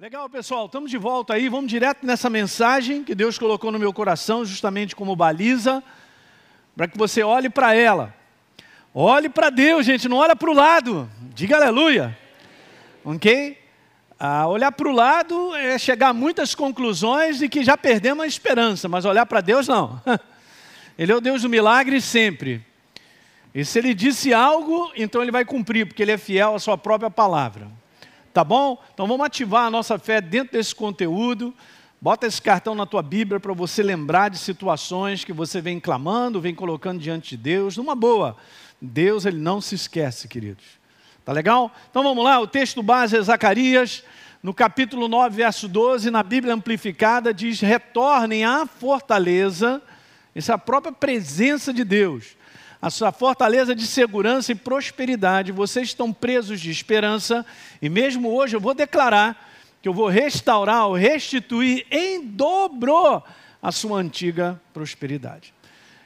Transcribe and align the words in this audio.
Legal, 0.00 0.30
pessoal, 0.30 0.66
estamos 0.66 0.92
de 0.92 0.96
volta 0.96 1.34
aí. 1.34 1.48
Vamos 1.48 1.68
direto 1.68 2.06
nessa 2.06 2.30
mensagem 2.30 3.02
que 3.02 3.16
Deus 3.16 3.36
colocou 3.36 3.72
no 3.72 3.80
meu 3.80 3.92
coração, 3.92 4.44
justamente 4.44 4.94
como 4.94 5.16
baliza, 5.16 5.82
para 6.76 6.86
que 6.86 6.96
você 6.96 7.20
olhe 7.24 7.50
para 7.50 7.74
ela. 7.74 8.14
Olhe 8.94 9.28
para 9.28 9.50
Deus, 9.50 9.84
gente, 9.84 10.08
não 10.08 10.18
olha 10.18 10.36
para 10.36 10.48
o 10.48 10.54
lado. 10.54 11.10
Diga 11.34 11.56
aleluia. 11.56 12.16
Ok? 13.04 13.60
Ah, 14.20 14.46
olhar 14.46 14.70
para 14.70 14.88
o 14.88 14.92
lado 14.92 15.52
é 15.56 15.76
chegar 15.76 16.10
a 16.10 16.14
muitas 16.14 16.54
conclusões 16.54 17.40
de 17.40 17.48
que 17.48 17.64
já 17.64 17.76
perdemos 17.76 18.22
a 18.22 18.28
esperança, 18.28 18.88
mas 18.88 19.04
olhar 19.04 19.26
para 19.26 19.40
Deus 19.40 19.66
não. 19.66 20.00
Ele 20.96 21.10
é 21.10 21.16
o 21.16 21.20
Deus 21.20 21.42
do 21.42 21.48
milagre 21.48 22.00
sempre. 22.00 22.64
E 23.52 23.64
se 23.64 23.80
ele 23.80 23.92
disse 23.94 24.32
algo, 24.32 24.92
então 24.94 25.22
ele 25.22 25.32
vai 25.32 25.44
cumprir, 25.44 25.86
porque 25.86 26.02
ele 26.02 26.12
é 26.12 26.18
fiel 26.18 26.54
à 26.54 26.58
sua 26.60 26.78
própria 26.78 27.10
palavra. 27.10 27.66
Tá 28.32 28.44
bom? 28.44 28.82
Então 28.92 29.06
vamos 29.06 29.26
ativar 29.26 29.66
a 29.66 29.70
nossa 29.70 29.98
fé 29.98 30.20
dentro 30.20 30.52
desse 30.52 30.74
conteúdo. 30.74 31.54
Bota 32.00 32.26
esse 32.26 32.40
cartão 32.40 32.74
na 32.74 32.86
tua 32.86 33.02
Bíblia 33.02 33.40
para 33.40 33.52
você 33.52 33.82
lembrar 33.82 34.30
de 34.30 34.38
situações 34.38 35.24
que 35.24 35.32
você 35.32 35.60
vem 35.60 35.80
clamando, 35.80 36.40
vem 36.40 36.54
colocando 36.54 37.00
diante 37.00 37.30
de 37.30 37.36
Deus. 37.36 37.76
Numa 37.76 37.96
boa, 37.96 38.36
Deus 38.80 39.26
ele 39.26 39.38
não 39.38 39.60
se 39.60 39.74
esquece, 39.74 40.28
queridos. 40.28 40.64
Tá 41.24 41.32
legal? 41.32 41.72
Então 41.90 42.02
vamos 42.02 42.22
lá, 42.22 42.38
o 42.40 42.46
texto 42.46 42.82
base 42.82 43.16
é 43.16 43.20
Zacarias, 43.20 44.04
no 44.42 44.54
capítulo 44.54 45.08
9, 45.08 45.36
verso 45.36 45.66
12, 45.66 46.10
na 46.10 46.22
Bíblia 46.22 46.54
amplificada, 46.54 47.34
diz: 47.34 47.60
Retornem 47.60 48.44
à 48.44 48.64
fortaleza, 48.64 49.82
essa 50.34 50.52
é 50.52 50.54
a 50.54 50.58
própria 50.58 50.92
presença 50.92 51.72
de 51.72 51.82
Deus 51.82 52.37
a 52.80 52.90
sua 52.90 53.12
fortaleza 53.12 53.74
de 53.74 53.86
segurança 53.86 54.52
e 54.52 54.54
prosperidade. 54.54 55.52
Vocês 55.52 55.88
estão 55.88 56.12
presos 56.12 56.60
de 56.60 56.70
esperança, 56.70 57.44
e 57.82 57.88
mesmo 57.88 58.32
hoje 58.32 58.56
eu 58.56 58.60
vou 58.60 58.74
declarar 58.74 59.48
que 59.82 59.88
eu 59.88 59.92
vou 59.92 60.08
restaurar 60.08 60.86
ou 60.86 60.94
restituir 60.94 61.86
em 61.90 62.24
dobro 62.24 63.22
a 63.60 63.72
sua 63.72 64.00
antiga 64.00 64.60
prosperidade. 64.72 65.52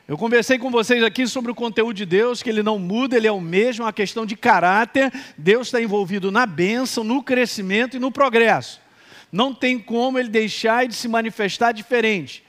Eu 0.09 0.19
conversei 0.19 0.59
com 0.59 0.71
vocês 0.71 1.03
aqui 1.03 1.27
sobre 1.27 1.53
o 1.53 1.55
conteúdo 1.55 1.95
de 1.95 2.05
Deus, 2.05 2.43
que 2.43 2.51
ele 2.51 2.63
não 2.63 2.79
muda, 2.79 3.17
ele 3.17 3.27
é 3.27 3.33
o 3.33 3.41
mesmo, 3.41 3.85
uma 3.85 3.93
questão 3.93 4.27
de 4.27 4.37
caráter. 4.37 5.13
Deus 5.39 5.69
está 5.69 5.81
envolvido 5.81 6.33
na 6.33 6.45
bênção, 6.45 7.05
no 7.05 7.23
crescimento 7.23 7.97
e 7.97 8.01
no 8.01 8.11
progresso. 8.11 8.81
Não 9.31 9.55
tem 9.55 9.79
como 9.79 10.19
ele 10.19 10.29
deixar 10.29 10.87
de 10.87 10.95
se 10.95 11.09
manifestar 11.09 11.73
diferente. 11.73 12.45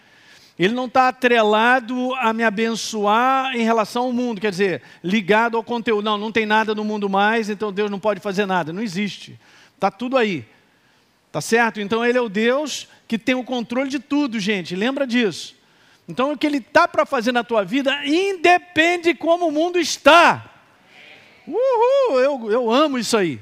Ele 0.58 0.74
não 0.74 0.86
está 0.86 1.08
atrelado 1.08 2.14
a 2.16 2.32
me 2.32 2.44
abençoar 2.44 3.56
em 3.56 3.64
relação 3.64 4.04
ao 4.04 4.14
mundo, 4.14 4.40
quer 4.40 4.52
dizer, 4.52 4.84
ligado 5.04 5.58
ao 5.58 5.64
conteúdo. 5.64 6.06
Não, 6.06 6.18
não 6.18 6.32
tem 6.32 6.46
nada 6.46 6.76
no 6.76 6.84
mundo 6.84 7.10
mais, 7.10 7.50
então 7.50 7.74
Deus 7.74 7.90
não 7.90 8.00
pode 8.00 8.20
fazer 8.20 8.46
nada. 8.46 8.72
Não 8.72 8.82
existe. 8.82 9.40
Está 9.74 9.90
tudo 9.90 10.16
aí. 10.16 10.46
Tá 11.32 11.42
certo? 11.42 11.82
Então 11.82 12.06
Ele 12.06 12.18
é 12.18 12.22
o 12.22 12.30
Deus 12.30 12.88
que 13.08 13.18
tem 13.18 13.34
o 13.34 13.44
controle 13.44 13.90
de 13.90 13.98
tudo, 13.98 14.40
gente. 14.40 14.76
Lembra 14.76 15.08
disso. 15.08 15.56
Então 16.08 16.32
o 16.32 16.38
que 16.38 16.46
Ele 16.46 16.58
está 16.58 16.88
para 16.88 17.06
fazer 17.06 17.32
na 17.32 17.44
tua 17.44 17.64
vida 17.64 18.06
independe 18.06 19.14
de 19.14 19.16
como 19.16 19.48
o 19.48 19.52
mundo 19.52 19.80
está. 19.80 20.52
Uhul, 21.48 22.20
eu, 22.20 22.52
eu 22.52 22.72
amo 22.72 23.00
isso 23.00 23.18
aí. 23.18 23.40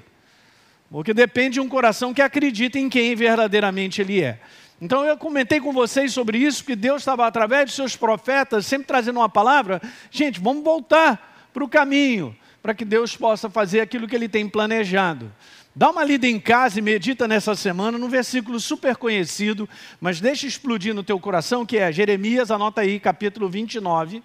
Porque 0.89 1.13
depende 1.13 1.55
de 1.55 1.59
um 1.59 1.69
coração 1.69 2.13
que 2.13 2.21
acredita 2.21 2.79
em 2.79 2.89
quem 2.89 3.15
verdadeiramente 3.15 4.01
Ele 4.01 4.21
é. 4.21 4.39
Então 4.81 5.05
eu 5.05 5.15
comentei 5.15 5.59
com 5.59 5.71
vocês 5.71 6.11
sobre 6.11 6.39
isso, 6.39 6.65
que 6.65 6.75
Deus 6.75 7.03
estava 7.03 7.27
através 7.27 7.69
de 7.69 7.75
seus 7.75 7.95
profetas, 7.95 8.65
sempre 8.65 8.87
trazendo 8.87 9.19
uma 9.19 9.29
palavra. 9.29 9.79
Gente, 10.09 10.39
vamos 10.39 10.63
voltar 10.63 11.49
para 11.53 11.63
o 11.63 11.69
caminho, 11.69 12.35
para 12.63 12.73
que 12.73 12.83
Deus 12.83 13.15
possa 13.15 13.47
fazer 13.47 13.79
aquilo 13.79 14.07
que 14.07 14.15
Ele 14.15 14.27
tem 14.27 14.49
planejado. 14.49 15.31
Dá 15.75 15.91
uma 15.91 16.03
lida 16.03 16.25
em 16.25 16.39
casa 16.39 16.79
e 16.79 16.81
medita 16.81 17.27
nessa 17.27 17.55
semana 17.55 17.97
num 17.97 18.09
versículo 18.09 18.59
super 18.59 18.95
conhecido, 18.97 19.69
mas 20.01 20.19
deixa 20.19 20.47
explodir 20.47 20.95
no 20.95 21.03
teu 21.03 21.19
coração, 21.19 21.63
que 21.63 21.77
é 21.77 21.91
Jeremias, 21.91 22.49
anota 22.49 22.81
aí, 22.81 22.99
capítulo 22.99 23.47
29, 23.47 24.23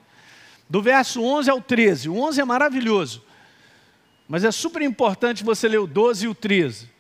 do 0.71 0.81
verso 0.81 1.23
11 1.23 1.51
ao 1.51 1.61
13. 1.61 2.09
O 2.09 2.19
11 2.19 2.41
é 2.41 2.45
maravilhoso, 2.47 3.23
mas 4.27 4.43
é 4.43 4.51
super 4.51 4.81
importante 4.81 5.45
você 5.45 5.69
ler 5.69 5.79
o 5.79 5.87
12 5.87 6.25
e 6.25 6.29
o 6.29 6.35
13. 6.35 6.96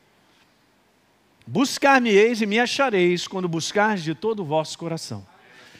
Buscar-me-eis 1.47 2.43
e 2.43 2.47
me 2.47 2.59
achareis 2.59 3.29
quando 3.29 3.47
buscardes 3.47 4.03
de 4.03 4.15
todo 4.15 4.41
o 4.41 4.45
vosso 4.45 4.77
coração. 4.77 5.25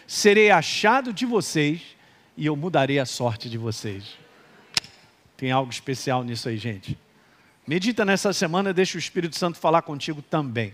Serei 0.06 0.50
achado 0.50 1.12
de 1.12 1.27
vocês 1.27 1.82
e 2.37 2.47
eu 2.47 2.54
mudarei 2.54 3.00
a 3.00 3.06
sorte 3.06 3.50
de 3.50 3.59
vocês. 3.59 4.16
Tem 5.37 5.50
algo 5.50 5.71
especial 5.72 6.22
nisso 6.22 6.49
aí, 6.49 6.56
gente. 6.56 6.97
Medita 7.66 8.04
nessa 8.04 8.32
semana, 8.32 8.72
deixa 8.72 8.97
o 8.97 9.00
Espírito 9.00 9.37
Santo 9.37 9.59
falar 9.59 9.82
contigo 9.82 10.22
também. 10.22 10.72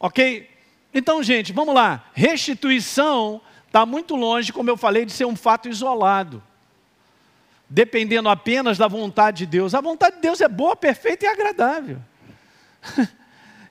Ok? 0.00 0.50
Então, 0.92 1.22
gente, 1.22 1.52
vamos 1.52 1.74
lá. 1.74 2.10
Restituição 2.14 3.40
está 3.66 3.86
muito 3.86 4.16
longe, 4.16 4.52
como 4.52 4.68
eu 4.68 4.76
falei, 4.76 5.04
de 5.04 5.12
ser 5.12 5.24
um 5.24 5.36
fato 5.36 5.68
isolado. 5.68 6.42
Dependendo 7.70 8.28
apenas 8.28 8.76
da 8.76 8.88
vontade 8.88 9.38
de 9.38 9.46
Deus. 9.46 9.72
A 9.72 9.80
vontade 9.80 10.16
de 10.16 10.22
Deus 10.22 10.40
é 10.40 10.48
boa, 10.48 10.74
perfeita 10.74 11.26
e 11.26 11.28
agradável. 11.28 12.02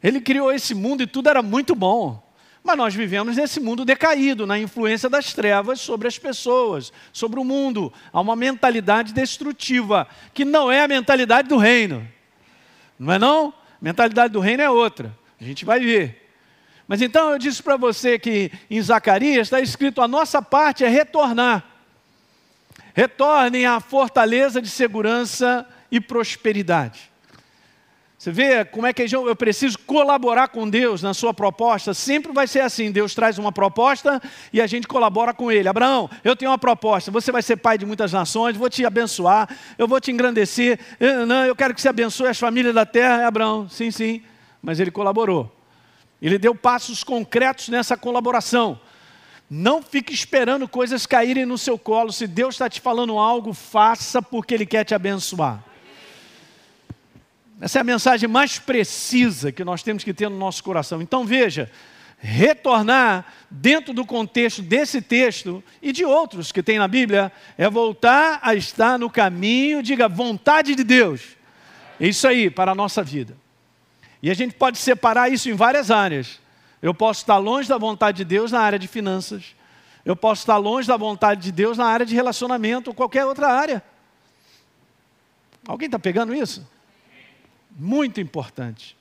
Ele 0.03 0.19
criou 0.19 0.51
esse 0.51 0.75
mundo 0.75 1.01
e 1.01 1.07
tudo 1.07 1.29
era 1.29 1.41
muito 1.41 1.73
bom. 1.73 2.21
Mas 2.61 2.77
nós 2.77 2.93
vivemos 2.93 3.37
nesse 3.37 3.59
mundo 3.59 3.85
decaído, 3.85 4.45
na 4.45 4.59
influência 4.59 5.09
das 5.09 5.33
trevas 5.33 5.79
sobre 5.79 6.07
as 6.07 6.17
pessoas, 6.17 6.91
sobre 7.11 7.39
o 7.39 7.43
mundo. 7.43 7.91
Há 8.11 8.19
uma 8.19 8.35
mentalidade 8.35 9.13
destrutiva, 9.13 10.07
que 10.33 10.45
não 10.45 10.71
é 10.71 10.81
a 10.81 10.87
mentalidade 10.87 11.47
do 11.47 11.57
reino. 11.57 12.07
Não 12.99 13.13
é 13.13 13.19
não? 13.19 13.53
Mentalidade 13.81 14.31
do 14.33 14.39
reino 14.39 14.61
é 14.63 14.69
outra. 14.69 15.17
A 15.39 15.43
gente 15.43 15.65
vai 15.65 15.79
ver. 15.79 16.31
Mas 16.87 17.01
então 17.01 17.31
eu 17.31 17.39
disse 17.39 17.63
para 17.63 17.77
você 17.77 18.19
que 18.19 18.51
em 18.69 18.81
Zacarias 18.81 19.47
está 19.47 19.59
escrito: 19.59 20.01
a 20.01 20.07
nossa 20.07 20.41
parte 20.41 20.83
é 20.83 20.87
retornar. 20.87 21.65
Retornem 22.93 23.65
à 23.65 23.79
fortaleza 23.79 24.61
de 24.61 24.69
segurança 24.69 25.67
e 25.91 25.99
prosperidade. 25.99 27.12
Você 28.23 28.31
vê 28.31 28.63
como 28.63 28.87
é 28.87 28.93
que 28.93 29.03
eu 29.13 29.35
preciso 29.35 29.77
colaborar 29.79 30.47
com 30.47 30.69
Deus 30.69 31.03
na 31.03 31.13
sua 31.13 31.33
proposta? 31.33 31.93
Sempre 31.93 32.31
vai 32.31 32.47
ser 32.47 32.61
assim: 32.61 32.89
Deus 32.89 33.13
traz 33.13 33.37
uma 33.37 33.51
proposta 33.51 34.21
e 34.53 34.61
a 34.61 34.65
gente 34.65 34.87
colabora 34.87 35.33
com 35.33 35.51
Ele. 35.51 35.67
Abraão, 35.67 36.09
eu 36.23 36.33
tenho 36.33 36.49
uma 36.49 36.57
proposta. 36.57 37.11
Você 37.11 37.33
vai 37.33 37.41
ser 37.41 37.57
pai 37.57 37.77
de 37.77 37.85
muitas 37.85 38.13
nações, 38.13 38.55
vou 38.55 38.69
te 38.69 38.85
abençoar, 38.85 39.53
eu 39.77 39.89
vou 39.89 39.99
te 39.99 40.09
engrandecer. 40.09 40.79
Eu, 41.01 41.25
não, 41.25 41.43
eu 41.43 41.53
quero 41.53 41.73
que 41.73 41.81
você 41.81 41.89
abençoe 41.89 42.29
as 42.29 42.39
famílias 42.39 42.73
da 42.73 42.85
terra. 42.85 43.27
Abraão, 43.27 43.67
sim, 43.67 43.91
sim. 43.91 44.23
Mas 44.61 44.79
ele 44.79 44.89
colaborou. 44.89 45.53
Ele 46.21 46.37
deu 46.37 46.55
passos 46.55 47.03
concretos 47.03 47.67
nessa 47.67 47.97
colaboração. 47.97 48.79
Não 49.49 49.81
fique 49.83 50.13
esperando 50.13 50.65
coisas 50.65 51.05
caírem 51.05 51.45
no 51.45 51.57
seu 51.57 51.77
colo. 51.77 52.13
Se 52.13 52.25
Deus 52.25 52.55
está 52.55 52.69
te 52.69 52.79
falando 52.79 53.19
algo, 53.19 53.53
faça 53.53 54.21
porque 54.21 54.53
Ele 54.53 54.65
quer 54.65 54.85
te 54.85 54.95
abençoar. 54.95 55.72
Essa 57.61 57.79
é 57.79 57.81
a 57.81 57.83
mensagem 57.83 58.27
mais 58.27 58.59
precisa 58.59 59.51
que 59.51 59.63
nós 59.63 59.83
temos 59.83 60.03
que 60.03 60.13
ter 60.13 60.29
no 60.29 60.37
nosso 60.37 60.63
coração. 60.63 61.01
Então 61.01 61.25
veja, 61.25 61.71
retornar 62.17 63.25
dentro 63.49 63.93
do 63.93 64.05
contexto 64.05 64.61
desse 64.61 65.01
texto 65.01 65.63
e 65.81 65.91
de 65.91 66.05
outros 66.05 66.51
que 66.51 66.63
tem 66.63 66.79
na 66.79 66.87
Bíblia 66.87 67.31
é 67.57 67.69
voltar 67.69 68.39
a 68.41 68.55
estar 68.55 68.97
no 68.97 69.09
caminho, 69.09 69.83
diga, 69.83 70.07
vontade 70.07 70.73
de 70.73 70.83
Deus. 70.83 71.37
É 71.99 72.07
isso 72.07 72.27
aí 72.27 72.49
para 72.49 72.71
a 72.71 72.75
nossa 72.75 73.03
vida. 73.03 73.35
E 74.21 74.31
a 74.31 74.33
gente 74.33 74.55
pode 74.55 74.77
separar 74.77 75.29
isso 75.29 75.49
em 75.49 75.53
várias 75.53 75.91
áreas. 75.91 76.39
Eu 76.81 76.93
posso 76.93 77.21
estar 77.21 77.37
longe 77.37 77.67
da 77.67 77.77
vontade 77.77 78.17
de 78.17 78.25
Deus 78.25 78.51
na 78.51 78.61
área 78.61 78.79
de 78.79 78.87
finanças. 78.87 79.55
Eu 80.05 80.15
posso 80.15 80.41
estar 80.41 80.57
longe 80.57 80.87
da 80.87 80.97
vontade 80.97 81.41
de 81.41 81.51
Deus 81.51 81.77
na 81.77 81.85
área 81.85 82.05
de 82.05 82.15
relacionamento 82.15 82.89
ou 82.89 82.93
qualquer 82.93 83.25
outra 83.25 83.47
área. 83.47 83.83
Alguém 85.67 85.85
está 85.85 85.99
pegando 85.99 86.33
isso? 86.33 86.65
Muito 87.75 88.21
importante. 88.21 88.95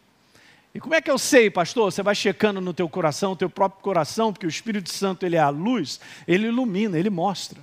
E 0.74 0.80
como 0.80 0.94
é 0.94 1.02
que 1.02 1.10
eu 1.10 1.18
sei, 1.18 1.50
pastor? 1.50 1.92
Você 1.92 2.02
vai 2.02 2.14
checando 2.14 2.60
no 2.60 2.72
teu 2.72 2.88
coração, 2.88 3.36
teu 3.36 3.50
próprio 3.50 3.82
coração, 3.82 4.32
porque 4.32 4.46
o 4.46 4.48
Espírito 4.48 4.90
Santo 4.90 5.26
ele 5.26 5.36
é 5.36 5.40
a 5.40 5.50
luz, 5.50 6.00
ele 6.26 6.46
ilumina, 6.46 6.98
ele 6.98 7.10
mostra. 7.10 7.60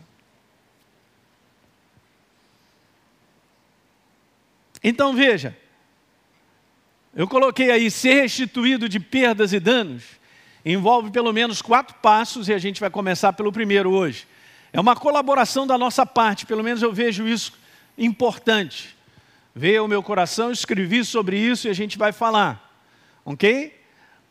Então 4.84 5.14
veja, 5.14 5.58
eu 7.16 7.28
coloquei 7.28 7.72
aí 7.72 7.90
ser 7.90 8.22
restituído 8.22 8.88
de 8.88 9.00
perdas 9.00 9.52
e 9.54 9.60
danos, 9.60 10.04
envolve 10.64 11.10
pelo 11.10 11.34
menos 11.34 11.62
quatro 11.62 11.96
passos 11.96 12.48
e 12.48 12.54
a 12.54 12.60
gente 12.60 12.80
vai 12.80 12.90
começar 12.90 13.34
pelo 13.34 13.52
primeiro 13.52 13.92
hoje. 13.92 14.28
É 14.72 14.80
uma 14.80 14.96
colaboração 14.96 15.66
da 15.66 15.78
nossa 15.80 16.06
parte, 16.06 16.46
pelo 16.46 16.64
menos 16.64 16.84
eu 16.84 16.94
vejo 16.94 17.28
isso 17.28 17.54
importante 17.98 18.99
veio 19.54 19.82
ao 19.82 19.88
meu 19.88 20.02
coração, 20.02 20.52
escrevi 20.52 21.04
sobre 21.04 21.38
isso 21.38 21.68
e 21.68 21.70
a 21.70 21.74
gente 21.74 21.98
vai 21.98 22.12
falar. 22.12 22.70
Ok? 23.26 23.78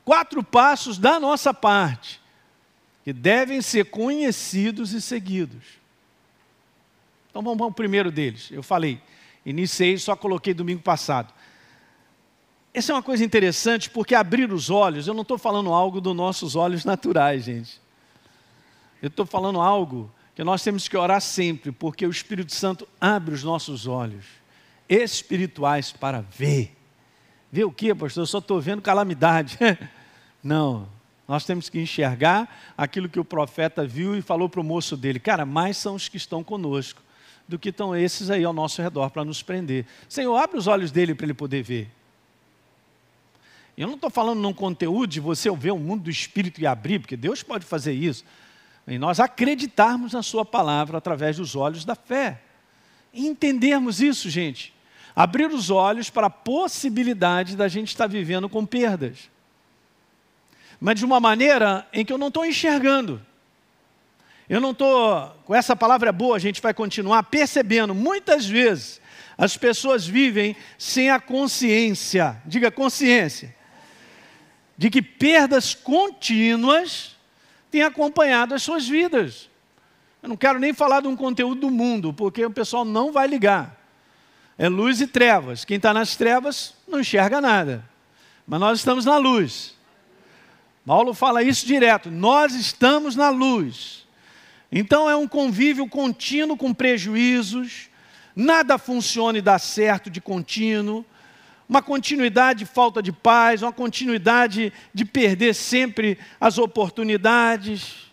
Quatro 0.04 0.42
passos 0.42 0.98
da 0.98 1.20
nossa 1.20 1.52
parte, 1.52 2.20
que 3.04 3.12
devem 3.12 3.60
ser 3.60 3.86
conhecidos 3.86 4.92
e 4.92 5.00
seguidos. 5.00 5.64
Então 7.30 7.42
vamos 7.42 7.60
ao 7.60 7.70
primeiro 7.72 8.10
deles. 8.10 8.48
Eu 8.50 8.62
falei, 8.62 9.00
iniciei, 9.44 9.98
só 9.98 10.16
coloquei 10.16 10.54
domingo 10.54 10.82
passado. 10.82 11.32
essa 12.72 12.92
é 12.92 12.94
uma 12.94 13.02
coisa 13.02 13.24
interessante, 13.24 13.90
porque 13.90 14.14
abrir 14.14 14.52
os 14.52 14.70
olhos, 14.70 15.06
eu 15.06 15.14
não 15.14 15.22
estou 15.22 15.36
falando 15.36 15.72
algo 15.72 16.00
dos 16.00 16.16
nossos 16.16 16.56
olhos 16.56 16.84
naturais, 16.84 17.44
gente. 17.44 17.80
Eu 19.02 19.08
estou 19.08 19.26
falando 19.26 19.60
algo 19.60 20.10
que 20.34 20.42
nós 20.42 20.62
temos 20.62 20.88
que 20.88 20.96
orar 20.96 21.20
sempre, 21.20 21.70
porque 21.70 22.06
o 22.06 22.10
Espírito 22.10 22.54
Santo 22.54 22.88
abre 23.00 23.34
os 23.34 23.44
nossos 23.44 23.86
olhos 23.86 24.37
espirituais 24.88 25.92
para 25.92 26.20
ver. 26.20 26.76
Ver 27.50 27.64
o 27.64 27.72
que, 27.72 27.94
pastor? 27.94 28.22
Eu 28.22 28.26
só 28.26 28.38
estou 28.38 28.60
vendo 28.60 28.82
calamidade. 28.82 29.58
Não, 30.42 30.88
nós 31.26 31.44
temos 31.44 31.68
que 31.68 31.78
enxergar 31.78 32.72
aquilo 32.76 33.08
que 33.08 33.20
o 33.20 33.24
profeta 33.24 33.86
viu 33.86 34.16
e 34.16 34.22
falou 34.22 34.48
para 34.48 34.60
o 34.60 34.64
moço 34.64 34.96
dele: 34.96 35.18
Cara, 35.18 35.44
mais 35.44 35.76
são 35.76 35.94
os 35.94 36.08
que 36.08 36.16
estão 36.16 36.42
conosco 36.42 37.02
do 37.46 37.58
que 37.58 37.70
estão 37.70 37.96
esses 37.96 38.30
aí 38.30 38.44
ao 38.44 38.52
nosso 38.52 38.82
redor 38.82 39.10
para 39.10 39.24
nos 39.24 39.42
prender. 39.42 39.86
Senhor, 40.08 40.36
abre 40.36 40.58
os 40.58 40.66
olhos 40.66 40.90
dele 40.90 41.14
para 41.14 41.26
ele 41.26 41.34
poder 41.34 41.62
ver. 41.62 41.90
Eu 43.76 43.86
não 43.86 43.94
estou 43.94 44.10
falando 44.10 44.40
num 44.40 44.52
conteúdo 44.52 45.06
de 45.06 45.20
você 45.20 45.50
ver 45.52 45.70
o 45.70 45.78
mundo 45.78 46.04
do 46.04 46.10
espírito 46.10 46.60
e 46.60 46.66
abrir, 46.66 46.98
porque 46.98 47.16
Deus 47.16 47.42
pode 47.42 47.64
fazer 47.64 47.92
isso. 47.92 48.24
E 48.86 48.98
nós 48.98 49.20
acreditarmos 49.20 50.12
na 50.12 50.22
Sua 50.22 50.44
palavra 50.44 50.98
através 50.98 51.36
dos 51.36 51.54
olhos 51.54 51.84
da 51.84 51.94
fé. 51.94 52.42
E 53.12 53.26
entendermos 53.26 54.00
isso, 54.00 54.28
gente. 54.28 54.74
Abrir 55.18 55.50
os 55.50 55.68
olhos 55.68 56.08
para 56.08 56.28
a 56.28 56.30
possibilidade 56.30 57.56
da 57.56 57.66
gente 57.66 57.88
estar 57.88 58.06
vivendo 58.06 58.48
com 58.48 58.64
perdas. 58.64 59.28
Mas 60.80 60.94
de 60.94 61.04
uma 61.04 61.18
maneira 61.18 61.84
em 61.92 62.04
que 62.04 62.12
eu 62.12 62.18
não 62.18 62.28
estou 62.28 62.46
enxergando. 62.46 63.20
Eu 64.48 64.60
não 64.60 64.70
estou, 64.70 65.36
com 65.44 65.56
essa 65.56 65.74
palavra 65.74 66.12
boa, 66.12 66.36
a 66.36 66.38
gente 66.38 66.62
vai 66.62 66.72
continuar 66.72 67.24
percebendo, 67.24 67.96
muitas 67.96 68.46
vezes, 68.46 69.00
as 69.36 69.56
pessoas 69.56 70.06
vivem 70.06 70.54
sem 70.78 71.10
a 71.10 71.18
consciência, 71.18 72.40
diga 72.46 72.70
consciência, 72.70 73.52
de 74.76 74.88
que 74.88 75.02
perdas 75.02 75.74
contínuas 75.74 77.16
têm 77.72 77.82
acompanhado 77.82 78.54
as 78.54 78.62
suas 78.62 78.86
vidas. 78.86 79.50
Eu 80.22 80.28
não 80.28 80.36
quero 80.36 80.60
nem 80.60 80.72
falar 80.72 81.00
de 81.00 81.08
um 81.08 81.16
conteúdo 81.16 81.62
do 81.62 81.70
mundo, 81.72 82.12
porque 82.12 82.46
o 82.46 82.52
pessoal 82.52 82.84
não 82.84 83.10
vai 83.10 83.26
ligar. 83.26 83.77
É 84.58 84.68
luz 84.68 85.00
e 85.00 85.06
trevas. 85.06 85.64
Quem 85.64 85.76
está 85.76 85.94
nas 85.94 86.16
trevas 86.16 86.74
não 86.88 87.00
enxerga 87.00 87.40
nada. 87.40 87.84
Mas 88.46 88.58
nós 88.58 88.78
estamos 88.80 89.04
na 89.04 89.16
luz. 89.16 89.74
Paulo 90.84 91.14
fala 91.14 91.42
isso 91.42 91.64
direto. 91.64 92.10
Nós 92.10 92.54
estamos 92.54 93.14
na 93.14 93.30
luz. 93.30 94.06
Então 94.70 95.08
é 95.08 95.16
um 95.16 95.28
convívio 95.28 95.88
contínuo 95.88 96.56
com 96.56 96.74
prejuízos, 96.74 97.88
nada 98.36 98.76
funciona 98.76 99.38
e 99.38 99.42
dá 99.42 99.58
certo 99.58 100.10
de 100.10 100.20
contínuo, 100.20 101.04
uma 101.68 101.82
continuidade 101.82 102.60
de 102.60 102.66
falta 102.66 103.02
de 103.02 103.12
paz, 103.12 103.62
uma 103.62 103.72
continuidade 103.72 104.72
de 104.92 105.04
perder 105.04 105.54
sempre 105.54 106.18
as 106.40 106.58
oportunidades. 106.58 108.10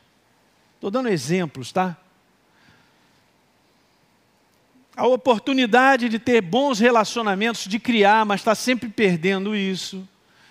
Estou 0.76 0.92
dando 0.92 1.10
exemplos, 1.10 1.72
tá? 1.72 1.98
A 4.96 5.06
oportunidade 5.08 6.08
de 6.08 6.20
ter 6.20 6.42
bons 6.42 6.80
relacionamentos, 6.80 7.66
de 7.66 7.80
criar, 7.80 8.26
mas 8.26 8.42
está 8.42 8.56
sempre 8.56 8.88
perdendo 8.88 9.56
isso. 9.56 10.08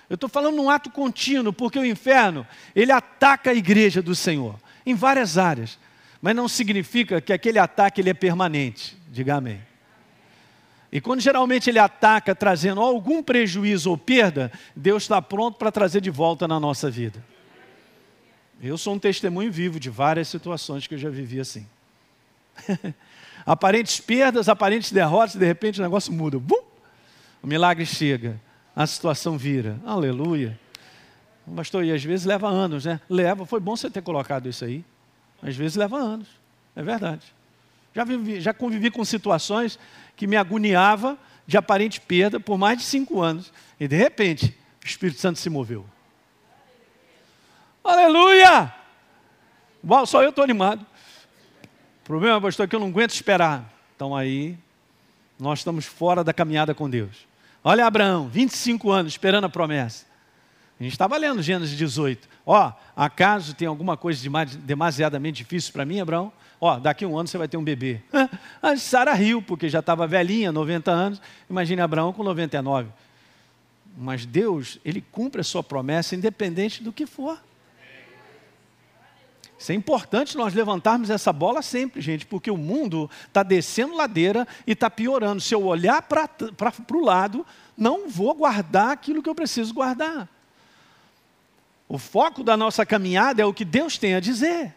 Eu 0.09 0.15
estou 0.15 0.29
falando 0.29 0.57
num 0.57 0.69
ato 0.69 0.91
contínuo, 0.91 1.53
porque 1.53 1.79
o 1.79 1.85
inferno, 1.85 2.47
ele 2.77 2.93
ataca 2.93 3.51
a 3.51 3.55
igreja 3.55 4.03
do 4.03 4.15
Senhor, 4.15 4.57
em 4.85 4.95
várias 4.95 5.39
áreas. 5.39 5.79
Mas 6.21 6.37
não 6.37 6.49
significa 6.49 7.21
que 7.21 7.33
aquele 7.33 7.59
ataque 7.59 8.01
ele 8.01 8.11
é 8.11 8.15
permanente. 8.15 8.97
Diga 9.11 9.37
amém. 9.37 9.61
E 10.93 11.01
quando 11.01 11.21
geralmente 11.21 11.69
ele 11.69 11.79
ataca 11.79 12.35
trazendo 12.35 12.81
algum 12.81 13.23
prejuízo 13.23 13.91
ou 13.91 13.99
perda, 13.99 14.53
Deus 14.77 15.03
está 15.03 15.21
pronto 15.21 15.59
para 15.59 15.73
trazer 15.73 16.01
de 16.01 16.11
volta 16.11 16.47
na 16.47 16.61
nossa 16.61 16.91
vida. 16.91 17.25
Eu 18.63 18.79
sou 18.79 18.95
um 18.95 18.99
testemunho 18.99 19.51
vivo 19.51 19.81
de 19.81 19.91
várias 19.91 20.29
situações 20.29 20.87
que 20.87 20.95
eu 20.95 20.99
já 20.99 21.11
vivi 21.11 21.41
assim. 21.41 21.67
aparentes 23.47 24.01
perdas, 24.01 24.49
aparentes 24.49 24.93
derrotas, 24.93 25.37
de 25.37 25.47
repente 25.47 25.81
o 25.81 25.83
negócio 25.83 26.13
muda. 26.13 26.39
Bum! 26.39 26.63
O 27.43 27.47
milagre 27.47 27.85
chega, 27.85 28.41
a 28.75 28.87
situação 28.87 29.37
vira. 29.37 29.79
Aleluia. 29.85 30.59
Pastor, 31.55 31.85
e 31.85 31.93
às 31.93 32.03
vezes 32.03 32.25
leva 32.25 32.49
anos, 32.49 32.87
né? 32.87 33.01
Leva, 33.09 33.45
foi 33.45 33.61
bom 33.61 33.77
você 33.77 33.91
ter 33.91 34.03
colocado 34.03 34.49
isso 34.49 34.65
aí. 34.65 34.85
Às 35.43 35.55
vezes 35.55 35.77
leva 35.77 35.99
anos, 35.99 36.29
é 36.75 36.83
verdade. 36.83 37.23
Já, 37.95 38.03
vivi, 38.03 38.41
já 38.41 38.55
convivi 38.55 38.91
com 38.91 39.05
situações 39.05 39.79
que 40.17 40.27
me 40.27 40.37
agoniava 40.37 41.19
de 41.47 41.57
aparente 41.57 42.01
perda 42.01 42.41
por 42.41 42.57
mais 42.57 42.79
de 42.79 42.85
cinco 42.85 43.21
anos. 43.21 43.53
E 43.79 43.87
de 43.87 43.97
repente, 43.97 44.57
o 44.83 44.87
Espírito 44.87 45.21
Santo 45.21 45.39
se 45.39 45.51
moveu. 45.51 45.85
Aleluia! 47.85 48.73
Uau, 49.87 50.07
só 50.07 50.23
eu 50.23 50.31
estou 50.31 50.43
animado. 50.43 50.85
Problema, 52.05 52.39
pastor, 52.39 52.65
é 52.65 52.69
que 52.69 52.77
eu 52.77 52.81
não 52.81 52.89
aguento 52.89 53.13
esperar. 53.13 53.73
Então 53.97 54.15
aí, 54.15 54.59
nós 55.41 55.61
estamos 55.61 55.87
fora 55.87 56.23
da 56.23 56.35
caminhada 56.35 56.75
com 56.75 56.89
Deus. 56.89 57.27
Olha 57.63 57.87
Abraão, 57.87 58.29
25 58.29 58.91
anos 58.91 59.13
esperando 59.13 59.45
a 59.45 59.49
promessa. 59.49 60.05
A 60.79 60.83
gente 60.83 60.93
estava 60.93 61.17
lendo 61.17 61.43
Gênesis 61.43 61.77
18. 61.77 62.29
Ó, 62.45 62.73
acaso 62.95 63.55
tem 63.55 63.67
alguma 63.67 63.97
coisa 63.97 64.23
demasiadamente 64.59 65.39
difícil 65.39 65.73
para 65.73 65.87
mim, 65.87 65.99
Abraão? 65.99 66.31
Ó, 66.61 66.79
daqui 66.79 67.07
a 67.07 67.09
um 67.09 67.17
ano 67.17 67.27
você 67.27 67.39
vai 67.39 67.49
ter 67.49 67.57
um 67.57 67.65
bebê. 67.65 68.01
A 68.61 68.77
Sara 68.77 69.15
riu, 69.15 69.41
porque 69.41 69.69
já 69.71 69.79
estava 69.81 70.07
velhinha, 70.07 70.53
90 70.53 70.91
anos. 70.91 71.23
Imagine 71.49 71.81
Abraão 71.81 72.13
com 72.13 72.23
99. 72.23 72.91
Mas 73.97 74.27
Deus, 74.27 74.79
Ele 74.85 75.01
cumpre 75.01 75.41
a 75.41 75.45
sua 75.45 75.63
promessa 75.63 76.15
independente 76.15 76.83
do 76.83 76.93
que 76.93 77.07
for. 77.07 77.39
Isso 79.59 79.73
é 79.73 79.75
importante 79.75 80.37
nós 80.37 80.53
levantarmos 80.53 81.11
essa 81.11 81.33
bola 81.33 81.63
sempre, 81.63 82.01
gente, 82.01 82.27
porque 82.27 82.51
o 82.51 82.57
mundo 82.57 83.09
está 83.27 83.43
descendo 83.43 83.97
ladeira 83.97 84.47
e 84.67 84.73
está 84.73 84.91
piorando. 84.91 85.41
Se 85.41 85.55
eu 85.55 85.65
olhar 85.65 86.03
para 86.03 86.29
o 86.93 87.01
lado, 87.01 87.47
não 87.77 88.09
vou 88.09 88.35
guardar 88.35 88.91
aquilo 88.91 89.23
que 89.23 89.29
eu 89.29 89.35
preciso 89.35 89.73
guardar. 89.73 90.29
O 91.89 91.99
foco 91.99 92.43
da 92.43 92.57
nossa 92.57 92.85
caminhada 92.85 93.43
é 93.43 93.45
o 93.45 93.55
que 93.55 93.65
Deus 93.65 93.97
tem 93.97 94.15
a 94.15 94.21
dizer. 94.21 94.75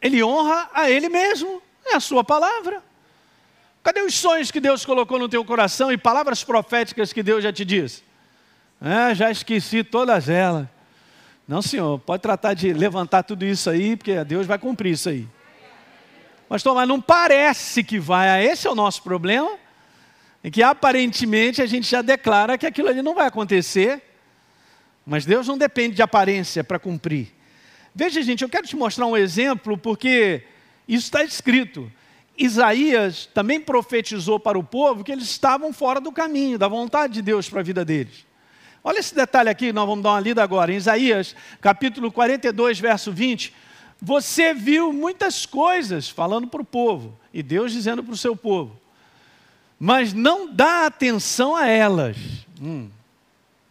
Ele 0.00 0.22
honra 0.22 0.70
a 0.72 0.90
Ele 0.90 1.08
mesmo, 1.08 1.62
é 1.84 1.94
a 1.94 2.00
Sua 2.00 2.24
palavra. 2.24 2.82
Cadê 3.82 4.00
os 4.02 4.14
sonhos 4.14 4.50
que 4.50 4.60
Deus 4.60 4.84
colocou 4.84 5.18
no 5.18 5.28
teu 5.28 5.44
coração 5.44 5.92
e 5.92 5.98
palavras 5.98 6.42
proféticas 6.42 7.12
que 7.12 7.22
Deus 7.22 7.42
já 7.42 7.52
te 7.52 7.64
disse? 7.64 8.02
É, 8.80 9.14
já 9.14 9.30
esqueci 9.30 9.84
todas 9.84 10.28
elas. 10.28 10.66
Não, 11.50 11.60
senhor, 11.60 11.98
pode 11.98 12.22
tratar 12.22 12.54
de 12.54 12.72
levantar 12.72 13.24
tudo 13.24 13.44
isso 13.44 13.68
aí, 13.68 13.96
porque 13.96 14.22
Deus 14.22 14.46
vai 14.46 14.56
cumprir 14.56 14.92
isso 14.92 15.08
aí. 15.08 15.26
Pastor, 16.48 16.76
mas 16.76 16.86
não 16.86 17.00
parece 17.00 17.82
que 17.82 17.98
vai. 17.98 18.46
Esse 18.46 18.68
é 18.68 18.70
o 18.70 18.74
nosso 18.76 19.02
problema. 19.02 19.58
E 20.44 20.50
que 20.52 20.62
aparentemente 20.62 21.60
a 21.60 21.66
gente 21.66 21.90
já 21.90 22.02
declara 22.02 22.56
que 22.56 22.64
aquilo 22.64 22.86
ali 22.86 23.02
não 23.02 23.16
vai 23.16 23.26
acontecer. 23.26 24.00
Mas 25.04 25.26
Deus 25.26 25.48
não 25.48 25.58
depende 25.58 25.96
de 25.96 26.02
aparência 26.02 26.62
para 26.62 26.78
cumprir. 26.78 27.34
Veja, 27.92 28.22
gente, 28.22 28.44
eu 28.44 28.48
quero 28.48 28.68
te 28.68 28.76
mostrar 28.76 29.06
um 29.06 29.16
exemplo, 29.16 29.76
porque 29.76 30.44
isso 30.86 31.06
está 31.06 31.24
escrito. 31.24 31.90
Isaías 32.38 33.26
também 33.26 33.60
profetizou 33.60 34.38
para 34.38 34.56
o 34.56 34.62
povo 34.62 35.02
que 35.02 35.10
eles 35.10 35.24
estavam 35.24 35.72
fora 35.72 36.00
do 36.00 36.12
caminho, 36.12 36.56
da 36.56 36.68
vontade 36.68 37.14
de 37.14 37.22
Deus 37.22 37.50
para 37.50 37.58
a 37.58 37.64
vida 37.64 37.84
deles. 37.84 38.29
Olha 38.82 38.98
esse 38.98 39.14
detalhe 39.14 39.48
aqui, 39.48 39.72
nós 39.72 39.86
vamos 39.86 40.02
dar 40.02 40.10
uma 40.10 40.20
lida 40.20 40.42
agora. 40.42 40.72
Em 40.72 40.76
Isaías, 40.76 41.36
capítulo 41.60 42.10
42, 42.10 42.80
verso 42.80 43.12
20. 43.12 43.54
Você 44.00 44.54
viu 44.54 44.92
muitas 44.92 45.44
coisas 45.44 46.08
falando 46.08 46.46
para 46.46 46.62
o 46.62 46.64
povo, 46.64 47.18
e 47.32 47.42
Deus 47.42 47.72
dizendo 47.72 48.02
para 48.02 48.14
o 48.14 48.16
seu 48.16 48.34
povo, 48.34 48.80
mas 49.78 50.14
não 50.14 50.50
dá 50.52 50.86
atenção 50.86 51.54
a 51.54 51.66
elas. 51.66 52.16
Hum, 52.60 52.88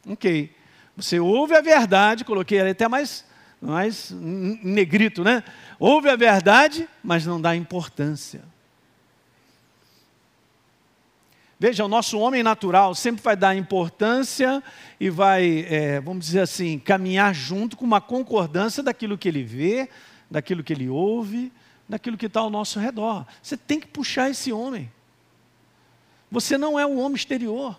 ok. 0.08 0.56
Você 0.96 1.20
ouve 1.20 1.56
a 1.56 1.62
verdade, 1.62 2.26
coloquei 2.26 2.60
até 2.60 2.88
mais, 2.88 3.26
mais 3.60 4.12
negrito, 4.12 5.24
né? 5.24 5.44
Ouve 5.80 6.10
a 6.10 6.16
verdade, 6.16 6.88
mas 7.04 7.26
não 7.26 7.40
dá 7.40 7.56
importância. 7.56 8.42
Veja, 11.60 11.84
o 11.84 11.90
nosso 11.90 12.18
homem 12.18 12.42
natural 12.42 12.96
sempre 12.96 13.22
vai 13.22 13.36
dar 13.36 13.54
importância 13.54 14.64
e 14.98 15.10
vai, 15.10 15.66
é, 15.68 16.00
vamos 16.00 16.26
dizer 16.26 16.40
assim, 16.40 16.80
caminhar 16.80 17.36
junto 17.36 17.76
com 17.76 17.84
uma 17.84 18.00
concordância 18.00 18.82
daquilo 18.82 19.18
que 19.18 19.28
ele 19.28 19.44
vê, 19.44 19.90
daquilo 20.32 20.64
que 20.64 20.72
ele 20.72 20.88
ouve, 20.88 21.52
daquilo 21.88 22.18
que 22.18 22.28
está 22.28 22.40
ao 22.40 22.50
nosso 22.50 22.80
redor. 22.80 23.28
Você 23.44 23.58
tem 23.58 23.78
que 23.78 23.88
puxar 23.88 24.30
esse 24.30 24.54
homem. 24.54 24.90
Você 26.32 26.58
não 26.58 26.80
é 26.80 26.86
um 26.86 26.98
homem 26.98 27.18
exterior. 27.18 27.78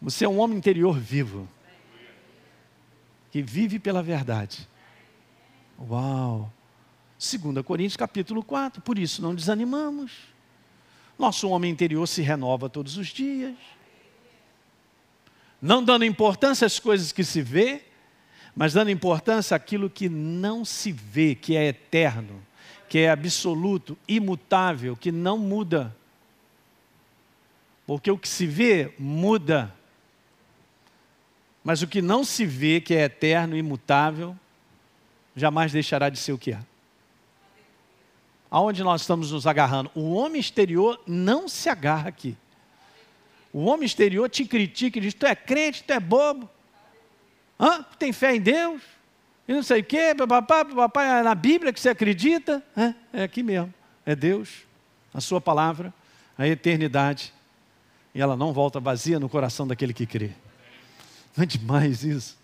Você 0.00 0.24
é 0.24 0.28
um 0.28 0.38
homem 0.38 0.56
interior 0.56 0.98
vivo 0.98 1.46
que 3.30 3.42
vive 3.42 3.78
pela 3.78 4.02
verdade. 4.02 4.66
Uau! 5.78 6.50
2 7.18 7.62
Coríntios 7.62 7.98
capítulo 7.98 8.42
4, 8.42 8.80
por 8.80 8.98
isso 8.98 9.20
não 9.20 9.34
desanimamos. 9.34 10.29
Nosso 11.20 11.50
homem 11.50 11.70
interior 11.70 12.08
se 12.08 12.22
renova 12.22 12.70
todos 12.70 12.96
os 12.96 13.08
dias. 13.08 13.54
Não 15.60 15.84
dando 15.84 16.06
importância 16.06 16.66
às 16.66 16.78
coisas 16.78 17.12
que 17.12 17.22
se 17.22 17.42
vê, 17.42 17.82
mas 18.56 18.72
dando 18.72 18.90
importância 18.90 19.54
àquilo 19.54 19.90
que 19.90 20.08
não 20.08 20.64
se 20.64 20.90
vê, 20.90 21.34
que 21.34 21.54
é 21.54 21.66
eterno, 21.66 22.42
que 22.88 23.00
é 23.00 23.10
absoluto, 23.10 23.98
imutável, 24.08 24.96
que 24.96 25.12
não 25.12 25.36
muda. 25.36 25.94
Porque 27.86 28.10
o 28.10 28.16
que 28.16 28.28
se 28.28 28.46
vê 28.46 28.94
muda. 28.98 29.74
Mas 31.62 31.82
o 31.82 31.86
que 31.86 32.00
não 32.00 32.24
se 32.24 32.46
vê, 32.46 32.80
que 32.80 32.94
é 32.94 33.02
eterno, 33.02 33.54
imutável, 33.54 34.34
jamais 35.36 35.70
deixará 35.70 36.08
de 36.08 36.18
ser 36.18 36.32
o 36.32 36.38
que 36.38 36.52
é. 36.52 36.69
Aonde 38.50 38.82
nós 38.82 39.02
estamos 39.02 39.30
nos 39.30 39.46
agarrando? 39.46 39.90
O 39.94 40.12
homem 40.12 40.40
exterior 40.40 41.00
não 41.06 41.48
se 41.48 41.68
agarra 41.68 42.08
aqui. 42.08 42.36
O 43.52 43.64
homem 43.66 43.86
exterior 43.86 44.28
te 44.28 44.44
critica 44.44 44.98
e 44.98 45.02
diz: 45.02 45.14
Tu 45.14 45.24
é 45.26 45.34
crente, 45.34 45.84
tu 45.84 45.92
é 45.92 46.00
bobo. 46.00 46.48
Hã? 47.58 47.82
Tu 47.82 47.96
tem 47.96 48.12
fé 48.12 48.34
em 48.34 48.40
Deus? 48.40 48.82
E 49.46 49.52
não 49.52 49.62
sei 49.62 49.80
o 49.80 49.84
quê, 49.84 50.14
papai, 50.16 51.20
é 51.20 51.22
na 51.22 51.34
Bíblia 51.34 51.72
que 51.72 51.80
você 51.80 51.88
acredita? 51.88 52.62
É, 52.76 52.94
é 53.20 53.22
aqui 53.24 53.42
mesmo. 53.42 53.72
É 54.06 54.14
Deus, 54.14 54.48
a 55.12 55.20
Sua 55.20 55.40
palavra, 55.40 55.92
a 56.38 56.46
eternidade. 56.46 57.34
E 58.14 58.20
ela 58.20 58.36
não 58.36 58.52
volta 58.52 58.80
vazia 58.80 59.20
no 59.20 59.28
coração 59.28 59.66
daquele 59.66 59.92
que 59.92 60.06
crê. 60.06 60.30
Não 61.36 61.44
é 61.44 61.46
demais 61.46 62.02
isso? 62.02 62.36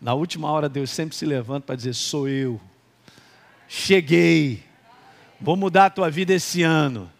Na 0.00 0.14
última 0.14 0.50
hora, 0.50 0.68
Deus 0.68 0.90
sempre 0.90 1.16
se 1.16 1.26
levanta 1.26 1.66
para 1.66 1.76
dizer: 1.76 1.94
Sou 1.94 2.28
eu. 2.28 2.60
Cheguei. 3.66 4.67
Vou 5.40 5.56
mudar 5.56 5.86
a 5.86 5.90
tua 5.90 6.10
vida 6.10 6.32
esse 6.34 6.62
ano. 6.62 7.10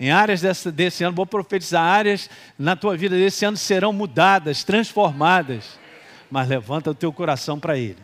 Em 0.00 0.10
áreas 0.10 0.42
desse, 0.72 1.02
ano, 1.04 1.16
vou 1.16 1.26
profetizar 1.26 1.82
áreas 1.82 2.30
na 2.58 2.76
tua 2.76 2.96
vida 2.96 3.16
desse 3.16 3.44
ano 3.44 3.56
serão 3.56 3.92
mudadas, 3.92 4.62
transformadas. 4.62 5.78
Mas 6.30 6.48
levanta 6.48 6.90
o 6.90 6.94
teu 6.94 7.12
coração 7.12 7.58
para 7.58 7.76
Ele. 7.76 7.98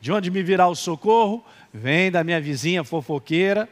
De 0.00 0.12
onde 0.12 0.30
me 0.30 0.42
virá 0.42 0.68
o 0.68 0.74
socorro? 0.74 1.44
Vem 1.72 2.10
da 2.10 2.22
minha 2.22 2.40
vizinha 2.40 2.84
fofoqueira. 2.84 3.68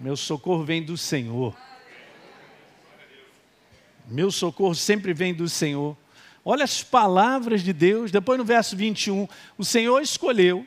Meu 0.00 0.16
socorro 0.16 0.64
vem 0.64 0.82
do 0.82 0.96
Senhor. 0.96 1.54
Meu 4.08 4.30
socorro 4.30 4.74
sempre 4.74 5.12
vem 5.12 5.34
do 5.34 5.48
Senhor. 5.48 5.96
Olha 6.44 6.64
as 6.64 6.82
palavras 6.82 7.62
de 7.62 7.72
Deus, 7.72 8.10
depois 8.10 8.38
no 8.38 8.44
verso 8.44 8.76
21, 8.76 9.28
o 9.58 9.64
Senhor 9.64 10.00
escolheu, 10.00 10.66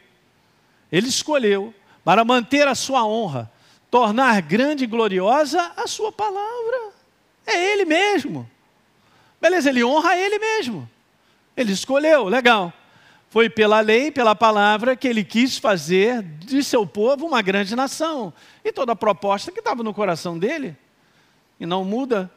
Ele 0.92 1.08
escolheu 1.08 1.74
para 2.04 2.26
manter 2.26 2.68
a 2.68 2.76
sua 2.76 3.06
honra, 3.06 3.52
tornar 3.90 4.42
grande 4.42 4.84
e 4.84 4.88
gloriosa 4.88 5.72
a 5.78 5.88
sua 5.88 6.12
palavra. 6.12 6.94
É 7.46 7.72
Ele 7.72 7.86
mesmo. 7.86 8.50
Beleza, 9.42 9.70
Ele 9.70 9.84
honra 9.84 10.18
Ele 10.18 10.40
mesmo. 10.40 10.90
Ele 11.56 11.72
escolheu, 11.72 12.26
legal. 12.26 12.74
Foi 13.30 13.50
pela 13.50 13.80
lei, 13.80 14.12
pela 14.12 14.36
palavra, 14.36 14.96
que 14.96 15.08
ele 15.08 15.24
quis 15.24 15.58
fazer 15.58 16.22
de 16.22 16.64
seu 16.64 16.86
povo 16.86 17.26
uma 17.26 17.42
grande 17.42 17.76
nação. 17.76 18.32
E 18.64 18.72
toda 18.72 18.92
a 18.92 18.96
proposta 18.96 19.52
que 19.52 19.58
estava 19.58 19.82
no 19.82 19.92
coração 19.92 20.38
dele, 20.38 20.78
e 21.60 21.66
não 21.66 21.84
muda. 21.84 22.30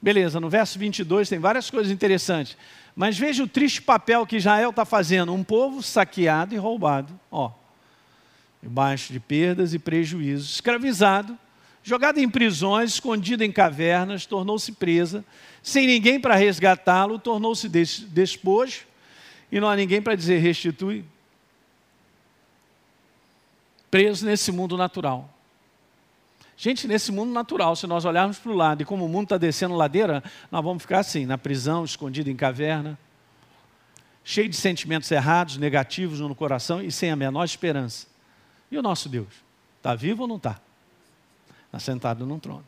Beleza, 0.00 0.40
no 0.40 0.50
verso 0.50 0.76
22 0.76 1.28
tem 1.28 1.38
várias 1.38 1.70
coisas 1.70 1.92
interessantes. 1.92 2.56
Mas 2.96 3.16
veja 3.16 3.44
o 3.44 3.48
triste 3.48 3.80
papel 3.80 4.26
que 4.26 4.36
Israel 4.36 4.70
está 4.70 4.84
fazendo: 4.84 5.32
um 5.32 5.44
povo 5.44 5.80
saqueado 5.82 6.52
e 6.52 6.58
roubado. 6.58 7.18
Ó, 7.30 7.52
debaixo 8.62 9.12
de 9.12 9.18
perdas 9.18 9.74
e 9.74 9.78
prejuízos, 9.78 10.54
escravizado, 10.54 11.36
jogado 11.82 12.18
em 12.18 12.28
prisões, 12.28 12.92
escondido 12.94 13.42
em 13.42 13.50
cavernas, 13.50 14.24
tornou-se 14.24 14.70
presa, 14.72 15.24
sem 15.62 15.86
ninguém 15.86 16.20
para 16.20 16.36
resgatá-lo, 16.36 17.18
tornou-se 17.18 17.68
despojo, 17.68 18.86
e 19.50 19.58
não 19.58 19.68
há 19.68 19.74
ninguém 19.74 20.00
para 20.00 20.14
dizer 20.14 20.38
restitui. 20.38 21.04
Preso 23.90 24.24
nesse 24.24 24.50
mundo 24.52 24.76
natural. 24.76 25.28
Gente, 26.56 26.86
nesse 26.86 27.10
mundo 27.10 27.32
natural, 27.32 27.74
se 27.74 27.86
nós 27.86 28.04
olharmos 28.04 28.38
para 28.38 28.52
o 28.52 28.54
lado 28.54 28.82
e 28.82 28.84
como 28.84 29.04
o 29.04 29.08
mundo 29.08 29.24
está 29.24 29.36
descendo 29.36 29.74
ladeira, 29.74 30.22
nós 30.50 30.62
vamos 30.62 30.82
ficar 30.82 31.00
assim, 31.00 31.26
na 31.26 31.36
prisão, 31.36 31.84
escondido 31.84 32.30
em 32.30 32.36
caverna, 32.36 32.96
cheio 34.24 34.48
de 34.48 34.56
sentimentos 34.56 35.10
errados, 35.10 35.56
negativos 35.56 36.20
no 36.20 36.34
coração 36.34 36.80
e 36.80 36.92
sem 36.92 37.10
a 37.10 37.16
menor 37.16 37.44
esperança. 37.44 38.11
E 38.72 38.78
o 38.78 38.82
nosso 38.82 39.06
Deus? 39.06 39.28
Está 39.76 39.94
vivo 39.94 40.22
ou 40.22 40.28
não 40.28 40.36
está? 40.36 40.58
Está 41.66 41.78
sentado 41.78 42.24
num 42.24 42.38
trono. 42.38 42.64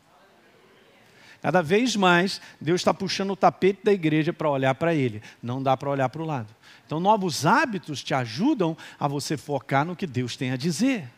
Cada 1.41 1.63
vez 1.63 1.95
mais, 1.95 2.39
Deus 2.61 2.81
está 2.81 2.93
puxando 2.93 3.31
o 3.31 3.35
tapete 3.35 3.81
da 3.83 3.91
igreja 3.91 4.31
para 4.31 4.49
olhar 4.49 4.75
para 4.75 4.93
Ele. 4.93 5.21
Não 5.41 5.61
dá 5.61 5.75
para 5.75 5.89
olhar 5.89 6.07
para 6.09 6.21
o 6.21 6.25
lado. 6.25 6.53
Então, 6.85 6.99
novos 6.99 7.43
hábitos 7.43 8.03
te 8.03 8.13
ajudam 8.13 8.77
a 8.99 9.07
você 9.07 9.35
focar 9.35 9.83
no 9.83 9.95
que 9.95 10.05
Deus 10.05 10.37
tem 10.37 10.51
a 10.51 10.55
dizer. 10.55 11.09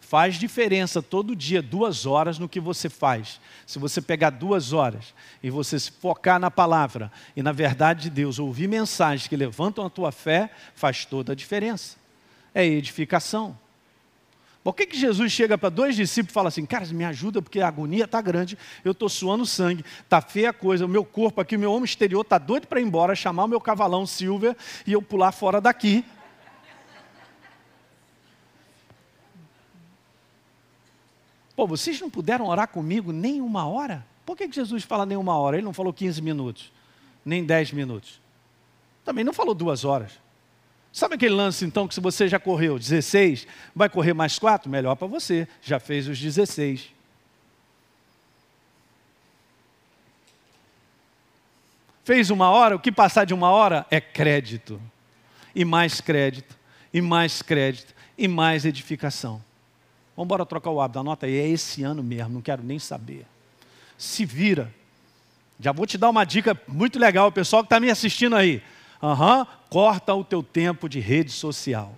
Faz 0.00 0.36
diferença 0.36 1.02
todo 1.02 1.34
dia, 1.34 1.60
duas 1.60 2.06
horas 2.06 2.38
no 2.38 2.48
que 2.48 2.60
você 2.60 2.88
faz. 2.88 3.40
Se 3.66 3.78
você 3.78 4.00
pegar 4.00 4.30
duas 4.30 4.72
horas 4.72 5.12
e 5.42 5.50
você 5.50 5.78
se 5.78 5.90
focar 5.90 6.38
na 6.38 6.50
palavra 6.50 7.10
e 7.36 7.42
na 7.42 7.52
verdade 7.52 8.02
de 8.02 8.10
Deus, 8.10 8.38
ouvir 8.38 8.68
mensagens 8.68 9.28
que 9.28 9.36
levantam 9.36 9.84
a 9.84 9.90
tua 9.90 10.12
fé, 10.12 10.50
faz 10.74 11.04
toda 11.04 11.32
a 11.32 11.36
diferença 11.36 11.98
é 12.54 12.64
edificação. 12.64 13.56
Por 14.62 14.74
que, 14.74 14.86
que 14.86 14.98
Jesus 14.98 15.32
chega 15.32 15.56
para 15.56 15.70
dois 15.70 15.96
discípulos 15.96 16.30
e 16.30 16.34
fala 16.34 16.48
assim, 16.48 16.66
cara, 16.66 16.84
me 16.86 17.04
ajuda 17.04 17.40
porque 17.40 17.60
a 17.60 17.68
agonia 17.68 18.04
está 18.04 18.20
grande, 18.20 18.58
eu 18.84 18.92
estou 18.92 19.08
suando 19.08 19.46
sangue, 19.46 19.84
está 20.02 20.20
feia 20.20 20.50
a 20.50 20.52
coisa, 20.52 20.84
o 20.84 20.88
meu 20.88 21.04
corpo 21.04 21.40
aqui, 21.40 21.56
o 21.56 21.58
meu 21.58 21.72
homem 21.72 21.84
exterior 21.84 22.20
está 22.20 22.36
doido 22.36 22.66
para 22.66 22.80
ir 22.80 22.84
embora, 22.84 23.14
chamar 23.14 23.44
o 23.44 23.48
meu 23.48 23.60
cavalão 23.60 24.04
Silver 24.04 24.54
e 24.86 24.92
eu 24.92 25.00
pular 25.00 25.32
fora 25.32 25.60
daqui. 25.60 26.04
Pô, 31.56 31.66
vocês 31.66 32.00
não 32.00 32.10
puderam 32.10 32.46
orar 32.46 32.68
comigo 32.68 33.10
nem 33.10 33.40
uma 33.40 33.66
hora? 33.66 34.06
Por 34.26 34.36
que, 34.36 34.46
que 34.46 34.54
Jesus 34.54 34.84
fala 34.84 35.06
nem 35.06 35.16
uma 35.16 35.36
hora? 35.38 35.56
Ele 35.56 35.64
não 35.64 35.72
falou 35.72 35.92
15 35.92 36.20
minutos, 36.20 36.70
nem 37.24 37.42
10 37.42 37.72
minutos. 37.72 38.20
Também 39.02 39.24
não 39.24 39.32
falou 39.32 39.54
duas 39.54 39.84
horas. 39.84 40.12
Sabe 40.98 41.14
aquele 41.14 41.36
lance 41.36 41.64
então 41.64 41.86
que 41.86 41.94
se 41.94 42.00
você 42.00 42.26
já 42.26 42.40
correu 42.40 42.76
16, 42.76 43.46
vai 43.72 43.88
correr 43.88 44.14
mais 44.14 44.36
4? 44.36 44.68
Melhor 44.68 44.96
para 44.96 45.06
você, 45.06 45.46
já 45.62 45.78
fez 45.78 46.08
os 46.08 46.18
16. 46.18 46.90
Fez 52.02 52.30
uma 52.30 52.50
hora, 52.50 52.74
o 52.74 52.80
que 52.80 52.90
passar 52.90 53.24
de 53.24 53.32
uma 53.32 53.48
hora 53.48 53.86
é 53.92 54.00
crédito. 54.00 54.82
E 55.54 55.64
mais 55.64 56.00
crédito, 56.00 56.58
e 56.92 57.00
mais 57.00 57.42
crédito, 57.42 57.94
e 58.18 58.26
mais 58.26 58.64
edificação. 58.64 59.40
Vamos 60.16 60.26
embora 60.26 60.44
trocar 60.44 60.70
o 60.70 60.80
hábito, 60.80 60.98
anota 60.98 61.26
aí, 61.26 61.36
é 61.36 61.48
esse 61.48 61.84
ano 61.84 62.02
mesmo, 62.02 62.30
não 62.30 62.42
quero 62.42 62.64
nem 62.64 62.80
saber. 62.80 63.24
Se 63.96 64.24
vira. 64.24 64.74
Já 65.60 65.70
vou 65.70 65.86
te 65.86 65.96
dar 65.96 66.10
uma 66.10 66.24
dica 66.24 66.60
muito 66.66 66.98
legal, 66.98 67.28
o 67.28 67.32
pessoal 67.32 67.62
que 67.62 67.66
está 67.66 67.78
me 67.78 67.88
assistindo 67.88 68.34
aí. 68.34 68.60
Aham, 69.02 69.40
uhum, 69.40 69.46
corta 69.70 70.14
o 70.14 70.24
teu 70.24 70.42
tempo 70.42 70.88
de 70.88 70.98
rede 70.98 71.30
social. 71.30 71.94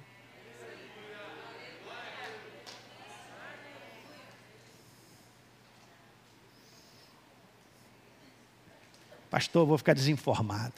Pastor, 9.30 9.62
eu 9.62 9.66
vou 9.66 9.78
ficar 9.78 9.94
desinformado. 9.94 10.74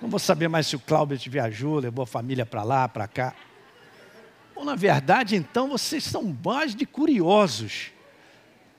Não 0.00 0.10
vou 0.10 0.18
saber 0.18 0.48
mais 0.48 0.66
se 0.66 0.74
o 0.74 0.80
Cláudio 0.80 1.30
viajou, 1.30 1.78
levou 1.78 2.02
a 2.02 2.06
família 2.06 2.44
para 2.44 2.64
lá, 2.64 2.88
para 2.88 3.06
cá. 3.06 3.34
Ou, 4.56 4.64
na 4.64 4.74
verdade, 4.74 5.36
então, 5.36 5.68
vocês 5.68 6.02
são 6.02 6.36
mais 6.44 6.74
de 6.74 6.84
curiosos 6.84 7.92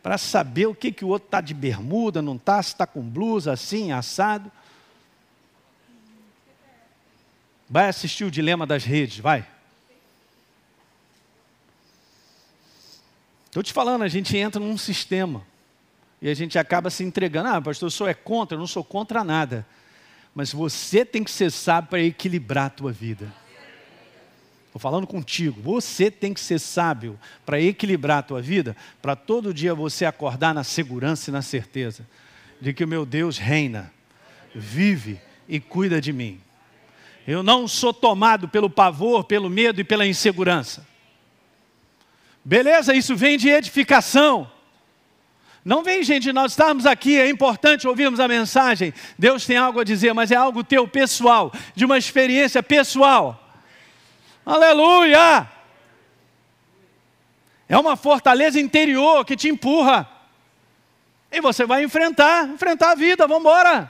para 0.04 0.18
saber 0.18 0.66
o 0.66 0.76
que, 0.76 0.92
que 0.92 1.06
o 1.06 1.08
outro 1.08 1.28
está 1.28 1.40
de 1.40 1.54
bermuda, 1.54 2.22
não 2.22 2.36
está, 2.36 2.62
se 2.62 2.74
está 2.74 2.86
com 2.86 3.02
blusa 3.02 3.54
assim, 3.54 3.94
assado. 3.94 4.52
Vai 7.74 7.88
assistir 7.88 8.24
o 8.24 8.30
Dilema 8.30 8.68
das 8.68 8.84
Redes, 8.84 9.18
vai. 9.18 9.44
Estou 13.48 13.64
te 13.64 13.74
falando, 13.74 14.04
a 14.04 14.08
gente 14.08 14.38
entra 14.38 14.62
num 14.62 14.78
sistema 14.78 15.42
e 16.22 16.30
a 16.30 16.36
gente 16.36 16.60
acaba 16.60 16.92
se 16.92 17.04
entregando. 17.04 17.50
Ah, 17.50 17.60
pastor, 17.60 17.88
eu 17.88 17.90
sou 17.90 18.08
é 18.08 18.14
contra, 18.14 18.56
eu 18.56 18.60
não 18.60 18.68
sou 18.68 18.84
contra 18.84 19.24
nada. 19.24 19.66
Mas 20.36 20.54
você 20.54 21.04
tem 21.04 21.24
que 21.24 21.32
ser 21.32 21.52
sábio 21.52 21.90
para 21.90 22.00
equilibrar 22.00 22.68
a 22.68 22.70
tua 22.70 22.92
vida. 22.92 23.34
Estou 24.68 24.80
falando 24.80 25.08
contigo. 25.08 25.60
Você 25.60 26.12
tem 26.12 26.32
que 26.32 26.42
ser 26.42 26.60
sábio 26.60 27.20
para 27.44 27.60
equilibrar 27.60 28.20
a 28.20 28.24
tua 28.24 28.40
vida, 28.40 28.78
para 29.02 29.16
todo 29.16 29.52
dia 29.52 29.74
você 29.74 30.06
acordar 30.06 30.54
na 30.54 30.64
segurança 30.64 31.32
e 31.32 31.34
na 31.34 31.42
certeza 31.42 32.08
de 32.62 32.72
que 32.72 32.84
o 32.84 32.88
meu 32.88 33.04
Deus 33.04 33.40
reina, 33.40 33.92
vive 34.54 35.20
e 35.50 35.60
cuida 35.60 36.00
de 36.00 36.14
mim. 36.14 36.40
Eu 37.28 37.42
não 37.42 37.68
sou 37.68 37.94
tomado 37.94 38.50
pelo 38.50 38.70
pavor, 38.70 39.24
pelo 39.24 39.50
medo 39.50 39.80
e 39.80 39.84
pela 39.84 40.06
insegurança. 40.06 40.86
Beleza, 42.44 42.94
isso 42.94 43.16
vem 43.16 43.38
de 43.38 43.50
edificação. 43.50 44.52
Não 45.64 45.82
vem, 45.82 46.04
gente, 46.04 46.34
nós 46.34 46.52
estarmos 46.52 46.86
aqui, 46.86 47.18
é 47.18 47.30
importante 47.30 47.88
ouvirmos 47.88 48.20
a 48.20 48.28
mensagem. 48.28 48.94
Deus 49.18 49.46
tem 49.46 49.56
algo 49.56 49.80
a 49.80 49.84
dizer, 49.86 50.14
mas 50.14 50.30
é 50.30 50.36
algo 50.36 50.64
teu 50.64 50.86
pessoal, 50.86 51.54
de 51.74 51.86
uma 51.86 51.98
experiência 51.98 52.62
pessoal. 52.62 53.40
Aleluia! 54.46 55.50
É 57.70 57.78
uma 57.78 57.96
fortaleza 57.96 58.60
interior 58.60 59.24
que 59.24 59.38
te 59.38 59.48
empurra. 59.48 60.10
E 61.32 61.40
você 61.40 61.66
vai 61.66 61.84
enfrentar, 61.84 62.48
enfrentar 62.50 62.92
a 62.92 62.96
vida, 62.96 63.26
vamos 63.26 63.44
embora. 63.44 63.90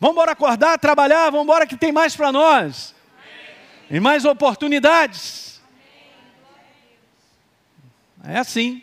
Vamos 0.00 0.14
embora 0.14 0.32
acordar, 0.32 0.78
trabalhar, 0.78 1.28
vamos 1.30 1.44
embora 1.44 1.66
que 1.66 1.76
tem 1.76 1.92
mais 1.92 2.16
para 2.16 2.32
nós. 2.32 2.94
E 3.90 4.00
mais 4.00 4.24
oportunidades. 4.24 5.60
É 8.24 8.38
assim. 8.38 8.82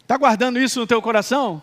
Está 0.00 0.16
guardando 0.16 0.58
isso 0.58 0.80
no 0.80 0.86
teu 0.86 1.02
coração? 1.02 1.62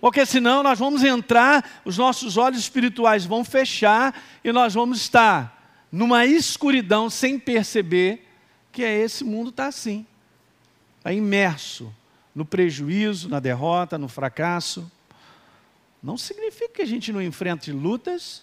Porque 0.00 0.26
senão 0.26 0.62
nós 0.62 0.78
vamos 0.78 1.04
entrar, 1.04 1.82
os 1.84 1.96
nossos 1.96 2.36
olhos 2.36 2.58
espirituais 2.58 3.24
vão 3.24 3.44
fechar 3.44 4.20
e 4.42 4.50
nós 4.50 4.74
vamos 4.74 4.98
estar 4.98 5.56
numa 5.92 6.26
escuridão 6.26 7.08
sem 7.08 7.38
perceber 7.38 8.26
que 8.72 8.82
é 8.82 8.98
esse 8.98 9.22
mundo 9.22 9.50
está 9.50 9.66
assim. 9.66 10.04
Está 10.98 11.12
imerso 11.12 11.94
no 12.34 12.44
prejuízo, 12.44 13.28
na 13.28 13.38
derrota, 13.38 13.98
no 13.98 14.08
fracasso. 14.08 14.90
Não 16.02 16.16
significa 16.16 16.74
que 16.74 16.82
a 16.82 16.86
gente 16.86 17.12
não 17.12 17.20
enfrente 17.20 17.70
lutas. 17.72 18.42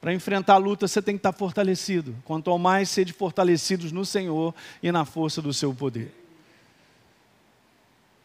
Para 0.00 0.12
enfrentar 0.12 0.58
lutas, 0.58 0.92
você 0.92 1.00
tem 1.00 1.14
que 1.14 1.20
estar 1.20 1.32
fortalecido. 1.32 2.14
Quanto 2.24 2.50
ao 2.50 2.58
mais 2.58 2.90
sede 2.90 3.12
fortalecidos 3.12 3.92
no 3.92 4.04
Senhor 4.04 4.54
e 4.82 4.92
na 4.92 5.04
força 5.04 5.40
do 5.40 5.52
seu 5.52 5.74
poder. 5.74 6.12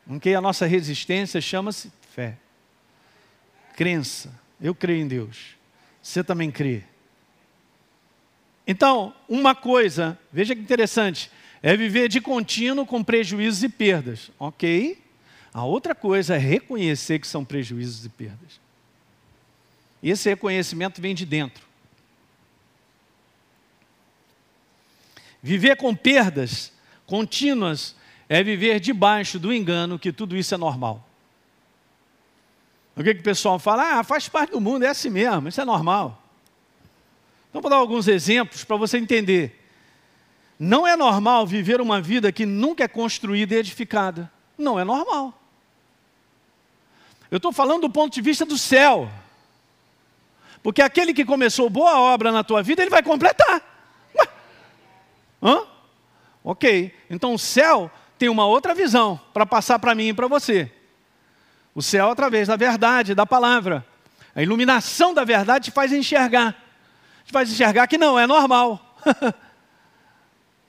Porque 0.06 0.34
a 0.34 0.42
nossa 0.42 0.66
resistência 0.66 1.40
chama-se 1.40 1.92
fé. 2.14 2.38
Crença. 3.76 4.34
Eu 4.60 4.76
creio 4.76 5.02
em 5.02 5.08
Deus. 5.08 5.56
Você 6.02 6.24
também 6.24 6.52
crê. 6.52 6.84
Então, 8.68 9.14
uma 9.28 9.56
coisa, 9.56 10.20
veja 10.32 10.56
que 10.56 10.62
interessante, 10.62 11.32
é 11.64 11.76
viver 11.76 12.10
de 12.10 12.20
contínuo 12.20 12.86
com 12.86 13.04
prejuízos 13.04 13.64
e 13.64 13.70
perdas. 13.70 14.32
Ok? 14.38 15.02
A 15.54 15.64
outra 15.64 15.94
coisa 15.94 16.36
é 16.36 16.38
reconhecer 16.38 17.20
que 17.20 17.28
são 17.28 17.44
prejuízos 17.44 18.06
e 18.06 18.10
perdas. 18.10 18.60
E 20.02 20.10
esse 20.10 20.30
reconhecimento 20.30 21.02
vem 21.02 21.14
de 21.14 21.26
dentro. 21.26 21.66
Viver 25.44 25.76
com 25.76 25.96
perdas 25.96 26.72
contínuas 27.06 27.96
é 28.30 28.42
viver 28.42 28.80
debaixo 28.80 29.38
do 29.38 29.52
engano 29.52 30.00
que 30.00 30.14
tudo 30.14 30.38
isso 30.38 30.54
é 30.54 30.58
normal. 30.58 31.06
O 32.96 33.04
que, 33.04 33.14
que 33.14 33.22
o 33.22 33.24
pessoal 33.24 33.60
fala? 33.60 34.00
Ah, 34.00 34.04
faz 34.04 34.30
parte 34.30 34.52
do 34.52 34.62
mundo, 34.62 34.86
é 34.86 34.90
assim 34.90 35.10
mesmo, 35.10 35.50
isso 35.50 35.60
é 35.60 35.66
normal. 35.66 36.22
Então, 37.50 37.62
vou 37.62 37.70
dar 37.70 37.78
alguns 37.78 38.08
exemplos 38.08 38.64
para 38.64 38.78
você 38.78 38.98
entender. 38.98 39.60
Não 40.58 40.88
é 40.88 40.96
normal 40.96 41.46
viver 41.46 41.82
uma 41.82 42.00
vida 42.00 42.32
que 42.32 42.46
nunca 42.46 42.84
é 42.84 42.88
construída 42.88 43.56
e 43.56 43.58
edificada. 43.58 44.32
Não 44.58 44.80
é 44.80 44.84
normal. 44.84 45.41
Eu 47.32 47.38
estou 47.38 47.54
falando 47.54 47.84
do 47.84 47.90
ponto 47.90 48.14
de 48.14 48.22
vista 48.22 48.46
do 48.46 48.58
céu. 48.58 49.10
Porque 50.62 50.82
aquele 50.82 51.14
que 51.14 51.24
começou 51.24 51.70
boa 51.70 51.98
obra 51.98 52.32
na 52.32 52.44
tua 52.44 52.62
vida, 52.62 52.82
ele 52.82 52.92
vai 52.92 53.02
completar. 53.02 53.62
Hã? 55.42 55.64
Ok. 56.44 56.94
Então 57.10 57.34
o 57.34 57.40
céu 57.40 57.90
tem 58.20 58.30
uma 58.30 58.46
outra 58.46 58.76
visão 58.76 59.20
para 59.34 59.46
passar 59.46 59.80
para 59.80 59.96
mim 59.96 60.10
e 60.10 60.14
para 60.14 60.28
você. 60.28 60.72
O 61.74 61.82
céu 61.82 62.12
através 62.12 62.50
da 62.50 62.58
verdade, 62.58 63.16
da 63.16 63.26
palavra. 63.26 63.86
A 64.36 64.44
iluminação 64.44 65.14
da 65.14 65.24
verdade 65.24 65.66
te 65.66 65.72
faz 65.72 65.92
enxergar. 65.92 66.56
Te 67.26 67.32
faz 67.32 67.50
enxergar 67.50 67.88
que 67.88 67.98
não, 67.98 68.20
é 68.20 68.28
normal. 68.28 68.98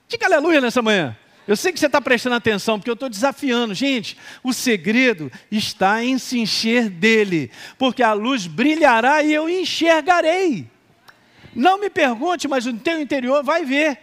Diga 0.09 0.27
aleluia 0.27 0.61
nessa 0.61 0.81
manhã. 0.81 1.17
Eu 1.47 1.57
sei 1.57 1.73
que 1.73 1.81
você 1.81 1.87
está 1.87 2.01
prestando 2.01 2.37
atenção, 2.37 2.79
porque 2.79 2.91
eu 2.91 2.95
estou 2.95 3.09
desafiando. 3.09 3.75
Gente, 3.75 4.17
o 4.43 4.53
segredo 4.53 5.31
está 5.51 6.03
em 6.03 6.17
se 6.19 6.39
encher 6.39 6.89
dele, 6.89 7.51
porque 7.77 8.03
a 8.03 8.13
luz 8.13 8.47
brilhará 8.47 9.23
e 9.23 9.33
eu 9.33 9.49
enxergarei. 9.49 10.71
Não 11.55 11.79
me 11.79 11.91
pergunte, 11.91 12.47
mas 12.47 12.67
o 12.67 12.73
teu 12.75 13.01
interior 13.01 13.43
vai 13.43 13.65
ver 13.65 13.99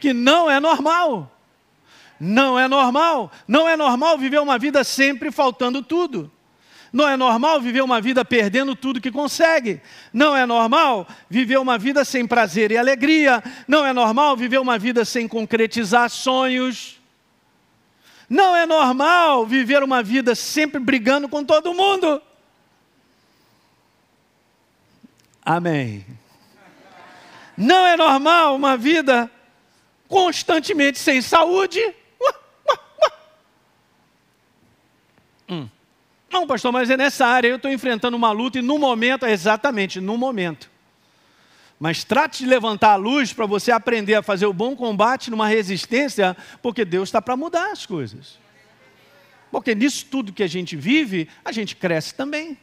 que 0.00 0.12
não 0.12 0.50
é 0.50 0.60
normal. 0.60 1.36
Não 2.18 2.58
é 2.58 2.68
normal. 2.68 3.32
Não 3.48 3.66
é 3.66 3.76
normal 3.76 4.18
viver 4.18 4.40
uma 4.40 4.58
vida 4.58 4.84
sempre 4.84 5.30
faltando 5.30 5.82
tudo. 5.82 6.30
Não 6.92 7.08
é 7.08 7.16
normal 7.16 7.60
viver 7.60 7.82
uma 7.82 8.00
vida 8.00 8.24
perdendo 8.24 8.74
tudo 8.74 9.00
que 9.00 9.12
consegue. 9.12 9.80
Não 10.12 10.36
é 10.36 10.44
normal 10.44 11.06
viver 11.28 11.58
uma 11.58 11.78
vida 11.78 12.04
sem 12.04 12.26
prazer 12.26 12.72
e 12.72 12.76
alegria. 12.76 13.42
Não 13.68 13.86
é 13.86 13.92
normal 13.92 14.36
viver 14.36 14.58
uma 14.58 14.78
vida 14.78 15.04
sem 15.04 15.28
concretizar 15.28 16.10
sonhos. 16.10 17.00
Não 18.28 18.54
é 18.56 18.66
normal 18.66 19.46
viver 19.46 19.82
uma 19.82 20.02
vida 20.02 20.34
sempre 20.34 20.80
brigando 20.80 21.28
com 21.28 21.44
todo 21.44 21.74
mundo. 21.74 22.20
Amém. 25.44 26.04
Não 27.56 27.86
é 27.86 27.96
normal 27.96 28.56
uma 28.56 28.76
vida 28.76 29.30
constantemente 30.08 30.98
sem 30.98 31.22
saúde. 31.22 31.80
Hum. 35.48 35.68
Não, 36.30 36.46
pastor, 36.46 36.70
mas 36.70 36.88
é 36.88 36.96
nessa 36.96 37.26
área, 37.26 37.48
eu 37.48 37.56
estou 37.56 37.70
enfrentando 37.70 38.16
uma 38.16 38.30
luta 38.30 38.60
e 38.60 38.62
no 38.62 38.78
momento, 38.78 39.26
exatamente, 39.26 40.00
no 40.00 40.16
momento. 40.16 40.70
Mas 41.78 42.04
trate 42.04 42.44
de 42.44 42.46
levantar 42.48 42.92
a 42.92 42.96
luz 42.96 43.32
para 43.32 43.46
você 43.46 43.72
aprender 43.72 44.14
a 44.14 44.22
fazer 44.22 44.46
o 44.46 44.52
bom 44.52 44.76
combate 44.76 45.30
numa 45.30 45.48
resistência, 45.48 46.36
porque 46.62 46.84
Deus 46.84 47.08
está 47.08 47.20
para 47.20 47.36
mudar 47.36 47.72
as 47.72 47.84
coisas. 47.84 48.38
Porque 49.50 49.74
nisso 49.74 50.06
tudo 50.08 50.32
que 50.32 50.42
a 50.42 50.46
gente 50.46 50.76
vive, 50.76 51.28
a 51.44 51.50
gente 51.50 51.74
cresce 51.74 52.14
também. 52.14 52.56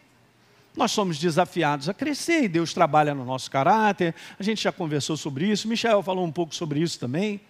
Nós 0.75 0.91
somos 0.91 1.17
desafiados 1.17 1.89
a 1.89 1.93
crescer 1.93 2.43
e 2.43 2.47
Deus 2.47 2.73
trabalha 2.73 3.13
no 3.15 3.25
nosso 3.25 3.49
caráter. 3.49 4.13
A 4.39 4.43
gente 4.43 4.63
já 4.63 4.71
conversou 4.71 5.17
sobre 5.17 5.47
isso. 5.47 5.67
Michel 5.67 6.03
falou 6.03 6.23
um 6.23 6.31
pouco 6.31 6.53
sobre 6.53 6.79
isso 6.79 6.99
também. 6.99 7.41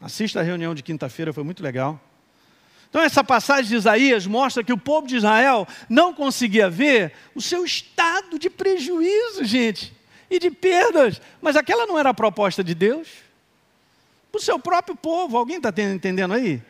Assista 0.00 0.40
a 0.40 0.42
reunião 0.42 0.74
de 0.74 0.82
quinta-feira, 0.82 1.32
foi 1.32 1.42
muito 1.42 1.62
legal. 1.62 1.98
Então, 2.88 3.02
essa 3.02 3.22
passagem 3.22 3.66
de 3.66 3.76
Isaías 3.76 4.26
mostra 4.26 4.64
que 4.64 4.72
o 4.72 4.78
povo 4.78 5.06
de 5.06 5.16
Israel 5.16 5.66
não 5.88 6.14
conseguia 6.14 6.70
ver 6.70 7.12
o 7.34 7.40
seu 7.40 7.64
estado 7.64 8.38
de 8.38 8.48
prejuízo, 8.48 9.44
gente, 9.44 9.94
e 10.30 10.38
de 10.38 10.50
perdas. 10.50 11.20
Mas 11.40 11.54
aquela 11.54 11.86
não 11.86 11.98
era 11.98 12.10
a 12.10 12.14
proposta 12.14 12.64
de 12.64 12.74
Deus. 12.74 13.08
Para 14.32 14.38
o 14.38 14.42
seu 14.42 14.58
próprio 14.58 14.96
povo. 14.96 15.36
Alguém 15.36 15.58
está 15.58 15.72
entendendo 15.82 16.32
aí? 16.32 16.62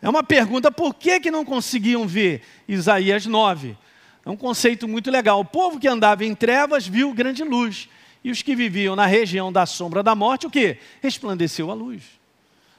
É 0.00 0.08
uma 0.08 0.22
pergunta: 0.22 0.70
por 0.70 0.94
que, 0.94 1.18
que 1.18 1.30
não 1.30 1.44
conseguiam 1.44 2.06
ver 2.06 2.42
Isaías 2.68 3.26
9? 3.26 3.76
É 4.24 4.30
um 4.30 4.36
conceito 4.36 4.86
muito 4.86 5.10
legal. 5.10 5.40
O 5.40 5.44
povo 5.44 5.80
que 5.80 5.88
andava 5.88 6.24
em 6.24 6.34
trevas 6.34 6.86
viu 6.86 7.12
grande 7.12 7.42
luz. 7.42 7.88
E 8.22 8.30
os 8.30 8.42
que 8.42 8.54
viviam 8.54 8.94
na 8.94 9.06
região 9.06 9.50
da 9.50 9.64
sombra 9.64 10.02
da 10.02 10.14
morte, 10.14 10.46
o 10.46 10.50
que? 10.50 10.76
Resplandeceu 11.02 11.70
a 11.70 11.74
luz. 11.74 12.02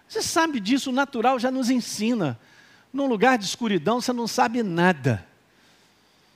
Você 0.07 0.21
sabe 0.21 0.59
disso, 0.59 0.91
o 0.91 0.93
natural 0.93 1.39
já 1.39 1.49
nos 1.49 1.69
ensina. 1.69 2.39
Num 2.93 3.07
lugar 3.07 3.37
de 3.37 3.45
escuridão 3.45 4.01
você 4.01 4.11
não 4.11 4.27
sabe 4.27 4.61
nada. 4.63 5.25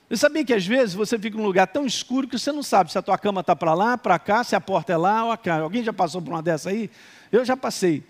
Você 0.08 0.18
sabia 0.18 0.44
que 0.44 0.54
às 0.54 0.64
vezes 0.64 0.94
você 0.94 1.18
fica 1.18 1.36
num 1.36 1.44
lugar 1.44 1.66
tão 1.66 1.84
escuro 1.84 2.28
que 2.28 2.38
você 2.38 2.52
não 2.52 2.62
sabe 2.62 2.92
se 2.92 2.98
a 2.98 3.02
tua 3.02 3.18
cama 3.18 3.40
está 3.40 3.56
para 3.56 3.74
lá, 3.74 3.98
para 3.98 4.18
cá, 4.18 4.44
se 4.44 4.54
a 4.54 4.60
porta 4.60 4.92
é 4.92 4.96
lá 4.96 5.24
ou 5.24 5.36
cá. 5.36 5.60
Alguém 5.60 5.82
já 5.82 5.92
passou 5.92 6.22
por 6.22 6.30
uma 6.30 6.42
dessa 6.42 6.70
aí? 6.70 6.90
Eu 7.32 7.44
já 7.44 7.56
passei. 7.56 8.04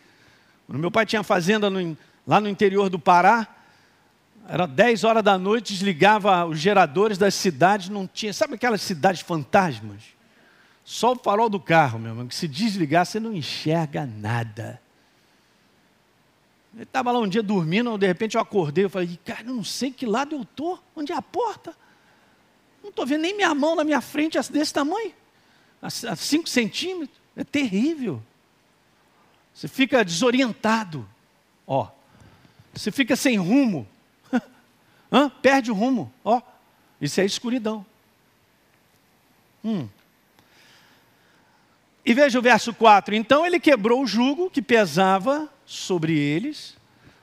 Meu 0.68 0.90
pai 0.90 1.06
tinha 1.06 1.22
fazenda 1.22 1.70
no, 1.70 1.96
lá 2.26 2.40
no 2.40 2.48
interior 2.48 2.90
do 2.90 2.98
Pará, 2.98 3.48
era 4.48 4.66
10 4.66 5.04
horas 5.04 5.24
da 5.24 5.36
noite, 5.38 5.72
desligava 5.72 6.44
os 6.44 6.58
geradores 6.58 7.18
das 7.18 7.34
cidades, 7.34 7.88
não 7.88 8.06
tinha. 8.06 8.32
Sabe 8.32 8.54
aquelas 8.54 8.82
cidades 8.82 9.22
fantasmas? 9.22 10.02
Só 10.84 11.12
o 11.12 11.16
farol 11.16 11.48
do 11.48 11.58
carro, 11.58 11.98
meu 11.98 12.12
irmão, 12.12 12.28
que 12.28 12.34
se 12.34 12.46
desligar 12.46 13.04
você 13.04 13.18
não 13.18 13.32
enxerga 13.32 14.06
nada. 14.06 14.80
Ele 16.76 16.82
estava 16.82 17.10
lá 17.10 17.18
um 17.18 17.26
dia 17.26 17.42
dormindo, 17.42 17.96
de 17.96 18.06
repente 18.06 18.36
eu 18.36 18.40
acordei, 18.40 18.84
eu 18.84 18.90
falei, 18.90 19.18
cara, 19.24 19.40
eu 19.46 19.54
não 19.54 19.64
sei 19.64 19.90
que 19.90 20.04
lado 20.04 20.36
eu 20.36 20.42
estou, 20.42 20.78
onde 20.94 21.10
é 21.10 21.16
a 21.16 21.22
porta? 21.22 21.74
Não 22.82 22.90
estou 22.90 23.06
vendo 23.06 23.22
nem 23.22 23.34
minha 23.34 23.54
mão 23.54 23.74
na 23.74 23.82
minha 23.82 24.02
frente 24.02 24.38
desse 24.52 24.74
tamanho, 24.74 25.14
a 25.80 25.88
5 25.88 26.46
centímetros, 26.46 27.18
é 27.34 27.42
terrível. 27.42 28.22
Você 29.54 29.68
fica 29.68 30.04
desorientado, 30.04 31.08
ó, 31.66 31.88
você 32.74 32.92
fica 32.92 33.16
sem 33.16 33.38
rumo, 33.38 33.88
Hã? 35.10 35.30
perde 35.30 35.70
o 35.70 35.74
rumo, 35.74 36.12
ó, 36.22 36.42
isso 37.00 37.18
é 37.22 37.24
escuridão. 37.24 37.86
Hum. 39.64 39.88
E 42.04 42.12
veja 42.12 42.38
o 42.38 42.42
verso 42.42 42.74
4: 42.74 43.14
Então 43.14 43.46
ele 43.46 43.58
quebrou 43.58 44.02
o 44.02 44.06
jugo 44.06 44.50
que 44.50 44.60
pesava 44.60 45.50
sobre 45.66 46.16
eles, 46.16 46.76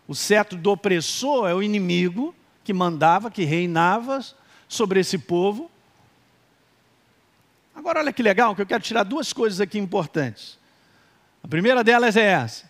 O 0.08 0.14
cetro 0.14 0.58
do 0.58 0.72
opressor 0.72 1.48
é 1.48 1.54
o 1.54 1.64
inimigo 1.64 2.36
que 2.64 2.74
mandava, 2.74 3.32
que 3.32 3.44
reinava 3.44 4.20
sobre 4.68 5.00
esse 5.00 5.18
povo. 5.18 5.72
Agora, 7.74 8.00
olha 8.00 8.14
que 8.14 8.22
legal, 8.22 8.56
que 8.56 8.62
eu 8.62 8.66
quero 8.66 8.84
tirar 8.84 9.04
duas 9.04 9.32
coisas 9.32 9.60
aqui 9.62 9.80
importantes. 9.80 10.60
A 11.42 11.48
primeira 11.48 11.84
delas 11.84 12.16
é 12.16 12.24
essa. 12.24 12.70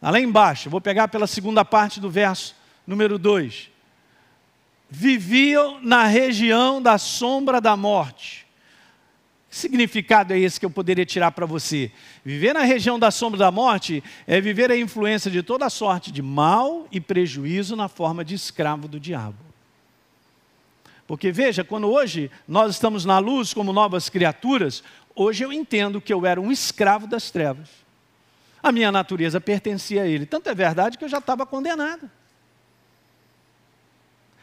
Lá 0.00 0.18
embaixo, 0.20 0.68
vou 0.68 0.80
pegar 0.80 1.08
pela 1.08 1.26
segunda 1.26 1.64
parte 1.64 2.00
do 2.00 2.10
verso 2.10 2.54
número 2.86 3.18
2. 3.18 3.70
Viviam 4.90 5.80
na 5.80 6.04
região 6.04 6.80
da 6.80 6.98
sombra 6.98 7.60
da 7.60 7.76
morte. 7.76 8.43
Significado 9.54 10.32
é 10.32 10.38
esse 10.40 10.58
que 10.58 10.66
eu 10.66 10.70
poderia 10.70 11.06
tirar 11.06 11.30
para 11.30 11.46
você? 11.46 11.92
Viver 12.24 12.52
na 12.52 12.62
região 12.62 12.98
da 12.98 13.12
sombra 13.12 13.38
da 13.38 13.52
morte 13.52 14.02
é 14.26 14.40
viver 14.40 14.68
a 14.68 14.76
influência 14.76 15.30
de 15.30 15.44
toda 15.44 15.70
sorte 15.70 16.10
de 16.10 16.20
mal 16.20 16.88
e 16.90 17.00
prejuízo 17.00 17.76
na 17.76 17.86
forma 17.86 18.24
de 18.24 18.34
escravo 18.34 18.88
do 18.88 18.98
diabo. 18.98 19.38
Porque 21.06 21.30
veja, 21.30 21.62
quando 21.62 21.88
hoje 21.88 22.32
nós 22.48 22.72
estamos 22.72 23.04
na 23.04 23.20
luz 23.20 23.54
como 23.54 23.72
novas 23.72 24.08
criaturas, 24.08 24.82
hoje 25.14 25.44
eu 25.44 25.52
entendo 25.52 26.00
que 26.00 26.12
eu 26.12 26.26
era 26.26 26.40
um 26.40 26.50
escravo 26.50 27.06
das 27.06 27.30
trevas. 27.30 27.68
A 28.60 28.72
minha 28.72 28.90
natureza 28.90 29.40
pertencia 29.40 30.02
a 30.02 30.06
ele. 30.08 30.26
Tanto 30.26 30.48
é 30.50 30.54
verdade 30.54 30.98
que 30.98 31.04
eu 31.04 31.08
já 31.08 31.18
estava 31.18 31.46
condenado. 31.46 32.10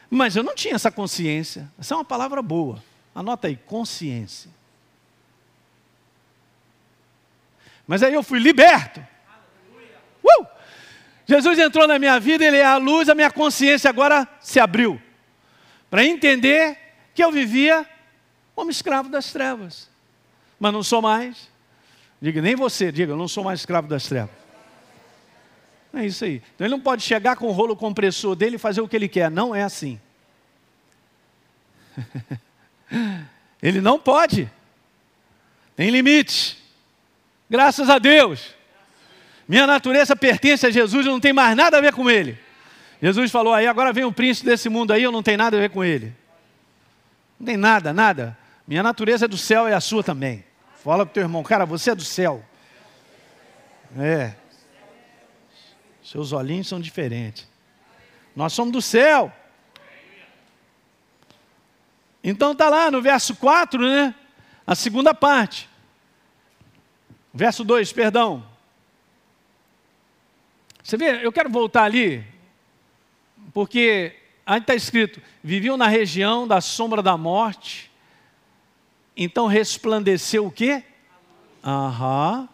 Mas 0.08 0.36
eu 0.36 0.42
não 0.42 0.54
tinha 0.54 0.74
essa 0.74 0.90
consciência. 0.90 1.70
Essa 1.78 1.92
é 1.92 1.98
uma 1.98 2.04
palavra 2.04 2.40
boa. 2.40 2.82
Anota 3.14 3.48
aí, 3.48 3.56
consciência. 3.56 4.61
Mas 7.86 8.02
aí 8.02 8.14
eu 8.14 8.22
fui 8.22 8.38
liberto. 8.38 9.00
Uh! 10.24 10.46
Jesus 11.26 11.58
entrou 11.58 11.86
na 11.86 11.98
minha 11.98 12.18
vida, 12.20 12.44
ele 12.44 12.58
é 12.58 12.64
a 12.64 12.76
luz, 12.76 13.08
a 13.08 13.14
minha 13.14 13.30
consciência 13.30 13.88
agora 13.88 14.28
se 14.40 14.60
abriu 14.60 15.00
para 15.88 16.04
entender 16.04 16.78
que 17.14 17.22
eu 17.22 17.30
vivia 17.30 17.86
como 18.54 18.70
escravo 18.70 19.08
das 19.08 19.32
trevas. 19.32 19.90
Mas 20.58 20.72
não 20.72 20.82
sou 20.82 21.02
mais. 21.02 21.50
Diga, 22.20 22.40
nem 22.40 22.54
você, 22.54 22.92
diga, 22.92 23.12
eu 23.12 23.16
não 23.16 23.28
sou 23.28 23.44
mais 23.44 23.60
escravo 23.60 23.88
das 23.88 24.06
trevas. 24.06 24.34
É 25.92 26.06
isso 26.06 26.24
aí. 26.24 26.42
Então 26.54 26.66
ele 26.66 26.74
não 26.74 26.80
pode 26.80 27.02
chegar 27.02 27.36
com 27.36 27.46
o 27.46 27.52
rolo 27.52 27.76
compressor 27.76 28.34
dele 28.34 28.56
e 28.56 28.58
fazer 28.58 28.80
o 28.80 28.88
que 28.88 28.96
ele 28.96 29.08
quer. 29.08 29.30
Não 29.30 29.54
é 29.54 29.62
assim. 29.62 30.00
ele 33.60 33.80
não 33.80 33.98
pode. 33.98 34.50
Tem 35.76 35.90
limite. 35.90 36.61
Graças 37.52 37.90
a 37.90 37.98
Deus. 37.98 38.54
Minha 39.46 39.66
natureza 39.66 40.16
pertence 40.16 40.66
a 40.66 40.70
Jesus, 40.70 41.04
eu 41.04 41.12
não 41.12 41.20
tenho 41.20 41.34
mais 41.34 41.54
nada 41.54 41.76
a 41.76 41.82
ver 41.82 41.92
com 41.92 42.08
ele. 42.10 42.38
Jesus 43.02 43.30
falou 43.30 43.52
aí, 43.52 43.66
agora 43.66 43.92
vem 43.92 44.04
o 44.04 44.12
príncipe 44.12 44.48
desse 44.48 44.70
mundo 44.70 44.90
aí, 44.90 45.02
eu 45.02 45.12
não 45.12 45.22
tenho 45.22 45.36
nada 45.36 45.58
a 45.58 45.60
ver 45.60 45.68
com 45.68 45.84
ele. 45.84 46.16
Não 47.38 47.44
tem 47.44 47.58
nada, 47.58 47.92
nada. 47.92 48.38
Minha 48.66 48.82
natureza 48.82 49.26
é 49.26 49.28
do 49.28 49.36
céu 49.36 49.68
e 49.68 49.72
a 49.74 49.80
sua 49.82 50.02
também. 50.02 50.42
Fala 50.82 51.04
pro 51.04 51.12
teu 51.12 51.24
irmão, 51.24 51.42
cara, 51.42 51.66
você 51.66 51.90
é 51.90 51.94
do 51.94 52.02
céu. 52.02 52.42
É. 53.98 54.32
Seus 56.02 56.32
olhinhos 56.32 56.68
são 56.68 56.80
diferentes. 56.80 57.46
Nós 58.34 58.54
somos 58.54 58.72
do 58.72 58.80
céu. 58.80 59.30
Então 62.24 62.54
tá 62.54 62.70
lá 62.70 62.90
no 62.90 63.02
verso 63.02 63.36
4, 63.36 63.78
né? 63.78 64.14
A 64.66 64.74
segunda 64.74 65.12
parte. 65.12 65.70
Verso 67.32 67.64
2, 67.64 67.92
perdão. 67.92 68.46
Você 70.82 70.96
vê, 70.96 71.24
eu 71.24 71.32
quero 71.32 71.48
voltar 71.48 71.84
ali, 71.84 72.24
porque 73.54 74.14
aí 74.44 74.60
está 74.60 74.74
escrito: 74.74 75.20
viviam 75.42 75.76
na 75.76 75.86
região 75.86 76.46
da 76.46 76.60
sombra 76.60 77.02
da 77.02 77.16
morte, 77.16 77.90
então 79.16 79.46
resplandeceu 79.46 80.46
o 80.46 80.50
quê? 80.50 80.84
Aham. 81.64 82.48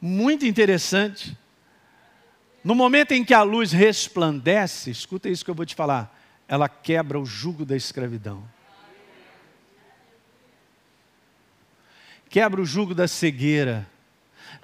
Muito 0.00 0.44
interessante. 0.44 1.36
No 2.64 2.74
momento 2.74 3.12
em 3.12 3.24
que 3.24 3.34
a 3.34 3.42
luz 3.42 3.72
resplandece, 3.72 4.90
escuta 4.90 5.28
isso 5.28 5.44
que 5.44 5.50
eu 5.50 5.54
vou 5.54 5.66
te 5.66 5.74
falar, 5.74 6.16
ela 6.46 6.68
quebra 6.68 7.18
o 7.18 7.24
jugo 7.24 7.64
da 7.64 7.76
escravidão. 7.76 8.42
Quebra 12.32 12.62
o 12.62 12.64
jugo 12.64 12.94
da 12.94 13.06
cegueira, 13.06 13.86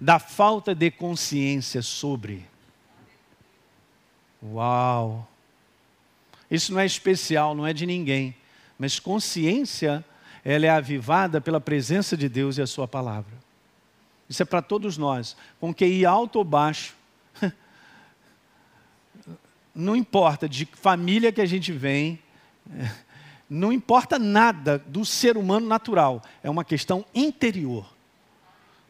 da 0.01 0.19
falta 0.19 0.75
de 0.75 0.91
consciência 0.91 1.83
sobre. 1.83 2.47
Uau! 4.43 5.29
Isso 6.51 6.73
não 6.73 6.81
é 6.81 6.87
especial, 6.87 7.55
não 7.55 7.67
é 7.67 7.75
de 7.75 7.85
ninguém, 7.85 8.35
mas 8.79 8.99
consciência, 8.99 10.03
ela 10.43 10.65
é 10.65 10.71
avivada 10.71 11.43
pela 11.43 11.61
presença 11.61 12.17
de 12.17 12.27
Deus 12.27 12.57
e 12.57 12.63
a 12.63 12.67
sua 12.67 12.89
palavra. 12.89 13.35
Isso 14.31 14.43
é 14.43 14.47
para 14.47 14.63
todos 14.63 14.97
nós, 14.97 15.37
com 15.61 15.75
QI 15.75 16.07
alto 16.07 16.37
ou 16.37 16.45
baixo. 16.45 16.97
Não 19.75 19.95
importa 19.95 20.49
de 20.49 20.65
família 20.65 21.31
que 21.31 21.43
a 21.43 21.47
gente 21.47 21.71
vem, 21.71 22.19
não 23.49 23.73
importa 23.73 24.19
nada 24.19 24.79
do 24.79 25.05
ser 25.05 25.37
humano 25.37 25.67
natural, 25.67 26.23
é 26.43 26.51
uma 26.51 26.65
questão 26.65 27.05
interior. 27.15 27.87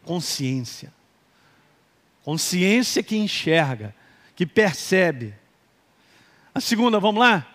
Consciência. 0.05 0.93
Consciência 2.25 3.03
que 3.03 3.17
enxerga, 3.17 3.95
que 4.35 4.45
percebe. 4.45 5.35
A 6.55 6.61
segunda, 6.61 6.99
vamos 6.99 7.21
lá? 7.21 7.47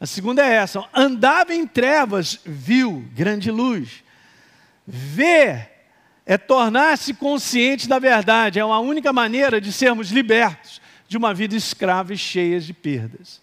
A 0.00 0.06
segunda 0.06 0.44
é 0.44 0.54
essa: 0.54 0.82
andava 0.94 1.54
em 1.54 1.66
trevas, 1.66 2.40
viu 2.44 3.04
grande 3.14 3.50
luz. 3.50 4.02
Ver 4.86 5.70
é 6.24 6.38
tornar-se 6.38 7.12
consciente 7.14 7.88
da 7.88 7.98
verdade, 7.98 8.58
é 8.58 8.64
uma 8.64 8.78
única 8.78 9.12
maneira 9.12 9.60
de 9.60 9.72
sermos 9.72 10.10
libertos 10.10 10.80
de 11.08 11.16
uma 11.16 11.34
vida 11.34 11.56
escrava 11.56 12.14
e 12.14 12.16
cheia 12.16 12.60
de 12.60 12.72
perdas. 12.72 13.40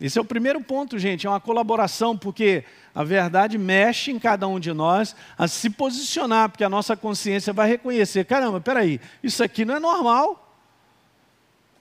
Esse 0.00 0.18
é 0.18 0.20
o 0.20 0.24
primeiro 0.24 0.60
ponto, 0.60 0.98
gente, 0.98 1.26
é 1.26 1.30
uma 1.30 1.40
colaboração, 1.40 2.16
porque 2.16 2.64
a 2.94 3.02
verdade 3.02 3.56
mexe 3.56 4.10
em 4.10 4.18
cada 4.18 4.46
um 4.46 4.60
de 4.60 4.72
nós 4.72 5.16
a 5.38 5.48
se 5.48 5.70
posicionar, 5.70 6.50
porque 6.50 6.64
a 6.64 6.68
nossa 6.68 6.96
consciência 6.96 7.52
vai 7.52 7.68
reconhecer: 7.68 8.24
caramba, 8.26 8.60
peraí, 8.60 9.00
isso 9.22 9.42
aqui 9.42 9.64
não 9.64 9.76
é 9.76 9.80
normal. 9.80 10.42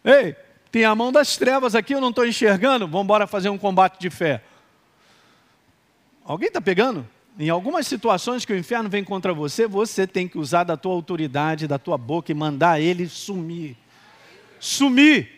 Ei, 0.04 0.36
tem 0.72 0.86
a 0.86 0.96
mão 0.96 1.12
das 1.12 1.36
trevas 1.36 1.76
aqui, 1.76 1.94
eu 1.94 2.02
não 2.02 2.10
estou 2.10 2.26
enxergando, 2.26 2.88
vamos 2.88 3.04
embora 3.04 3.28
fazer 3.28 3.50
um 3.50 3.58
combate 3.58 4.00
de 4.00 4.10
fé. 4.10 4.42
Alguém 6.24 6.48
está 6.48 6.62
pegando? 6.62 7.08
Em 7.38 7.50
algumas 7.50 7.86
situações 7.86 8.46
que 8.46 8.54
o 8.54 8.58
inferno 8.58 8.90
vem 8.90 9.04
contra 9.04 9.34
você, 9.34 9.68
você 9.68 10.08
tem 10.08 10.26
que 10.26 10.38
usar 10.38 10.64
da 10.64 10.78
tua 10.78 10.94
autoridade, 10.94 11.68
da 11.68 11.78
tua 11.78 11.98
boca 11.98 12.32
e 12.32 12.36
mandar 12.36 12.80
ele 12.80 13.10
sumir. 13.10 13.76
Sumir. 14.58 15.35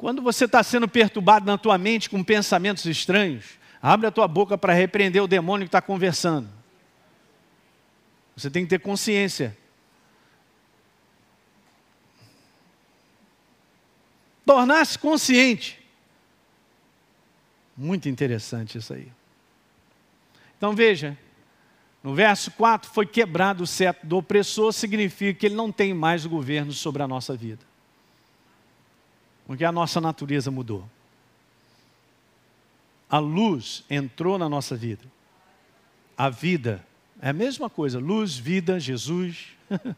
Quando 0.00 0.22
você 0.22 0.46
está 0.46 0.62
sendo 0.62 0.88
perturbado 0.88 1.44
na 1.44 1.58
tua 1.58 1.76
mente 1.76 2.08
com 2.08 2.24
pensamentos 2.24 2.86
estranhos, 2.86 3.58
abre 3.82 4.06
a 4.06 4.10
tua 4.10 4.26
boca 4.26 4.56
para 4.56 4.72
repreender 4.72 5.22
o 5.22 5.28
demônio 5.28 5.66
que 5.66 5.68
está 5.68 5.82
conversando. 5.82 6.48
Você 8.34 8.48
tem 8.48 8.64
que 8.64 8.70
ter 8.70 8.78
consciência. 8.78 9.54
Tornar-se 14.46 14.98
consciente. 14.98 15.78
Muito 17.76 18.08
interessante 18.08 18.78
isso 18.78 18.94
aí. 18.94 19.12
Então 20.56 20.74
veja, 20.74 21.14
no 22.02 22.14
verso 22.14 22.50
4, 22.52 22.90
foi 22.90 23.04
quebrado 23.04 23.64
o 23.64 23.66
cetro 23.66 24.08
do 24.08 24.16
opressor, 24.16 24.72
significa 24.72 25.38
que 25.38 25.44
ele 25.44 25.54
não 25.54 25.70
tem 25.70 25.92
mais 25.92 26.24
o 26.24 26.30
governo 26.30 26.72
sobre 26.72 27.02
a 27.02 27.06
nossa 27.06 27.36
vida. 27.36 27.69
Porque 29.50 29.64
a 29.64 29.72
nossa 29.72 30.00
natureza 30.00 30.48
mudou. 30.48 30.88
A 33.10 33.18
luz 33.18 33.84
entrou 33.90 34.38
na 34.38 34.48
nossa 34.48 34.76
vida. 34.76 35.02
A 36.16 36.30
vida 36.30 36.86
é 37.20 37.30
a 37.30 37.32
mesma 37.32 37.68
coisa, 37.68 37.98
luz, 37.98 38.36
vida, 38.36 38.78
Jesus. 38.78 39.48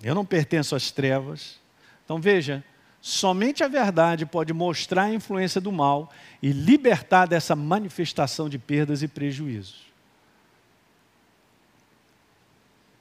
Eu 0.00 0.14
não 0.14 0.24
pertenço 0.24 0.76
às 0.76 0.92
trevas. 0.92 1.58
Então 2.04 2.20
veja, 2.20 2.62
somente 3.00 3.64
a 3.64 3.68
verdade 3.68 4.24
pode 4.26 4.52
mostrar 4.52 5.02
a 5.02 5.14
influência 5.14 5.60
do 5.60 5.72
mal 5.72 6.12
e 6.40 6.52
libertar 6.52 7.26
dessa 7.26 7.56
manifestação 7.56 8.48
de 8.48 8.60
perdas 8.60 9.02
e 9.02 9.08
prejuízos. 9.08 9.86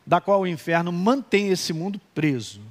Da 0.03 0.19
qual 0.19 0.41
o 0.41 0.47
inferno 0.47 0.91
mantém 0.91 1.49
esse 1.49 1.71
mundo 1.71 2.01
preso. 2.15 2.61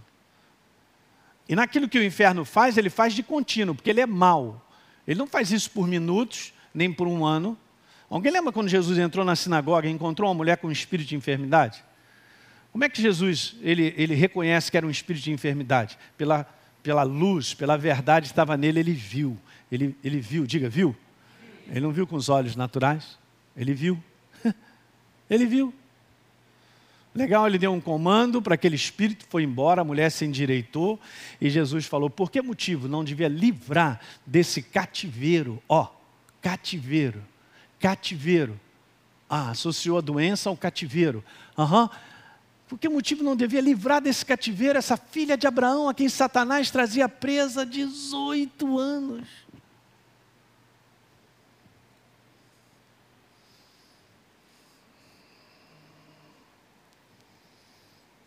E 1.50 1.54
naquilo 1.54 1.86
que 1.86 1.98
o 1.98 2.02
inferno 2.02 2.46
faz, 2.46 2.78
ele 2.78 2.88
faz 2.88 3.12
de 3.12 3.22
contínuo, 3.22 3.74
porque 3.74 3.90
ele 3.90 4.00
é 4.00 4.06
mau. 4.06 4.66
Ele 5.06 5.18
não 5.18 5.26
faz 5.26 5.52
isso 5.52 5.70
por 5.70 5.86
minutos, 5.86 6.54
nem 6.72 6.90
por 6.90 7.06
um 7.06 7.26
ano, 7.26 7.58
Alguém 8.10 8.32
lembra 8.32 8.50
quando 8.50 8.68
Jesus 8.68 8.98
entrou 8.98 9.24
na 9.24 9.36
sinagoga 9.36 9.86
e 9.86 9.90
encontrou 9.90 10.28
uma 10.28 10.34
mulher 10.34 10.56
com 10.56 10.66
um 10.66 10.72
espírito 10.72 11.10
de 11.10 11.14
enfermidade? 11.14 11.84
Como 12.72 12.82
é 12.82 12.88
que 12.88 13.00
Jesus 13.00 13.54
ele, 13.62 13.94
ele 13.96 14.16
reconhece 14.16 14.68
que 14.68 14.76
era 14.76 14.84
um 14.84 14.90
espírito 14.90 15.22
de 15.22 15.30
enfermidade? 15.30 15.96
Pela, 16.18 16.44
pela 16.82 17.04
luz, 17.04 17.54
pela 17.54 17.78
verdade 17.78 18.26
que 18.26 18.32
estava 18.32 18.56
nele, 18.56 18.80
ele 18.80 18.92
viu. 18.92 19.38
Ele, 19.70 19.94
ele 20.02 20.18
viu, 20.18 20.44
diga, 20.44 20.68
viu? 20.68 20.94
Ele 21.68 21.78
não 21.78 21.92
viu 21.92 22.04
com 22.04 22.16
os 22.16 22.28
olhos 22.28 22.56
naturais, 22.56 23.16
ele 23.56 23.72
viu. 23.72 24.02
ele 25.30 25.46
viu. 25.46 25.72
Legal, 27.14 27.46
ele 27.46 27.58
deu 27.58 27.72
um 27.72 27.80
comando 27.80 28.40
para 28.40 28.54
aquele 28.54 28.76
espírito, 28.76 29.26
foi 29.28 29.42
embora, 29.42 29.80
a 29.80 29.84
mulher 29.84 30.10
se 30.10 30.24
endireitou 30.24 30.98
e 31.40 31.50
Jesus 31.50 31.86
falou: 31.86 32.08
por 32.08 32.30
que 32.30 32.40
motivo 32.40 32.86
não 32.86 33.02
devia 33.02 33.28
livrar 33.28 34.00
desse 34.24 34.62
cativeiro? 34.62 35.60
Ó, 35.68 35.88
cativeiro, 36.40 37.22
cativeiro. 37.80 38.58
Ah, 39.28 39.50
associou 39.50 39.98
a 39.98 40.00
doença 40.00 40.48
ao 40.48 40.56
cativeiro. 40.56 41.24
Aham. 41.58 41.82
Uhum. 41.82 41.88
Por 42.70 42.78
que 42.78 42.88
motivo 42.88 43.24
não 43.24 43.34
devia 43.34 43.60
livrar 43.60 44.00
desse 44.00 44.24
cativeiro 44.24 44.78
essa 44.78 44.96
filha 44.96 45.36
de 45.36 45.44
Abraão, 45.44 45.88
a 45.88 45.94
quem 45.94 46.08
Satanás 46.08 46.70
trazia 46.70 47.08
presa 47.08 47.66
18 47.66 48.78
anos? 48.78 49.26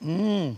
Hum. 0.04 0.56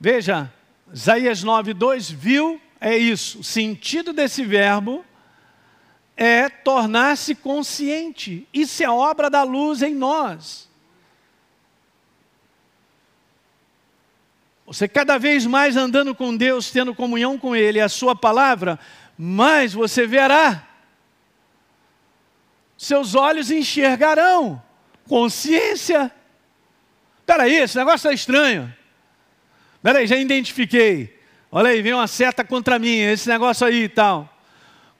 Veja, 0.00 0.52
Isaías 0.92 1.44
9,2 1.44 2.12
viu, 2.14 2.60
é 2.80 2.96
isso. 2.96 3.40
O 3.40 3.44
sentido 3.44 4.12
desse 4.12 4.44
verbo 4.44 5.04
é 6.16 6.48
tornar-se 6.48 7.34
consciente. 7.34 8.48
Isso 8.52 8.82
é 8.82 8.88
obra 8.88 9.28
da 9.28 9.42
luz 9.42 9.82
em 9.82 9.94
nós. 9.94 10.68
Você 14.66 14.88
cada 14.88 15.18
vez 15.18 15.44
mais 15.44 15.76
andando 15.76 16.14
com 16.14 16.34
Deus, 16.34 16.70
tendo 16.70 16.94
comunhão 16.94 17.38
com 17.38 17.54
Ele, 17.54 17.80
a 17.80 17.88
Sua 17.88 18.16
palavra, 18.16 18.78
mais 19.18 19.74
você 19.74 20.06
verá. 20.06 20.66
Seus 22.76 23.14
olhos 23.14 23.50
enxergarão 23.50 24.62
consciência. 25.06 26.10
Peraí, 27.26 27.54
esse 27.54 27.76
negócio 27.76 28.10
é 28.10 28.14
estranho. 28.14 28.74
Peraí, 29.82 30.06
já 30.06 30.16
identifiquei. 30.16 31.20
Olha 31.50 31.70
aí, 31.70 31.82
vem 31.82 31.92
uma 31.92 32.06
seta 32.06 32.44
contra 32.44 32.78
mim, 32.78 32.98
esse 32.98 33.28
negócio 33.28 33.66
aí 33.66 33.84
e 33.84 33.88
tal. 33.88 34.28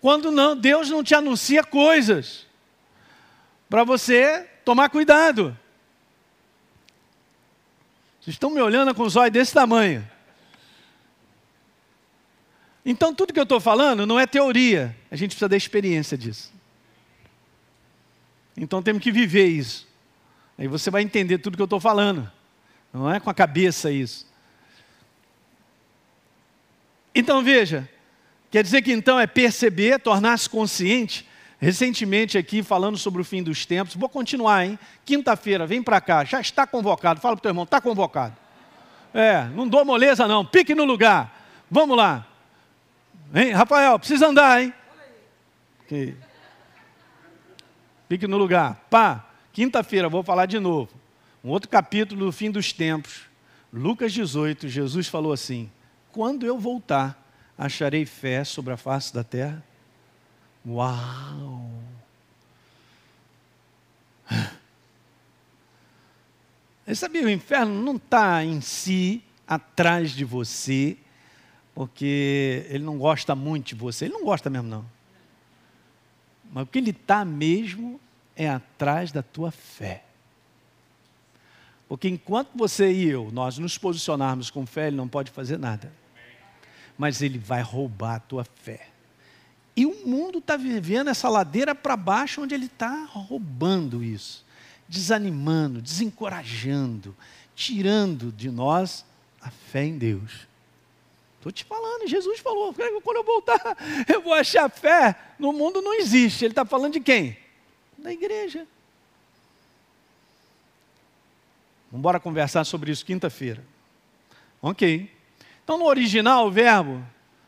Quando 0.01 0.31
não, 0.31 0.57
Deus 0.57 0.91
não 0.91 1.03
te 1.03 1.15
anuncia 1.15 1.65
coisas 1.65 2.47
para 3.69 3.85
você 3.85 4.49
tomar 4.65 4.89
cuidado. 4.89 5.57
Vocês 8.21 8.35
estão 8.35 8.51
me 8.51 8.61
olhando 8.61 8.95
com 8.95 9.03
os 9.03 9.17
olhos 9.17 9.33
desse 9.33 9.53
tamanho. 9.53 10.09
Então, 12.85 13.15
tudo 13.15 13.33
que 13.33 13.39
eu 13.41 13.45
estou 13.45 13.61
falando 13.61 14.07
não 14.07 14.21
é 14.21 14.27
teoria, 14.27 14.95
a 15.11 15.17
gente 15.17 15.31
precisa 15.31 15.49
da 15.49 15.57
experiência 15.57 16.19
disso. 16.19 16.53
Então, 18.57 18.83
temos 18.83 19.03
que 19.03 19.11
viver 19.11 19.47
isso. 19.47 19.89
Aí 20.57 20.69
você 20.69 20.91
vai 20.91 21.03
entender 21.03 21.39
tudo 21.39 21.57
que 21.57 21.63
eu 21.63 21.67
estou 21.67 21.81
falando. 21.81 22.31
Não 22.93 23.13
é 23.13 23.19
com 23.19 23.29
a 23.29 23.35
cabeça 23.35 23.91
isso. 23.91 24.27
Então 27.15 27.43
veja, 27.43 27.89
quer 28.51 28.63
dizer 28.63 28.83
que 28.83 28.93
então 28.93 29.19
é 29.19 29.27
perceber, 29.27 29.99
tornar-se 29.99 30.49
consciente. 30.49 31.29
Recentemente 31.59 32.37
aqui 32.37 32.63
falando 32.63 32.99
sobre 32.99 33.23
o 33.23 33.25
fim 33.25 33.43
dos 33.43 33.65
tempos, 33.65 33.95
vou 33.95 34.09
continuar, 34.09 34.67
hein? 34.67 34.79
Quinta-feira, 35.05 35.67
vem 35.67 35.83
para 35.83 36.01
cá, 36.01 36.25
já 36.25 36.41
está 36.41 36.67
convocado. 36.67 37.21
Fala 37.21 37.37
para 37.37 37.41
o 37.41 37.43
teu 37.43 37.51
irmão, 37.51 37.65
está 37.65 37.81
convocado. 37.81 38.37
É, 39.15 39.45
não 39.55 39.67
dou 39.67 39.85
moleza 39.85 40.27
não, 40.27 40.45
pique 40.45 40.75
no 40.75 40.85
lugar. 40.85 41.33
Vamos 41.71 41.97
lá. 41.97 42.27
Hein, 43.35 43.53
Rafael, 43.53 43.99
precisa 43.99 44.27
andar, 44.27 44.63
hein? 44.63 44.75
Pique 48.09 48.27
no 48.27 48.37
lugar. 48.37 48.85
Pá. 48.91 49.24
Quinta-feira 49.55 50.09
vou 50.09 50.25
falar 50.25 50.47
de 50.47 50.59
novo. 50.59 50.91
Um 51.43 51.49
outro 51.51 51.71
capítulo 51.71 52.27
do 52.27 52.33
fim 52.33 52.51
dos 52.51 52.73
tempos. 52.73 53.23
Lucas 53.73 54.13
18, 54.13 54.69
Jesus 54.69 55.07
falou 55.07 55.33
assim: 55.33 55.71
Quando 56.11 56.45
eu 56.45 56.59
voltar, 56.59 57.25
acharei 57.57 58.05
fé 58.05 58.43
sobre 58.43 58.73
a 58.73 58.77
face 58.77 59.15
da 59.15 59.23
terra? 59.23 59.65
Uau! 60.67 61.71
Você 66.85 66.97
sabia, 66.97 67.25
o 67.25 67.31
inferno 67.31 67.81
não 67.81 67.95
está 67.95 68.45
em 68.45 68.61
si 68.61 69.23
atrás 69.47 70.11
de 70.11 70.25
você, 70.25 70.99
porque 71.75 72.67
ele 72.69 72.85
não 72.85 72.99
gosta 72.99 73.35
muito 73.35 73.69
de 73.69 73.75
você. 73.77 74.05
Ele 74.07 74.15
não 74.15 74.25
gosta 74.25 74.51
mesmo, 74.51 74.69
não. 74.69 74.85
Mas 76.53 76.65
o 76.65 76.67
que 76.67 76.79
ele 76.79 76.91
está 76.91 77.25
mesmo 77.25 78.01
é 78.37 78.49
atrás 78.49 79.13
da 79.13 79.23
tua 79.23 79.51
fé. 79.51 80.05
Porque 81.89 82.09
enquanto 82.09 82.51
você 82.55 82.93
e 82.93 83.09
eu, 83.09 83.31
nós 83.33 83.59
nos 83.59 83.79
posicionarmos 83.79 84.51
com 84.51 84.67
fé, 84.67 84.89
ele 84.89 84.97
não 84.97 85.09
pode 85.09 85.31
fazer 85.31 85.59
nada. 85.59 85.93
Mas 86.97 87.23
ele 87.23 87.39
vai 87.39 87.63
roubar 87.63 88.17
a 88.17 88.21
tua 88.21 88.45
fé. 88.45 88.89
E 89.77 89.85
o 89.85 90.07
mundo 90.07 90.39
está 90.39 90.57
vivendo 90.57 91.11
essa 91.11 91.29
ladeira 91.29 91.75
para 91.75 91.97
baixo, 91.97 92.43
onde 92.43 92.55
ele 92.55 92.67
está 92.67 93.05
roubando 93.05 94.03
isso, 94.03 94.45
desanimando, 94.89 95.83
desencorajando, 95.83 97.15
tirando 97.55 98.31
de 98.33 98.51
nós 98.51 99.05
a 99.43 99.51
fé 99.51 99.85
em 99.85 99.99
Deus. 99.99 100.47
Estou 101.37 101.53
te 101.53 101.65
falando, 101.65 102.09
Jesus 102.09 102.39
falou, 102.41 102.73
quando 103.03 103.17
eu 103.17 103.25
voltar, 103.25 103.77
eu 104.09 104.23
vou 104.23 104.33
achar 104.33 104.71
fé. 104.71 105.15
No 105.39 105.53
mundo 105.53 105.83
não 105.83 105.95
existe. 105.95 106.45
Ele 106.45 106.53
está 106.53 106.65
falando 106.65 106.95
de 106.95 107.01
quem? 107.01 107.44
Da 108.05 108.13
igreja. 108.13 108.67
Vamos 111.91 112.01
embora 112.01 112.21
conversar 112.21 112.63
sobre 112.65 112.93
isso 112.93 113.03
quinta-feira. 113.03 113.65
Ok. 114.61 115.11
Então, 115.63 115.79
no 115.79 115.87
original, 115.87 116.47
o 116.47 116.51
verbo, 116.51 117.03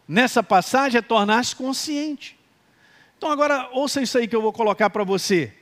nessa 0.09 0.43
passagem, 0.43 0.99
é 0.99 1.03
tornar-se 1.03 1.55
consciente. 1.55 2.39
Então, 3.19 3.31
agora, 3.31 3.69
ouça 3.73 4.01
isso 4.01 4.17
aí 4.17 4.27
que 4.27 4.35
eu 4.35 4.41
vou 4.41 4.53
colocar 4.53 4.89
para 4.89 5.05
você. 5.05 5.53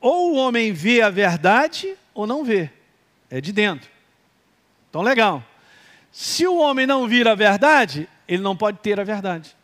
Ou 0.00 0.32
o 0.32 0.36
homem 0.36 0.72
vê 0.72 1.02
a 1.02 1.10
verdade, 1.10 1.94
ou 2.14 2.26
não 2.26 2.42
vê. 2.42 2.70
É 3.28 3.42
de 3.42 3.52
dentro. 3.52 3.90
Então, 4.88 5.02
legal. 5.02 5.44
Se 6.10 6.46
o 6.46 6.56
homem 6.56 6.86
não 6.86 7.06
vir 7.06 7.28
a 7.28 7.34
verdade, 7.34 8.08
ele 8.26 8.42
não 8.42 8.56
pode 8.56 8.78
ter 8.78 8.98
a 8.98 9.04
verdade. 9.04 9.54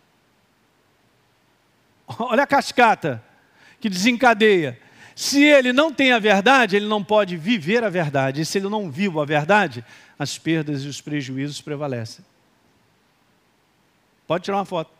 Olha 2.18 2.42
a 2.42 2.46
cascata 2.46 3.24
que 3.84 3.90
desencadeia. 3.90 4.80
Se 5.14 5.44
ele 5.44 5.70
não 5.70 5.92
tem 5.92 6.10
a 6.10 6.18
verdade, 6.18 6.74
ele 6.74 6.86
não 6.86 7.04
pode 7.04 7.36
viver 7.36 7.84
a 7.84 7.90
verdade. 7.90 8.40
E 8.40 8.44
se 8.46 8.56
ele 8.56 8.70
não 8.70 8.90
vive 8.90 9.20
a 9.20 9.26
verdade, 9.26 9.84
as 10.18 10.38
perdas 10.38 10.84
e 10.84 10.88
os 10.88 11.02
prejuízos 11.02 11.60
prevalecem. 11.60 12.24
Pode 14.26 14.42
tirar 14.42 14.56
uma 14.56 14.64
foto. 14.64 14.90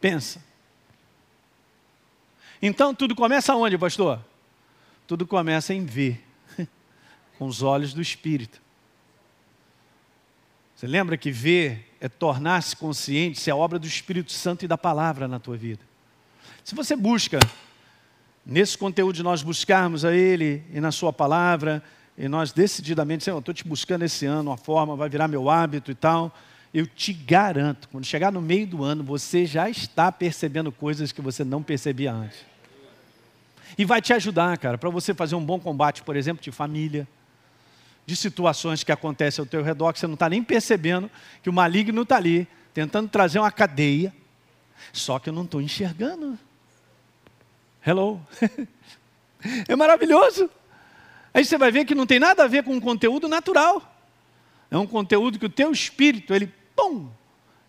Pensa. 0.00 0.42
Então 2.62 2.94
tudo 2.94 3.14
começa 3.14 3.54
onde, 3.54 3.76
pastor? 3.76 4.24
Tudo 5.06 5.26
começa 5.26 5.74
em 5.74 5.84
ver, 5.84 6.24
com 7.38 7.44
os 7.44 7.60
olhos 7.60 7.92
do 7.92 8.00
Espírito. 8.00 8.58
Você 10.78 10.86
lembra 10.86 11.16
que 11.16 11.32
ver 11.32 11.92
é 12.00 12.08
tornar-se 12.08 12.76
consciente, 12.76 13.40
se 13.40 13.50
é 13.50 13.54
obra 13.54 13.80
do 13.80 13.86
Espírito 13.88 14.30
Santo 14.30 14.64
e 14.64 14.68
da 14.68 14.78
palavra 14.78 15.26
na 15.26 15.40
tua 15.40 15.56
vida. 15.56 15.80
Se 16.62 16.72
você 16.72 16.94
busca, 16.94 17.40
nesse 18.46 18.78
conteúdo 18.78 19.16
de 19.16 19.24
nós 19.24 19.42
buscarmos 19.42 20.04
a 20.04 20.14
Ele 20.14 20.62
e 20.72 20.80
na 20.80 20.92
Sua 20.92 21.12
palavra, 21.12 21.82
e 22.16 22.28
nós 22.28 22.52
decididamente, 22.52 23.24
Senhor, 23.24 23.40
estou 23.40 23.52
te 23.52 23.66
buscando 23.66 24.04
esse 24.04 24.24
ano, 24.24 24.50
uma 24.50 24.56
forma, 24.56 24.94
vai 24.94 25.08
virar 25.08 25.26
meu 25.26 25.50
hábito 25.50 25.90
e 25.90 25.96
tal, 25.96 26.32
eu 26.72 26.86
te 26.86 27.12
garanto, 27.12 27.88
quando 27.88 28.04
chegar 28.04 28.30
no 28.30 28.40
meio 28.40 28.68
do 28.68 28.84
ano, 28.84 29.02
você 29.02 29.46
já 29.46 29.68
está 29.68 30.12
percebendo 30.12 30.70
coisas 30.70 31.10
que 31.10 31.20
você 31.20 31.42
não 31.42 31.60
percebia 31.60 32.12
antes. 32.12 32.38
E 33.76 33.84
vai 33.84 34.00
te 34.00 34.12
ajudar, 34.12 34.56
cara, 34.58 34.78
para 34.78 34.90
você 34.90 35.12
fazer 35.12 35.34
um 35.34 35.44
bom 35.44 35.58
combate, 35.58 36.04
por 36.04 36.14
exemplo, 36.14 36.40
de 36.40 36.52
família 36.52 37.04
de 38.08 38.16
situações 38.16 38.82
que 38.82 38.90
acontecem 38.90 39.42
ao 39.42 39.46
teu 39.46 39.62
redor 39.62 39.92
que 39.92 39.98
você 39.98 40.06
não 40.06 40.14
está 40.14 40.30
nem 40.30 40.42
percebendo 40.42 41.10
que 41.42 41.50
o 41.50 41.52
maligno 41.52 42.00
está 42.00 42.16
ali, 42.16 42.48
tentando 42.72 43.06
trazer 43.06 43.38
uma 43.38 43.52
cadeia, 43.52 44.14
só 44.94 45.18
que 45.18 45.28
eu 45.28 45.32
não 45.34 45.44
estou 45.44 45.60
enxergando. 45.60 46.38
Hello. 47.86 48.18
é 49.68 49.76
maravilhoso. 49.76 50.48
Aí 51.34 51.44
você 51.44 51.58
vai 51.58 51.70
ver 51.70 51.84
que 51.84 51.94
não 51.94 52.06
tem 52.06 52.18
nada 52.18 52.44
a 52.44 52.46
ver 52.46 52.64
com 52.64 52.72
um 52.72 52.80
conteúdo 52.80 53.28
natural. 53.28 53.94
É 54.70 54.78
um 54.78 54.86
conteúdo 54.86 55.38
que 55.38 55.44
o 55.44 55.50
teu 55.50 55.70
espírito, 55.70 56.34
ele, 56.34 56.50
pum, 56.74 57.10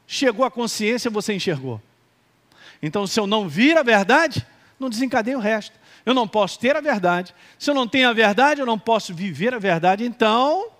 chegou 0.07 0.45
à 0.45 0.49
consciência, 0.49 1.11
você 1.11 1.33
enxergou. 1.33 1.81
Então, 2.81 3.05
se 3.05 3.19
eu 3.19 3.27
não 3.27 3.49
vir 3.49 3.77
a 3.77 3.83
verdade, 3.83 4.47
não 4.79 4.89
desencadeia 4.89 5.37
o 5.37 5.41
resto. 5.41 5.77
Eu 6.09 6.13
não 6.15 6.27
posso 6.27 6.57
ter 6.57 6.75
a 6.75 6.81
verdade. 6.81 7.35
Se 7.59 7.69
eu 7.69 7.75
não 7.75 7.87
tenho 7.87 8.09
a 8.09 8.13
verdade, 8.13 8.59
eu 8.59 8.65
não 8.65 8.79
posso 8.79 9.13
viver 9.13 9.53
a 9.53 9.59
verdade. 9.59 10.03
Então, 10.03 10.71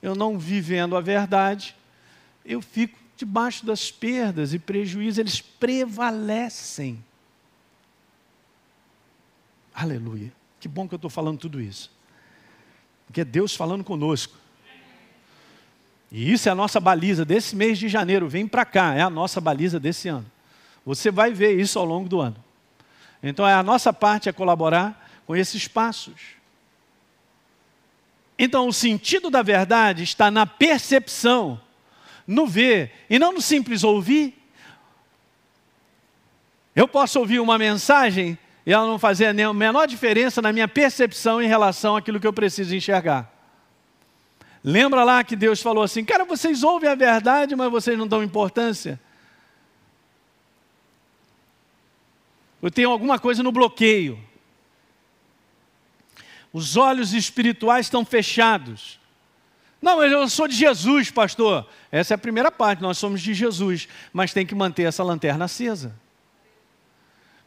eu 0.00 0.14
não 0.14 0.38
vivendo 0.38 0.96
a 0.96 1.02
verdade, 1.02 1.76
eu 2.46 2.62
fico 2.62 2.98
debaixo 3.14 3.66
das 3.66 3.90
perdas 3.90 4.54
e 4.54 4.58
prejuízos, 4.58 5.18
eles 5.18 5.40
prevalecem. 5.40 7.04
Aleluia. 9.74 10.32
Que 10.58 10.66
bom 10.66 10.88
que 10.88 10.94
eu 10.94 10.96
estou 10.96 11.10
falando 11.10 11.38
tudo 11.38 11.60
isso. 11.60 11.90
Porque 13.06 13.20
é 13.20 13.24
Deus 13.24 13.54
falando 13.54 13.84
conosco. 13.84 14.34
E 16.10 16.32
isso 16.32 16.48
é 16.48 16.52
a 16.52 16.54
nossa 16.54 16.80
baliza 16.80 17.22
desse 17.22 17.54
mês 17.54 17.78
de 17.78 17.86
janeiro. 17.86 18.30
Vem 18.30 18.48
para 18.48 18.64
cá, 18.64 18.94
é 18.94 19.02
a 19.02 19.10
nossa 19.10 19.42
baliza 19.42 19.78
desse 19.78 20.08
ano. 20.08 20.24
Você 20.86 21.10
vai 21.10 21.34
ver 21.34 21.60
isso 21.60 21.78
ao 21.78 21.84
longo 21.84 22.08
do 22.08 22.18
ano. 22.18 22.42
Então, 23.26 23.48
é 23.48 23.54
a 23.54 23.62
nossa 23.62 23.90
parte 23.90 24.28
é 24.28 24.32
colaborar 24.32 25.08
com 25.26 25.34
esses 25.34 25.66
passos. 25.66 26.34
Então, 28.38 28.68
o 28.68 28.72
sentido 28.72 29.30
da 29.30 29.40
verdade 29.40 30.02
está 30.02 30.30
na 30.30 30.44
percepção, 30.44 31.58
no 32.26 32.46
ver, 32.46 32.92
e 33.08 33.18
não 33.18 33.32
no 33.32 33.40
simples 33.40 33.82
ouvir. 33.82 34.38
Eu 36.76 36.86
posso 36.86 37.18
ouvir 37.18 37.40
uma 37.40 37.56
mensagem 37.56 38.36
e 38.66 38.72
ela 38.72 38.86
não 38.86 38.98
fazer 38.98 39.26
a 39.26 39.52
menor 39.54 39.86
diferença 39.86 40.42
na 40.42 40.52
minha 40.52 40.68
percepção 40.68 41.40
em 41.40 41.46
relação 41.46 41.96
àquilo 41.96 42.20
que 42.20 42.26
eu 42.26 42.32
preciso 42.32 42.76
enxergar. 42.76 43.32
Lembra 44.62 45.02
lá 45.02 45.24
que 45.24 45.36
Deus 45.36 45.62
falou 45.62 45.82
assim: 45.84 46.04
Cara, 46.04 46.24
vocês 46.24 46.62
ouvem 46.62 46.90
a 46.90 46.94
verdade, 46.94 47.56
mas 47.56 47.70
vocês 47.70 47.96
não 47.96 48.06
dão 48.06 48.22
importância. 48.22 49.00
Eu 52.64 52.70
tenho 52.70 52.88
alguma 52.88 53.18
coisa 53.18 53.42
no 53.42 53.52
bloqueio. 53.52 54.18
Os 56.50 56.78
olhos 56.78 57.12
espirituais 57.12 57.84
estão 57.84 58.06
fechados. 58.06 58.98
Não, 59.82 60.02
eu 60.02 60.26
sou 60.30 60.48
de 60.48 60.56
Jesus, 60.56 61.10
pastor. 61.10 61.68
Essa 61.92 62.14
é 62.14 62.16
a 62.16 62.18
primeira 62.18 62.50
parte, 62.50 62.80
nós 62.80 62.96
somos 62.96 63.20
de 63.20 63.34
Jesus. 63.34 63.86
Mas 64.14 64.32
tem 64.32 64.46
que 64.46 64.54
manter 64.54 64.84
essa 64.84 65.04
lanterna 65.04 65.44
acesa. 65.44 65.94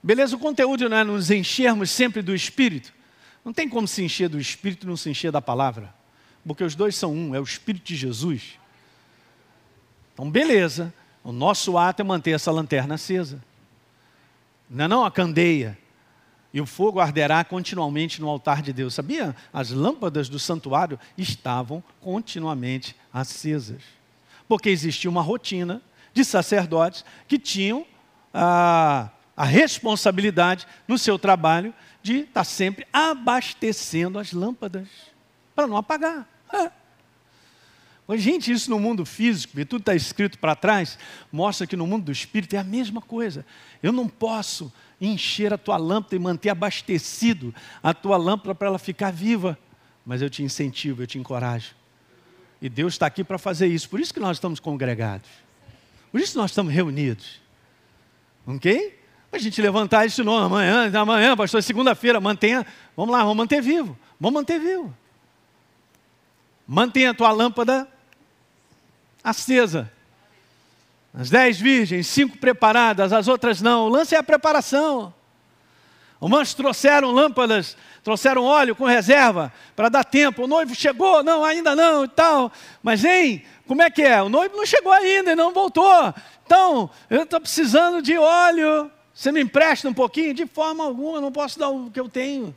Beleza, 0.04 0.36
o 0.36 0.40
conteúdo 0.40 0.88
não 0.88 0.98
é 0.98 1.04
nos 1.04 1.32
enchermos 1.32 1.90
sempre 1.90 2.22
do 2.22 2.36
Espírito. 2.36 2.94
Não 3.44 3.52
tem 3.52 3.68
como 3.68 3.88
se 3.88 4.04
encher 4.04 4.30
do 4.30 4.40
Espírito 4.40 4.86
e 4.86 4.88
não 4.88 4.96
se 4.96 5.10
encher 5.10 5.32
da 5.32 5.42
palavra. 5.42 5.92
Porque 6.46 6.64
os 6.64 6.76
dois 6.76 6.96
são 6.96 7.12
um, 7.12 7.34
é 7.34 7.40
o 7.40 7.44
Espírito 7.44 7.88
de 7.88 7.96
Jesus. 7.96 8.60
Então, 10.14 10.30
beleza, 10.30 10.94
o 11.24 11.32
nosso 11.32 11.76
ato 11.76 12.04
é 12.04 12.06
manter 12.06 12.36
essa 12.36 12.52
lanterna 12.52 12.94
acesa. 12.94 13.42
Não 14.70 14.86
é 14.86 14.88
não 14.88 15.06
a 15.06 15.12
candeia. 15.12 15.78
E 16.54 16.62
o 16.62 16.66
fogo 16.66 17.00
arderá 17.00 17.44
continuamente 17.44 18.22
no 18.22 18.30
altar 18.30 18.62
de 18.62 18.74
Deus. 18.74 18.94
Sabia? 18.94 19.36
As 19.54 19.70
lâmpadas 19.70 20.30
do 20.30 20.40
santuário 20.40 21.00
estavam 21.18 21.84
continuamente 22.02 22.96
acesas. 23.14 23.82
Porque 24.48 24.70
existia 24.70 25.10
uma 25.10 25.22
rotina 25.22 25.82
de 26.14 26.24
sacerdotes 26.24 27.06
que 27.28 27.38
tinham 27.38 27.86
ah, 28.34 29.10
a 29.36 29.46
responsabilidade 29.46 30.66
no 30.88 30.98
seu 30.98 31.20
trabalho 31.20 31.74
de 32.02 32.22
estar 32.22 32.44
sempre 32.44 32.88
abastecendo 32.92 34.18
as 34.18 34.32
lâmpadas 34.32 34.88
para 35.54 35.68
não 35.68 35.78
apagar. 35.78 36.28
É. 36.52 36.72
Mas, 38.08 38.22
gente, 38.22 38.52
isso 38.52 38.70
no 38.70 38.80
mundo 38.80 39.06
físico, 39.06 39.60
e 39.60 39.66
tudo 39.66 39.82
está 39.82 39.94
escrito 39.94 40.40
para 40.40 40.56
trás, 40.56 40.98
mostra 41.30 41.68
que 41.68 41.76
no 41.76 41.86
mundo 41.86 42.06
do 42.06 42.12
espírito 42.12 42.56
é 42.56 42.60
a 42.60 42.64
mesma 42.64 43.02
coisa. 43.02 43.46
Eu 43.84 43.92
não 43.92 44.08
posso 44.08 44.72
encher 45.00 45.54
a 45.54 45.58
tua 45.58 45.76
lâmpada 45.76 46.16
e 46.16 46.20
manter 46.20 46.50
abastecido 46.50 47.54
a 47.84 47.94
tua 47.94 48.16
lâmpada 48.16 48.56
para 48.56 48.68
ela 48.70 48.80
ficar 48.80 49.12
viva, 49.12 49.60
mas 50.06 50.22
eu 50.22 50.30
te 50.30 50.42
incentivo, 50.42 51.04
eu 51.04 51.08
te 51.08 51.20
encorajo. 51.20 51.76
E 52.62 52.70
Deus 52.70 52.94
está 52.94 53.06
aqui 53.06 53.26
para 53.26 53.38
fazer 53.38 53.68
isso. 53.68 53.90
Por 53.90 54.00
isso 54.00 54.14
que 54.14 54.22
nós 54.22 54.38
estamos 54.38 54.60
congregados. 54.60 55.30
Por 56.10 56.22
isso 56.22 56.38
nós 56.38 56.52
estamos 56.52 56.74
reunidos. 56.74 57.42
Ok? 58.46 58.98
A 59.32 59.38
gente 59.38 59.62
levantar 59.62 60.06
isso 60.06 60.24
não 60.24 60.38
amanhã, 60.38 60.90
amanhã, 60.98 61.36
pastor, 61.36 61.62
segunda-feira, 61.62 62.22
mantenha, 62.22 62.66
vamos 62.96 63.12
lá, 63.12 63.20
vamos 63.20 63.36
manter 63.36 63.62
vivo, 63.62 64.00
vamos 64.18 64.40
manter 64.40 64.58
vivo. 64.60 64.96
Mantenha 66.66 67.12
a 67.12 67.14
tua 67.14 67.32
lâmpada 67.32 67.88
acesa. 69.30 69.92
As 71.14 71.30
dez 71.30 71.60
virgens, 71.60 72.08
cinco 72.08 72.38
preparadas, 72.38 73.12
as 73.12 73.28
outras 73.28 73.62
não. 73.62 73.86
O 73.86 73.90
lance 73.90 74.16
é 74.16 74.18
a 74.18 74.24
preparação. 74.24 75.14
Os 76.20 76.54
trouxeram 76.54 77.12
lâmpadas, 77.12 77.78
trouxeram 78.04 78.44
óleo 78.44 78.76
com 78.76 78.86
reserva 78.86 79.54
para 79.76 79.90
dar 79.90 80.04
tempo. 80.04 80.44
O 80.44 80.48
noivo 80.48 80.74
chegou, 80.74 81.24
não, 81.24 81.44
ainda 81.44 81.76
não 81.76 82.06
e 82.06 82.08
tal. 82.08 82.52
Mas, 82.82 83.06
hein, 83.06 83.44
como 83.68 83.82
é 83.82 83.90
que 83.90 84.02
é? 84.02 84.22
O 84.22 84.30
noivo 84.30 84.56
não 84.56 84.66
chegou 84.66 84.92
ainda 84.92 85.32
e 85.32 85.36
não 85.36 85.54
voltou. 85.54 86.14
Então, 86.46 86.90
eu 87.10 87.24
estou 87.24 87.40
precisando 87.40 88.02
de 88.02 88.18
óleo. 88.18 88.92
Você 89.14 89.32
me 89.32 89.42
empresta 89.42 89.90
um 89.90 89.94
pouquinho? 89.94 90.34
De 90.34 90.46
forma 90.46 90.84
alguma, 90.84 91.22
não 91.22 91.32
posso 91.32 91.60
dar 91.60 91.70
o 91.70 91.92
que 91.92 92.00
eu 92.00 92.10
tenho. 92.10 92.56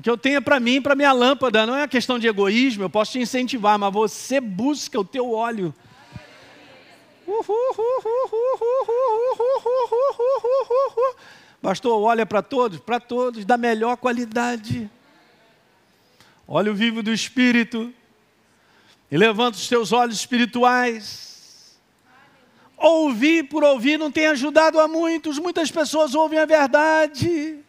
O 0.00 0.02
que 0.02 0.08
eu 0.08 0.16
tenho 0.16 0.38
é 0.38 0.40
para 0.40 0.58
mim, 0.58 0.80
para 0.80 0.94
minha 0.94 1.12
lâmpada. 1.12 1.66
Não 1.66 1.76
é 1.76 1.82
uma 1.82 1.88
questão 1.88 2.18
de 2.18 2.26
egoísmo, 2.26 2.84
eu 2.84 2.88
posso 2.88 3.12
te 3.12 3.18
incentivar, 3.18 3.78
mas 3.78 3.92
você 3.92 4.40
busca 4.40 4.98
o 4.98 5.04
teu 5.04 5.30
óleo. 5.30 5.74
Pastor, 11.60 12.00
olha 12.00 12.24
para 12.24 12.40
todos, 12.40 12.80
para 12.80 12.98
todos, 12.98 13.44
da 13.44 13.58
melhor 13.58 13.98
qualidade. 13.98 14.90
Olha 16.48 16.72
o 16.72 16.74
vivo 16.74 17.02
do 17.02 17.12
Espírito. 17.12 17.92
E 19.10 19.18
levanta 19.18 19.58
os 19.58 19.68
teus 19.68 19.92
olhos 19.92 20.16
espirituais 20.16 21.28
ouvir 22.78 23.42
por 23.50 23.62
ouvir 23.62 23.98
não 23.98 24.10
tem 24.10 24.28
ajudado 24.28 24.80
a 24.80 24.88
muitos. 24.88 25.38
Muitas 25.38 25.70
pessoas 25.70 26.14
ouvem 26.14 26.38
a 26.38 26.46
verdade, 26.46 27.62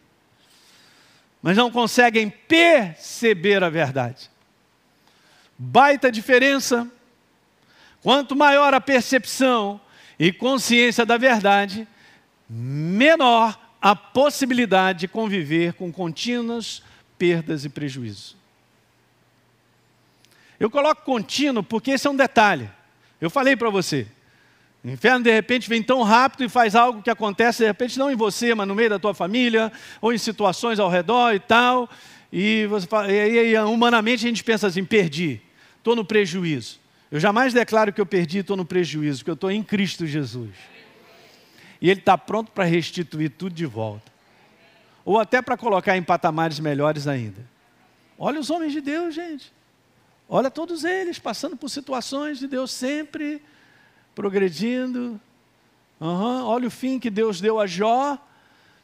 mas 1.42 1.58
não 1.58 1.72
conseguem 1.72 2.30
perceber 2.30 3.64
a 3.64 3.70
verdade. 3.70 4.30
Baita 5.58 6.12
diferença. 6.12 6.88
Quanto 8.02 8.36
maior 8.36 8.74
a 8.74 8.82
percepção 8.82 9.80
e 10.18 10.32
consciência 10.32 11.06
da 11.06 11.18
verdade, 11.18 11.88
menor 12.50 13.60
a 13.82 13.96
possibilidade 13.96 15.02
de 15.02 15.08
conviver 15.08 15.74
com 15.74 15.92
contínuas 15.92 16.84
perdas 17.18 17.66
e 17.66 17.70
prejuízos. 17.70 18.36
Eu 20.60 20.70
coloco 20.70 21.04
contínuo 21.04 21.64
porque 21.64 21.92
esse 21.92 22.06
é 22.06 22.10
um 22.10 22.16
detalhe. 22.16 22.70
Eu 23.20 23.30
falei 23.30 23.56
para 23.56 23.70
você, 23.70 24.08
o 24.84 24.90
inferno, 24.90 25.24
de 25.24 25.32
repente, 25.32 25.70
vem 25.70 25.84
tão 25.84 26.02
rápido 26.02 26.44
e 26.44 26.50
faz 26.50 26.74
algo 26.74 27.04
que 27.04 27.10
acontece, 27.10 27.60
de 27.60 27.66
repente, 27.66 28.00
não 28.00 28.10
em 28.10 28.16
você, 28.16 28.56
mas 28.56 28.68
no 28.68 28.74
meio 28.74 28.90
da 28.90 28.98
tua 28.98 29.14
família, 29.14 29.72
ou 30.02 30.12
em 30.12 30.18
situações 30.18 30.80
ao 30.80 30.90
redor 30.90 31.36
e 31.36 31.40
tal. 31.40 31.88
E, 32.34 32.66
você 32.66 32.88
fala, 32.88 33.12
e, 33.12 33.52
e 33.52 33.60
humanamente 33.60 34.26
a 34.26 34.30
gente 34.30 34.44
pensa 34.44 34.68
assim: 34.68 34.84
perdi, 34.84 35.40
estou 35.78 35.96
no 35.96 36.04
prejuízo. 36.04 36.80
Eu 37.12 37.20
jamais 37.20 37.54
declaro 37.54 37.94
que 37.94 38.02
eu 38.02 38.06
perdi 38.06 38.38
e 38.38 38.42
estou 38.42 38.58
no 38.58 38.66
prejuízo, 38.66 39.20
porque 39.20 39.32
eu 39.32 39.36
estou 39.36 39.52
em 39.52 39.62
Cristo 39.62 40.08
Jesus. 40.08 40.50
E 41.80 41.90
Ele 41.90 42.00
está 42.00 42.18
pronto 42.18 42.52
para 42.52 42.64
restituir 42.64 43.30
tudo 43.30 43.54
de 43.54 43.66
volta. 43.66 44.12
Ou 45.06 45.20
até 45.20 45.42
para 45.42 45.58
colocar 45.58 45.96
em 45.98 46.04
patamares 46.04 46.60
melhores 46.60 47.08
ainda. 47.08 47.46
Olha 48.18 48.40
os 48.40 48.50
homens 48.50 48.72
de 48.72 48.82
Deus, 48.82 49.14
gente. 49.14 49.52
Olha 50.30 50.50
todos 50.50 50.84
eles 50.84 51.20
passando 51.20 51.58
por 51.58 51.70
situações 51.70 52.40
de 52.40 52.48
Deus 52.48 52.72
sempre 52.72 53.42
progredindo. 54.22 55.20
Uhum. 56.00 56.46
Olha 56.46 56.68
o 56.68 56.72
fim 56.72 57.00
que 57.00 57.10
Deus 57.10 57.42
deu 57.42 57.60
a 57.60 57.66
Jó. 57.66 58.20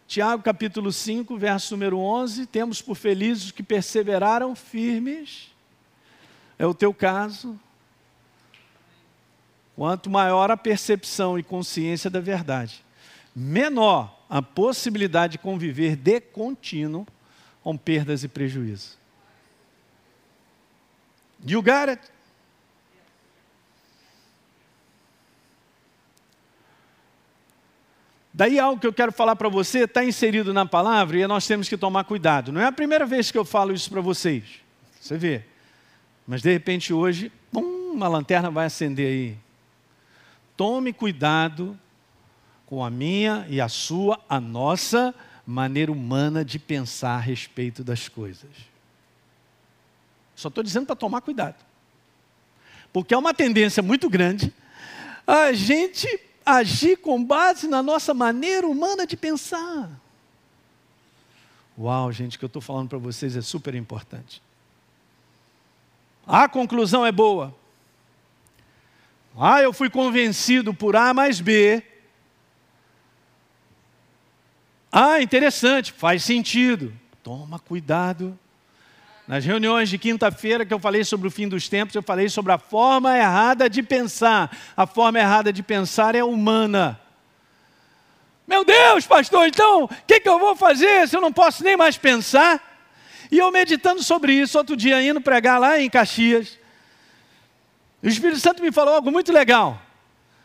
Tiago 0.07 0.41
capítulo 0.41 0.91
5, 0.91 1.37
verso 1.37 1.75
número 1.75 1.99
11. 1.99 2.47
Temos 2.47 2.81
por 2.81 2.95
felizes 2.95 3.51
que 3.51 3.61
perseveraram 3.61 4.55
firmes. 4.55 5.53
É 6.57 6.65
o 6.65 6.73
teu 6.73 6.91
caso. 6.91 7.59
Quanto 9.75 10.09
maior 10.09 10.49
a 10.49 10.57
percepção 10.57 11.37
e 11.37 11.43
consciência 11.43 12.09
da 12.09 12.19
verdade, 12.19 12.83
menor 13.35 14.19
a 14.27 14.41
possibilidade 14.41 15.33
de 15.33 15.37
conviver 15.37 15.95
de 15.95 16.19
contínuo 16.19 17.05
com 17.61 17.77
perdas 17.77 18.23
e 18.23 18.27
prejuízos. 18.27 18.97
You 21.45 21.61
got 21.61 21.89
it? 21.89 22.01
Daí 28.37 28.59
algo 28.59 28.79
que 28.79 28.85
eu 28.85 28.93
quero 28.93 29.11
falar 29.11 29.35
para 29.35 29.49
você 29.49 29.85
está 29.85 30.05
inserido 30.05 30.53
na 30.53 30.63
palavra 30.63 31.17
e 31.17 31.25
nós 31.25 31.47
temos 31.47 31.67
que 31.67 31.75
tomar 31.75 32.03
cuidado. 32.03 32.51
Não 32.51 32.61
é 32.61 32.65
a 32.65 32.71
primeira 32.71 33.03
vez 33.03 33.31
que 33.31 33.37
eu 33.37 33.43
falo 33.43 33.73
isso 33.73 33.89
para 33.89 33.99
vocês. 33.99 34.43
Você 35.01 35.17
vê. 35.17 35.41
Mas 36.27 36.43
de 36.43 36.53
repente 36.53 36.93
hoje, 36.93 37.31
pum, 37.51 37.93
uma 37.93 38.07
lanterna 38.07 38.51
vai 38.51 38.67
acender 38.67 39.07
aí. 39.07 39.37
Tome 40.55 40.93
cuidado 40.93 41.75
com 42.67 42.85
a 42.85 42.91
minha 42.91 43.43
e 43.49 43.59
a 43.59 43.67
sua, 43.67 44.23
a 44.29 44.39
nossa 44.39 45.15
maneira 45.43 45.91
humana 45.91 46.45
de 46.45 46.59
pensar 46.59 47.15
a 47.15 47.19
respeito 47.19 47.83
das 47.83 48.07
coisas. 48.07 48.51
Só 50.35 50.49
estou 50.49 50.63
dizendo 50.63 50.85
para 50.85 50.95
tomar 50.95 51.21
cuidado. 51.21 51.55
Porque 52.93 53.15
é 53.15 53.17
uma 53.17 53.33
tendência 53.33 53.81
muito 53.81 54.07
grande 54.07 54.53
a 55.25 55.51
gente 55.53 56.26
agir 56.47 56.97
com 56.97 57.23
base 57.23 57.67
na 57.67 57.83
nossa 57.83 58.13
maneira 58.13 58.65
humana 58.65 59.05
de 59.05 59.17
pensar. 59.17 59.89
Uau, 61.77 62.11
gente, 62.11 62.37
o 62.37 62.39
que 62.39 62.45
eu 62.45 62.47
estou 62.47 62.61
falando 62.61 62.89
para 62.89 62.97
vocês 62.97 63.35
é 63.35 63.41
super 63.41 63.75
importante. 63.75 64.41
A 66.25 66.47
conclusão 66.47 67.05
é 67.05 67.11
boa. 67.11 67.55
Ah, 69.37 69.61
eu 69.61 69.71
fui 69.71 69.89
convencido 69.89 70.73
por 70.73 70.95
A 70.95 71.13
mais 71.13 71.39
B. 71.39 71.83
Ah, 74.91 75.21
interessante, 75.21 75.91
faz 75.91 76.23
sentido. 76.23 76.91
Toma 77.21 77.59
cuidado. 77.59 78.37
Nas 79.27 79.43
reuniões 79.43 79.89
de 79.89 79.97
quinta-feira 79.97 80.65
que 80.65 80.73
eu 80.73 80.79
falei 80.79 81.03
sobre 81.03 81.27
o 81.27 81.31
fim 81.31 81.49
dos 81.49 81.67
tempos, 81.67 81.93
eu 81.93 82.01
falei 82.01 82.29
sobre 82.29 82.53
a 82.53 82.57
forma 82.57 83.17
errada 83.17 83.69
de 83.69 83.83
pensar. 83.83 84.55
A 84.75 84.87
forma 84.87 85.19
errada 85.19 85.51
de 85.51 85.61
pensar 85.61 86.15
é 86.15 86.23
humana. 86.23 86.97
Meu 88.47 88.63
Deus, 88.63 89.05
pastor, 89.05 89.45
então 89.45 89.83
o 89.83 89.89
que, 90.07 90.21
que 90.21 90.29
eu 90.29 90.39
vou 90.39 90.55
fazer 90.55 91.05
se 91.09 91.17
eu 91.17 91.19
não 91.19 91.33
posso 91.33 91.61
nem 91.61 91.75
mais 91.75 91.97
pensar? 91.97 92.63
E 93.29 93.37
eu 93.37 93.51
meditando 93.51 94.01
sobre 94.01 94.31
isso, 94.31 94.57
outro 94.57 94.77
dia 94.77 95.01
indo 95.03 95.19
pregar 95.19 95.59
lá 95.59 95.77
em 95.77 95.89
Caxias, 95.89 96.57
o 98.01 98.07
Espírito 98.07 98.39
Santo 98.39 98.63
me 98.63 98.71
falou 98.71 98.95
algo 98.95 99.11
muito 99.11 99.33
legal. 99.33 99.81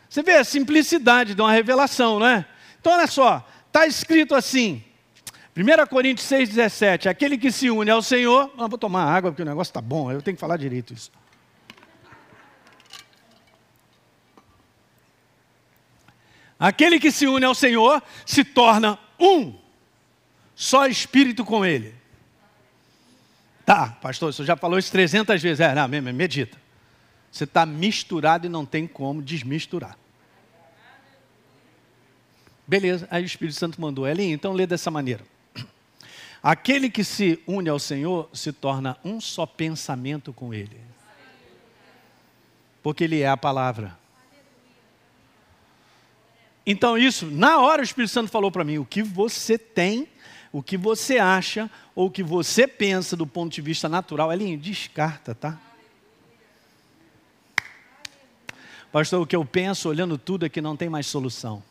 Você 0.09 0.21
vê 0.21 0.33
a 0.33 0.43
simplicidade 0.43 1.33
de 1.33 1.41
uma 1.41 1.53
revelação, 1.53 2.19
não 2.19 2.27
é? 2.27 2.45
Então, 2.81 2.91
olha 2.91 3.07
só, 3.07 3.47
está 3.67 3.87
escrito 3.87 4.35
assim, 4.35 4.83
1 5.55 5.87
Coríntios 5.87 6.27
6,17: 6.27 7.07
aquele 7.07 7.37
que 7.37 7.51
se 7.51 7.69
une 7.69 7.91
ao 7.91 8.01
Senhor. 8.01 8.51
Ah, 8.57 8.67
vou 8.67 8.77
tomar 8.77 9.05
água 9.05 9.31
porque 9.31 9.43
o 9.43 9.45
negócio 9.45 9.69
está 9.69 9.81
bom, 9.81 10.11
eu 10.11 10.21
tenho 10.21 10.35
que 10.35 10.41
falar 10.41 10.57
direito 10.57 10.93
isso. 10.93 11.11
Aquele 16.59 16.99
que 16.99 17.11
se 17.11 17.27
une 17.27 17.45
ao 17.45 17.53
Senhor 17.53 18.01
se 18.25 18.43
torna 18.43 18.97
um, 19.19 19.53
só 20.55 20.87
espírito 20.87 21.43
com 21.43 21.65
Ele. 21.65 21.93
Tá, 23.65 23.89
pastor, 24.01 24.33
você 24.33 24.43
já 24.43 24.55
falou 24.55 24.79
isso 24.79 24.91
300 24.91 25.41
vezes. 25.41 25.59
É, 25.59 25.73
não, 25.75 25.87
medita. 25.87 26.57
Você 27.31 27.43
está 27.43 27.65
misturado 27.65 28.45
e 28.45 28.49
não 28.49 28.65
tem 28.65 28.87
como 28.87 29.21
desmisturar. 29.21 29.97
Beleza, 32.65 33.07
aí 33.11 33.23
o 33.23 33.25
Espírito 33.25 33.57
Santo 33.57 33.79
mandou, 33.81 34.07
Elinho, 34.07 34.33
então 34.33 34.53
lê 34.53 34.65
dessa 34.65 34.89
maneira. 34.89 35.32
Aquele 36.43 36.89
que 36.89 37.05
se 37.05 37.41
une 37.47 37.69
ao 37.69 37.79
Senhor 37.79 38.29
se 38.33 38.51
torna 38.51 38.97
um 39.01 39.21
só 39.21 39.45
pensamento 39.45 40.33
com 40.33 40.53
Ele. 40.53 40.77
Porque 42.83 43.05
Ele 43.05 43.21
é 43.21 43.29
a 43.29 43.37
palavra. 43.37 43.97
Então, 46.65 46.97
isso, 46.97 47.25
na 47.27 47.59
hora 47.59 47.81
o 47.81 47.85
Espírito 47.85 48.11
Santo 48.11 48.29
falou 48.29 48.51
para 48.51 48.65
mim: 48.65 48.77
o 48.77 48.85
que 48.85 49.01
você 49.01 49.57
tem, 49.57 50.05
o 50.51 50.61
que 50.61 50.75
você 50.77 51.17
acha, 51.17 51.71
ou 51.95 52.07
o 52.07 52.11
que 52.11 52.21
você 52.21 52.67
pensa 52.67 53.15
do 53.15 53.25
ponto 53.25 53.53
de 53.53 53.61
vista 53.61 53.87
natural, 53.87 54.31
Elinho, 54.31 54.57
descarta, 54.57 55.33
tá? 55.33 55.57
Pastor, 58.91 59.21
o 59.21 59.25
que 59.25 59.35
eu 59.35 59.45
penso 59.45 59.87
olhando 59.87 60.17
tudo 60.17 60.45
é 60.45 60.49
que 60.49 60.61
não 60.61 60.75
tem 60.75 60.89
mais 60.89 61.07
solução. 61.07 61.63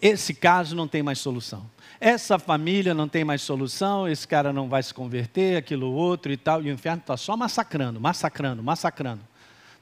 Esse 0.00 0.34
caso 0.34 0.74
não 0.74 0.86
tem 0.86 1.02
mais 1.02 1.18
solução. 1.18 1.64
Essa 1.98 2.38
família 2.38 2.92
não 2.92 3.08
tem 3.08 3.24
mais 3.24 3.40
solução, 3.42 4.06
esse 4.06 4.28
cara 4.28 4.52
não 4.52 4.68
vai 4.68 4.82
se 4.82 4.92
converter, 4.92 5.56
aquilo 5.56 5.90
outro 5.90 6.30
e 6.30 6.36
tal. 6.36 6.62
E 6.62 6.70
o 6.70 6.72
inferno 6.72 7.00
está 7.00 7.16
só 7.16 7.36
massacrando, 7.36 8.00
massacrando, 8.00 8.62
massacrando. 8.62 9.20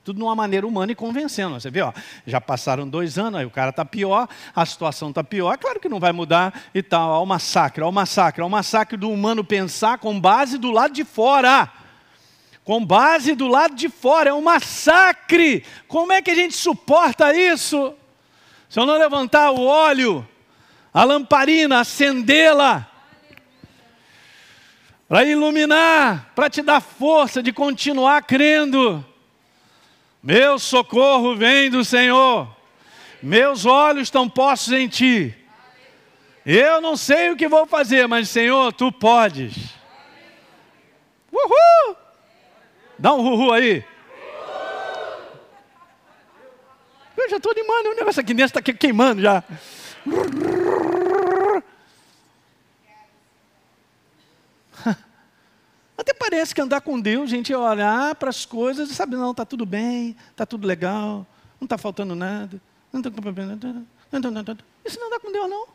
Tudo 0.05 0.19
de 0.19 0.23
uma 0.23 0.35
maneira 0.35 0.67
humana 0.67 0.93
e 0.93 0.95
convencendo. 0.95 1.55
Você 1.59 1.71
vê, 1.71 1.81
ó, 1.81 1.93
já 2.27 2.41
passaram 2.41 2.87
dois 2.87 3.19
anos, 3.19 3.41
aí 3.41 3.47
o 3.47 3.51
cara 3.51 3.71
está 3.71 3.85
pior, 3.85 4.29
a 4.55 4.67
situação 4.67 5.09
está 5.09 5.25
pior, 5.25 5.55
é 5.55 5.57
claro 5.57 5.81
que 5.81 5.89
não 5.89 5.99
vai 5.99 6.13
mudar 6.13 6.63
e 6.75 6.83
tal. 6.83 7.11
Ó, 7.11 7.23
o 7.23 7.27
massacre, 7.27 7.83
ó, 7.83 7.89
o 7.89 7.93
massacre, 7.93 8.43
ó, 8.43 8.47
o 8.47 8.51
massacre 8.51 8.97
do 8.97 9.11
humano 9.11 9.43
pensar 9.43 9.99
com 9.99 10.21
base 10.21 10.59
do 10.59 10.71
lado 10.71 10.93
de 10.93 11.05
fora. 11.05 11.73
Com 12.63 12.85
base 12.85 13.35
do 13.35 13.49
lado 13.49 13.75
de 13.75 13.89
fora, 13.89 14.31
é 14.31 14.35
um 14.35 14.43
massacre. 14.43 15.65
Como 15.89 16.13
é 16.13 16.23
que 16.23 16.31
a 16.31 16.35
gente 16.35 16.55
suporta 16.55 17.35
isso? 17.35 17.95
Se 18.75 18.81
eu 18.81 18.87
não 18.87 18.99
levantar 18.99 19.53
o 19.53 19.67
óleo, 19.67 20.29
a 20.93 21.05
lamparina, 21.05 21.79
acendê-la, 21.79 22.91
para 25.07 25.25
iluminar, 25.25 26.33
para 26.35 26.51
te 26.51 26.61
dar 26.61 26.81
força 26.81 27.41
de 27.41 27.53
continuar 27.53 28.23
crendo. 28.23 29.07
Meu 30.21 30.59
socorro 30.59 31.37
vem 31.37 31.71
do 31.71 31.85
Senhor, 31.85 32.49
meus 33.23 33.65
olhos 33.65 34.09
estão 34.09 34.29
postos 34.29 34.73
em 34.73 34.89
Ti. 34.89 35.33
Eu 36.45 36.81
não 36.81 36.97
sei 36.97 37.31
o 37.31 37.37
que 37.37 37.47
vou 37.47 37.67
fazer, 37.67 38.09
mas 38.09 38.29
Senhor, 38.29 38.73
Tu 38.73 38.91
podes. 38.91 39.55
Uhul! 41.33 41.97
Dá 42.99 43.15
um 43.15 43.21
uhul 43.21 43.53
aí. 43.53 43.85
Eu 47.25 47.31
já 47.31 47.39
estou 47.39 47.53
animando, 47.53 47.89
o 47.89 47.95
negócio 47.95 48.21
aqui 48.21 48.35
dentro 48.35 48.59
está 48.59 48.61
queimando 48.61 49.23
já. 49.23 49.43
Até 55.97 56.13
parece 56.13 56.55
que 56.55 56.61
andar 56.61 56.83
com 56.83 57.01
Deus, 57.01 57.31
gente, 57.31 57.51
é 57.51 57.57
olhar 57.57 58.15
para 58.17 58.29
as 58.29 58.45
coisas 58.45 58.91
e 58.91 58.95
saber, 58.95 59.17
não, 59.17 59.31
está 59.31 59.47
tudo 59.47 59.65
bem, 59.65 60.15
está 60.31 60.45
tudo 60.45 60.67
legal, 60.67 61.27
não 61.59 61.65
está 61.65 61.79
faltando 61.79 62.15
nada. 62.15 62.61
Isso 64.85 65.01
não 65.01 65.07
andar 65.07 65.19
com 65.21 65.33
Deus, 65.33 65.49
não. 65.49 65.67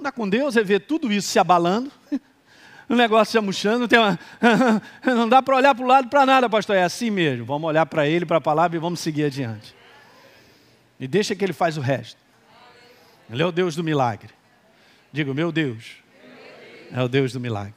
Andar 0.00 0.12
com 0.12 0.26
Deus 0.26 0.56
é 0.56 0.64
ver 0.64 0.80
tudo 0.80 1.12
isso 1.12 1.28
se 1.28 1.38
abalando, 1.38 1.92
o 2.88 2.94
negócio 2.94 3.32
se 3.32 3.38
amuchando, 3.38 3.86
tem 3.86 3.98
uma... 3.98 4.18
não 5.04 5.28
dá 5.28 5.42
para 5.42 5.56
olhar 5.56 5.74
para 5.74 5.84
o 5.84 5.88
lado 5.88 6.08
para 6.08 6.24
nada, 6.24 6.48
pastor. 6.48 6.74
É 6.74 6.84
assim 6.84 7.10
mesmo. 7.10 7.44
Vamos 7.44 7.68
olhar 7.68 7.84
para 7.84 8.08
Ele, 8.08 8.24
para 8.24 8.38
a 8.38 8.40
palavra 8.40 8.78
e 8.78 8.80
vamos 8.80 9.00
seguir 9.00 9.24
adiante. 9.24 9.76
E 10.98 11.06
deixa 11.06 11.34
que 11.34 11.44
Ele 11.44 11.52
faz 11.52 11.76
o 11.76 11.80
resto. 11.80 12.18
Ele 13.30 13.42
é 13.42 13.46
o 13.46 13.52
Deus 13.52 13.74
do 13.74 13.82
milagre. 13.82 14.32
Digo, 15.12 15.34
meu 15.34 15.50
Deus, 15.50 15.96
é 16.92 17.02
o 17.02 17.08
Deus 17.08 17.32
do 17.32 17.40
milagre. 17.40 17.74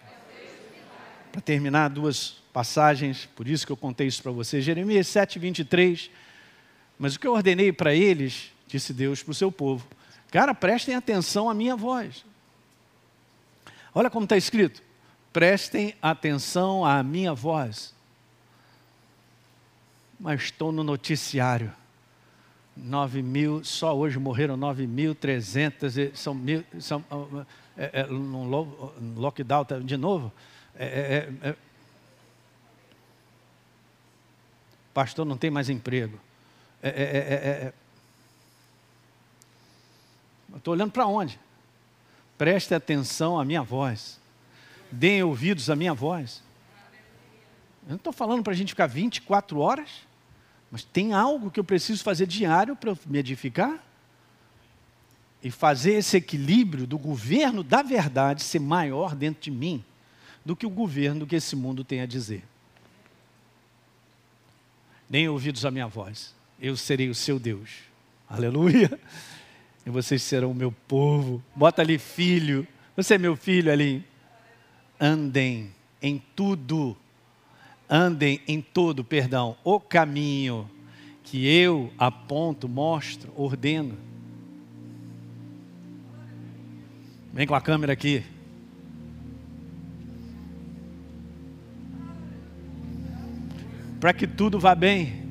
Para 1.31 1.41
terminar, 1.41 1.89
duas 1.89 2.41
passagens, 2.51 3.27
por 3.35 3.47
isso 3.47 3.65
que 3.65 3.71
eu 3.71 3.77
contei 3.77 4.07
isso 4.07 4.21
para 4.21 4.31
você. 4.31 4.61
Jeremias 4.61 5.07
7, 5.07 5.39
23. 5.39 6.09
Mas 6.97 7.15
o 7.15 7.19
que 7.19 7.27
eu 7.27 7.33
ordenei 7.33 7.71
para 7.71 7.93
eles, 7.93 8.51
disse 8.67 8.93
Deus 8.93 9.23
para 9.23 9.31
o 9.31 9.35
seu 9.35 9.51
povo, 9.51 9.87
cara, 10.31 10.53
prestem 10.53 10.95
atenção 10.95 11.49
à 11.49 11.53
minha 11.53 11.75
voz. 11.75 12.25
Olha 13.93 14.09
como 14.09 14.25
está 14.25 14.37
escrito: 14.37 14.83
prestem 15.31 15.95
atenção 16.01 16.85
à 16.85 17.01
minha 17.01 17.33
voz. 17.33 17.93
Mas 20.19 20.43
estou 20.43 20.71
no 20.71 20.83
noticiário. 20.83 21.73
9 22.83 23.21
mil, 23.21 23.63
só 23.63 23.95
hoje 23.95 24.17
morreram 24.17 24.57
9.300, 24.57 26.15
são, 26.15 26.33
mil, 26.33 26.63
são 26.79 27.03
é, 27.77 28.01
é, 28.01 28.07
no 28.07 28.43
lockdown 29.15 29.65
tá, 29.65 29.79
de 29.79 29.97
novo. 29.97 30.31
É, 30.75 30.85
é, 31.43 31.49
é, 31.49 31.55
pastor 34.93 35.25
não 35.25 35.37
tem 35.37 35.49
mais 35.49 35.69
emprego. 35.69 36.19
É, 36.81 37.73
Estou 40.55 40.73
olhando 40.73 40.91
para 40.91 41.05
onde? 41.05 41.39
Preste 42.37 42.73
atenção 42.73 43.39
à 43.39 43.45
minha 43.45 43.61
voz. 43.61 44.19
Deem 44.91 45.23
ouvidos 45.23 45.69
à 45.69 45.75
minha 45.75 45.93
voz. 45.93 46.41
Eu 47.83 47.89
não 47.89 47.95
estou 47.97 48.13
falando 48.13 48.43
para 48.43 48.53
a 48.53 48.55
gente 48.55 48.69
ficar 48.69 48.87
24 48.87 49.59
horas. 49.59 49.89
Mas 50.71 50.83
tem 50.83 51.13
algo 51.13 51.49
que 51.49 51.59
eu 51.59 51.63
preciso 51.63 52.03
fazer 52.03 52.27
diário 52.27 52.75
para 52.75 52.95
me 53.05 53.19
edificar? 53.19 53.83
E 55.41 55.49
fazer 55.49 55.93
esse 55.93 56.17
equilíbrio 56.17 56.85
do 56.85 56.97
governo 56.97 57.63
da 57.63 57.81
verdade 57.81 58.43
ser 58.43 58.59
maior 58.59 59.15
dentro 59.15 59.41
de 59.41 59.51
mim 59.51 59.83
do 60.45 60.55
que 60.55 60.65
o 60.65 60.69
governo 60.69 61.25
que 61.25 61.35
esse 61.35 61.55
mundo 61.55 61.83
tem 61.83 62.01
a 62.01 62.05
dizer. 62.05 62.43
Nem 65.09 65.27
ouvidos 65.27 65.65
a 65.65 65.71
minha 65.71 65.87
voz, 65.87 66.35
eu 66.59 66.75
serei 66.77 67.09
o 67.09 67.15
seu 67.15 67.39
Deus. 67.39 67.69
Aleluia. 68.29 68.99
E 69.85 69.89
vocês 69.89 70.21
serão 70.21 70.51
o 70.51 70.55
meu 70.55 70.71
povo. 70.71 71.41
Bota 71.55 71.81
ali, 71.81 71.97
filho. 71.97 72.67
Você 72.95 73.15
é 73.15 73.17
meu 73.17 73.35
filho 73.35 73.71
ali. 73.71 74.05
Andem 74.99 75.73
em 76.01 76.21
tudo 76.35 76.95
andem 77.89 78.41
em 78.47 78.61
todo, 78.61 79.03
perdão, 79.03 79.57
o 79.63 79.79
caminho 79.79 80.69
que 81.23 81.47
eu 81.47 81.91
aponto, 81.97 82.67
mostro, 82.67 83.31
ordeno. 83.35 83.97
Vem 87.33 87.45
com 87.45 87.55
a 87.55 87.61
câmera 87.61 87.93
aqui. 87.93 88.23
Para 93.99 94.13
que 94.13 94.25
tudo 94.25 94.59
vá 94.59 94.73
bem. 94.73 95.23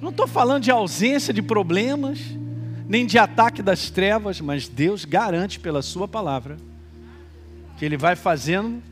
Não 0.00 0.10
estou 0.10 0.26
falando 0.26 0.62
de 0.62 0.70
ausência 0.70 1.32
de 1.32 1.42
problemas, 1.42 2.20
nem 2.88 3.06
de 3.06 3.18
ataque 3.18 3.62
das 3.62 3.90
trevas, 3.90 4.40
mas 4.40 4.68
Deus 4.68 5.04
garante 5.04 5.58
pela 5.58 5.82
Sua 5.82 6.06
palavra 6.06 6.56
que 7.78 7.84
Ele 7.84 7.96
vai 7.96 8.16
fazendo, 8.16 8.82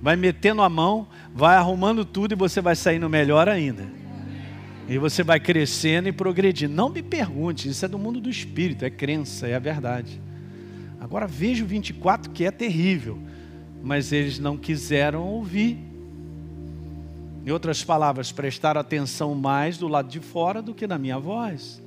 vai 0.00 0.16
metendo 0.16 0.62
a 0.62 0.68
mão, 0.68 1.06
vai 1.34 1.56
arrumando 1.56 2.04
tudo 2.04 2.32
e 2.32 2.36
você 2.36 2.60
vai 2.60 2.76
saindo 2.76 3.08
melhor 3.08 3.48
ainda. 3.48 3.86
E 4.88 4.96
você 4.96 5.22
vai 5.22 5.38
crescendo 5.38 6.08
e 6.08 6.12
progredindo. 6.12 6.74
Não 6.74 6.88
me 6.88 7.02
pergunte, 7.02 7.68
isso 7.68 7.84
é 7.84 7.88
do 7.88 7.98
mundo 7.98 8.20
do 8.20 8.30
espírito, 8.30 8.84
é 8.84 8.90
crença, 8.90 9.46
é 9.46 9.54
a 9.54 9.58
verdade. 9.58 10.20
Agora 11.00 11.26
vejo 11.26 11.66
24 11.66 12.32
que 12.32 12.44
é 12.44 12.50
terrível, 12.50 13.18
mas 13.82 14.12
eles 14.12 14.38
não 14.38 14.56
quiseram 14.56 15.26
ouvir. 15.26 15.78
Em 17.44 17.50
outras 17.50 17.82
palavras, 17.82 18.32
prestar 18.32 18.76
atenção 18.76 19.34
mais 19.34 19.78
do 19.78 19.88
lado 19.88 20.08
de 20.08 20.20
fora 20.20 20.60
do 20.60 20.74
que 20.74 20.86
na 20.86 20.98
minha 20.98 21.18
voz. 21.18 21.82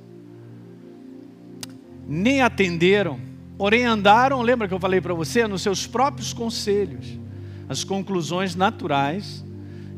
Nem 2.06 2.42
atenderam, 2.42 3.20
porém 3.56 3.84
andaram, 3.84 4.42
lembra 4.42 4.66
que 4.66 4.74
eu 4.74 4.80
falei 4.80 5.00
para 5.00 5.14
você, 5.14 5.46
nos 5.46 5.62
seus 5.62 5.86
próprios 5.86 6.32
conselhos, 6.32 7.18
as 7.72 7.84
conclusões 7.84 8.54
naturais, 8.54 9.42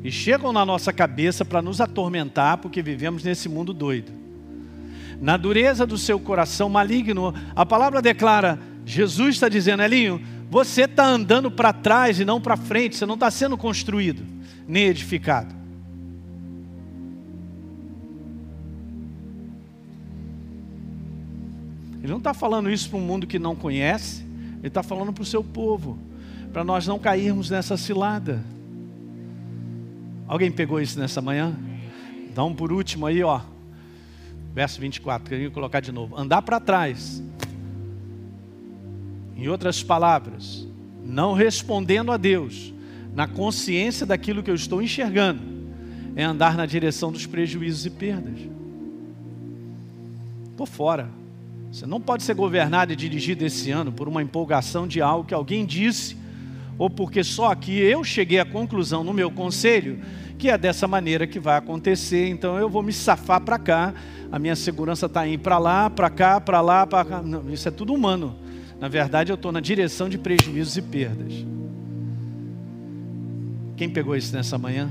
e 0.02 0.10
chegam 0.10 0.52
na 0.52 0.64
nossa 0.64 0.92
cabeça 0.92 1.44
para 1.44 1.62
nos 1.62 1.80
atormentar, 1.80 2.58
porque 2.58 2.82
vivemos 2.82 3.24
nesse 3.24 3.48
mundo 3.48 3.72
doido. 3.72 4.12
Na 5.20 5.36
dureza 5.36 5.86
do 5.86 5.96
seu 5.96 6.20
coração 6.20 6.68
maligno, 6.68 7.34
a 7.56 7.64
palavra 7.66 8.00
declara: 8.00 8.58
Jesus 8.84 9.36
está 9.36 9.48
dizendo, 9.48 9.82
Elinho, 9.82 10.20
você 10.50 10.82
está 10.82 11.06
andando 11.06 11.50
para 11.50 11.72
trás 11.72 12.20
e 12.20 12.24
não 12.24 12.40
para 12.40 12.56
frente, 12.56 12.96
você 12.96 13.06
não 13.06 13.14
está 13.14 13.30
sendo 13.30 13.56
construído, 13.56 14.22
nem 14.68 14.86
edificado. 14.86 15.54
Ele 22.02 22.12
não 22.12 22.18
está 22.18 22.34
falando 22.34 22.70
isso 22.70 22.90
para 22.90 22.98
um 22.98 23.02
mundo 23.02 23.26
que 23.26 23.38
não 23.38 23.56
conhece, 23.56 24.22
ele 24.58 24.68
está 24.68 24.82
falando 24.82 25.14
para 25.14 25.22
o 25.22 25.26
seu 25.26 25.42
povo, 25.42 25.98
para 26.54 26.62
nós 26.62 26.86
não 26.86 27.00
cairmos 27.00 27.50
nessa 27.50 27.76
cilada. 27.76 28.40
Alguém 30.24 30.52
pegou 30.52 30.80
isso 30.80 30.96
nessa 31.00 31.20
manhã? 31.20 31.52
Então, 32.30 32.54
por 32.54 32.70
último 32.70 33.06
aí, 33.06 33.24
ó, 33.24 33.40
verso 34.54 34.80
24, 34.80 35.28
queria 35.28 35.50
colocar 35.50 35.80
de 35.80 35.90
novo: 35.90 36.16
andar 36.16 36.42
para 36.42 36.60
trás 36.60 37.20
em 39.36 39.48
outras 39.48 39.82
palavras, 39.82 40.64
não 41.04 41.32
respondendo 41.32 42.12
a 42.12 42.16
Deus, 42.16 42.72
na 43.12 43.26
consciência 43.26 44.06
daquilo 44.06 44.40
que 44.40 44.50
eu 44.50 44.54
estou 44.54 44.80
enxergando, 44.80 45.42
é 46.14 46.22
andar 46.22 46.56
na 46.56 46.66
direção 46.66 47.10
dos 47.10 47.26
prejuízos 47.26 47.84
e 47.84 47.90
perdas. 47.90 48.38
Estou 50.52 50.66
fora. 50.66 51.10
Você 51.72 51.84
não 51.84 52.00
pode 52.00 52.22
ser 52.22 52.34
governado 52.34 52.92
e 52.92 52.96
dirigido 52.96 53.44
esse 53.44 53.72
ano 53.72 53.90
por 53.90 54.06
uma 54.06 54.22
empolgação 54.22 54.86
de 54.86 55.00
algo 55.00 55.26
que 55.26 55.34
alguém 55.34 55.66
disse, 55.66 56.22
ou 56.78 56.90
porque 56.90 57.22
só 57.22 57.50
aqui 57.50 57.78
eu 57.78 58.02
cheguei 58.02 58.38
à 58.38 58.44
conclusão 58.44 59.04
no 59.04 59.12
meu 59.12 59.30
conselho 59.30 60.00
que 60.38 60.50
é 60.50 60.58
dessa 60.58 60.86
maneira 60.86 61.26
que 61.26 61.38
vai 61.38 61.56
acontecer, 61.56 62.28
então 62.28 62.58
eu 62.58 62.68
vou 62.68 62.82
me 62.82 62.92
safar 62.92 63.40
para 63.40 63.58
cá, 63.58 63.94
a 64.30 64.38
minha 64.38 64.56
segurança 64.56 65.06
está 65.06 65.26
indo 65.26 65.40
para 65.40 65.58
lá, 65.58 65.88
para 65.88 66.10
cá, 66.10 66.40
para 66.40 66.60
lá, 66.60 66.86
para 66.86 67.04
cá. 67.04 67.22
Não, 67.22 67.50
isso 67.50 67.68
é 67.68 67.70
tudo 67.70 67.94
humano. 67.94 68.36
Na 68.80 68.88
verdade, 68.88 69.30
eu 69.30 69.36
estou 69.36 69.52
na 69.52 69.60
direção 69.60 70.08
de 70.08 70.18
prejuízos 70.18 70.76
e 70.76 70.82
perdas. 70.82 71.32
Quem 73.76 73.88
pegou 73.88 74.16
isso 74.16 74.34
nessa 74.34 74.58
manhã? 74.58 74.90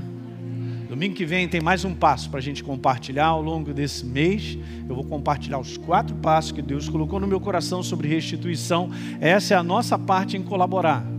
Domingo 0.88 1.14
que 1.14 1.24
vem 1.24 1.48
tem 1.48 1.60
mais 1.60 1.84
um 1.84 1.94
passo 1.94 2.30
para 2.30 2.38
a 2.38 2.42
gente 2.42 2.64
compartilhar 2.64 3.26
ao 3.26 3.42
longo 3.42 3.72
desse 3.72 4.04
mês. 4.04 4.58
Eu 4.88 4.94
vou 4.94 5.04
compartilhar 5.04 5.58
os 5.58 5.76
quatro 5.76 6.16
passos 6.16 6.52
que 6.52 6.62
Deus 6.62 6.88
colocou 6.88 7.20
no 7.20 7.26
meu 7.26 7.40
coração 7.40 7.82
sobre 7.82 8.08
restituição. 8.08 8.90
Essa 9.20 9.54
é 9.54 9.56
a 9.56 9.62
nossa 9.62 9.98
parte 9.98 10.36
em 10.36 10.42
colaborar. 10.42 11.13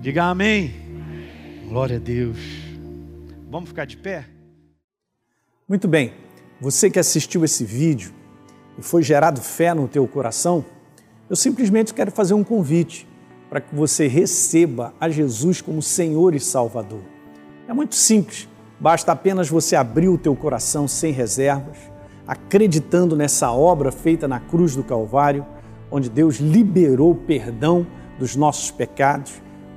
Diga 0.00 0.24
amém. 0.24 0.72
Glória 1.68 1.96
a 1.96 2.00
Deus. 2.00 2.38
Vamos 3.50 3.68
ficar 3.68 3.84
de 3.84 3.98
pé? 3.98 4.24
Muito 5.68 5.86
bem. 5.86 6.14
Você 6.58 6.88
que 6.88 6.98
assistiu 6.98 7.44
esse 7.44 7.66
vídeo 7.66 8.10
e 8.78 8.82
foi 8.82 9.02
gerado 9.02 9.42
fé 9.42 9.74
no 9.74 9.86
teu 9.86 10.08
coração, 10.08 10.64
eu 11.28 11.36
simplesmente 11.36 11.92
quero 11.92 12.10
fazer 12.10 12.32
um 12.32 12.42
convite 12.42 13.06
para 13.50 13.60
que 13.60 13.74
você 13.74 14.06
receba 14.06 14.94
a 14.98 15.10
Jesus 15.10 15.60
como 15.60 15.82
Senhor 15.82 16.34
e 16.34 16.40
Salvador. 16.40 17.02
É 17.68 17.74
muito 17.74 17.94
simples, 17.94 18.48
basta 18.80 19.12
apenas 19.12 19.50
você 19.50 19.76
abrir 19.76 20.08
o 20.08 20.16
teu 20.16 20.34
coração 20.34 20.88
sem 20.88 21.12
reservas, 21.12 21.76
acreditando 22.26 23.14
nessa 23.14 23.52
obra 23.52 23.92
feita 23.92 24.26
na 24.26 24.40
cruz 24.40 24.74
do 24.74 24.82
Calvário, 24.82 25.44
onde 25.90 26.08
Deus 26.08 26.36
liberou 26.36 27.10
o 27.10 27.16
perdão 27.16 27.86
dos 28.18 28.34
nossos 28.34 28.70
pecados, 28.70 29.42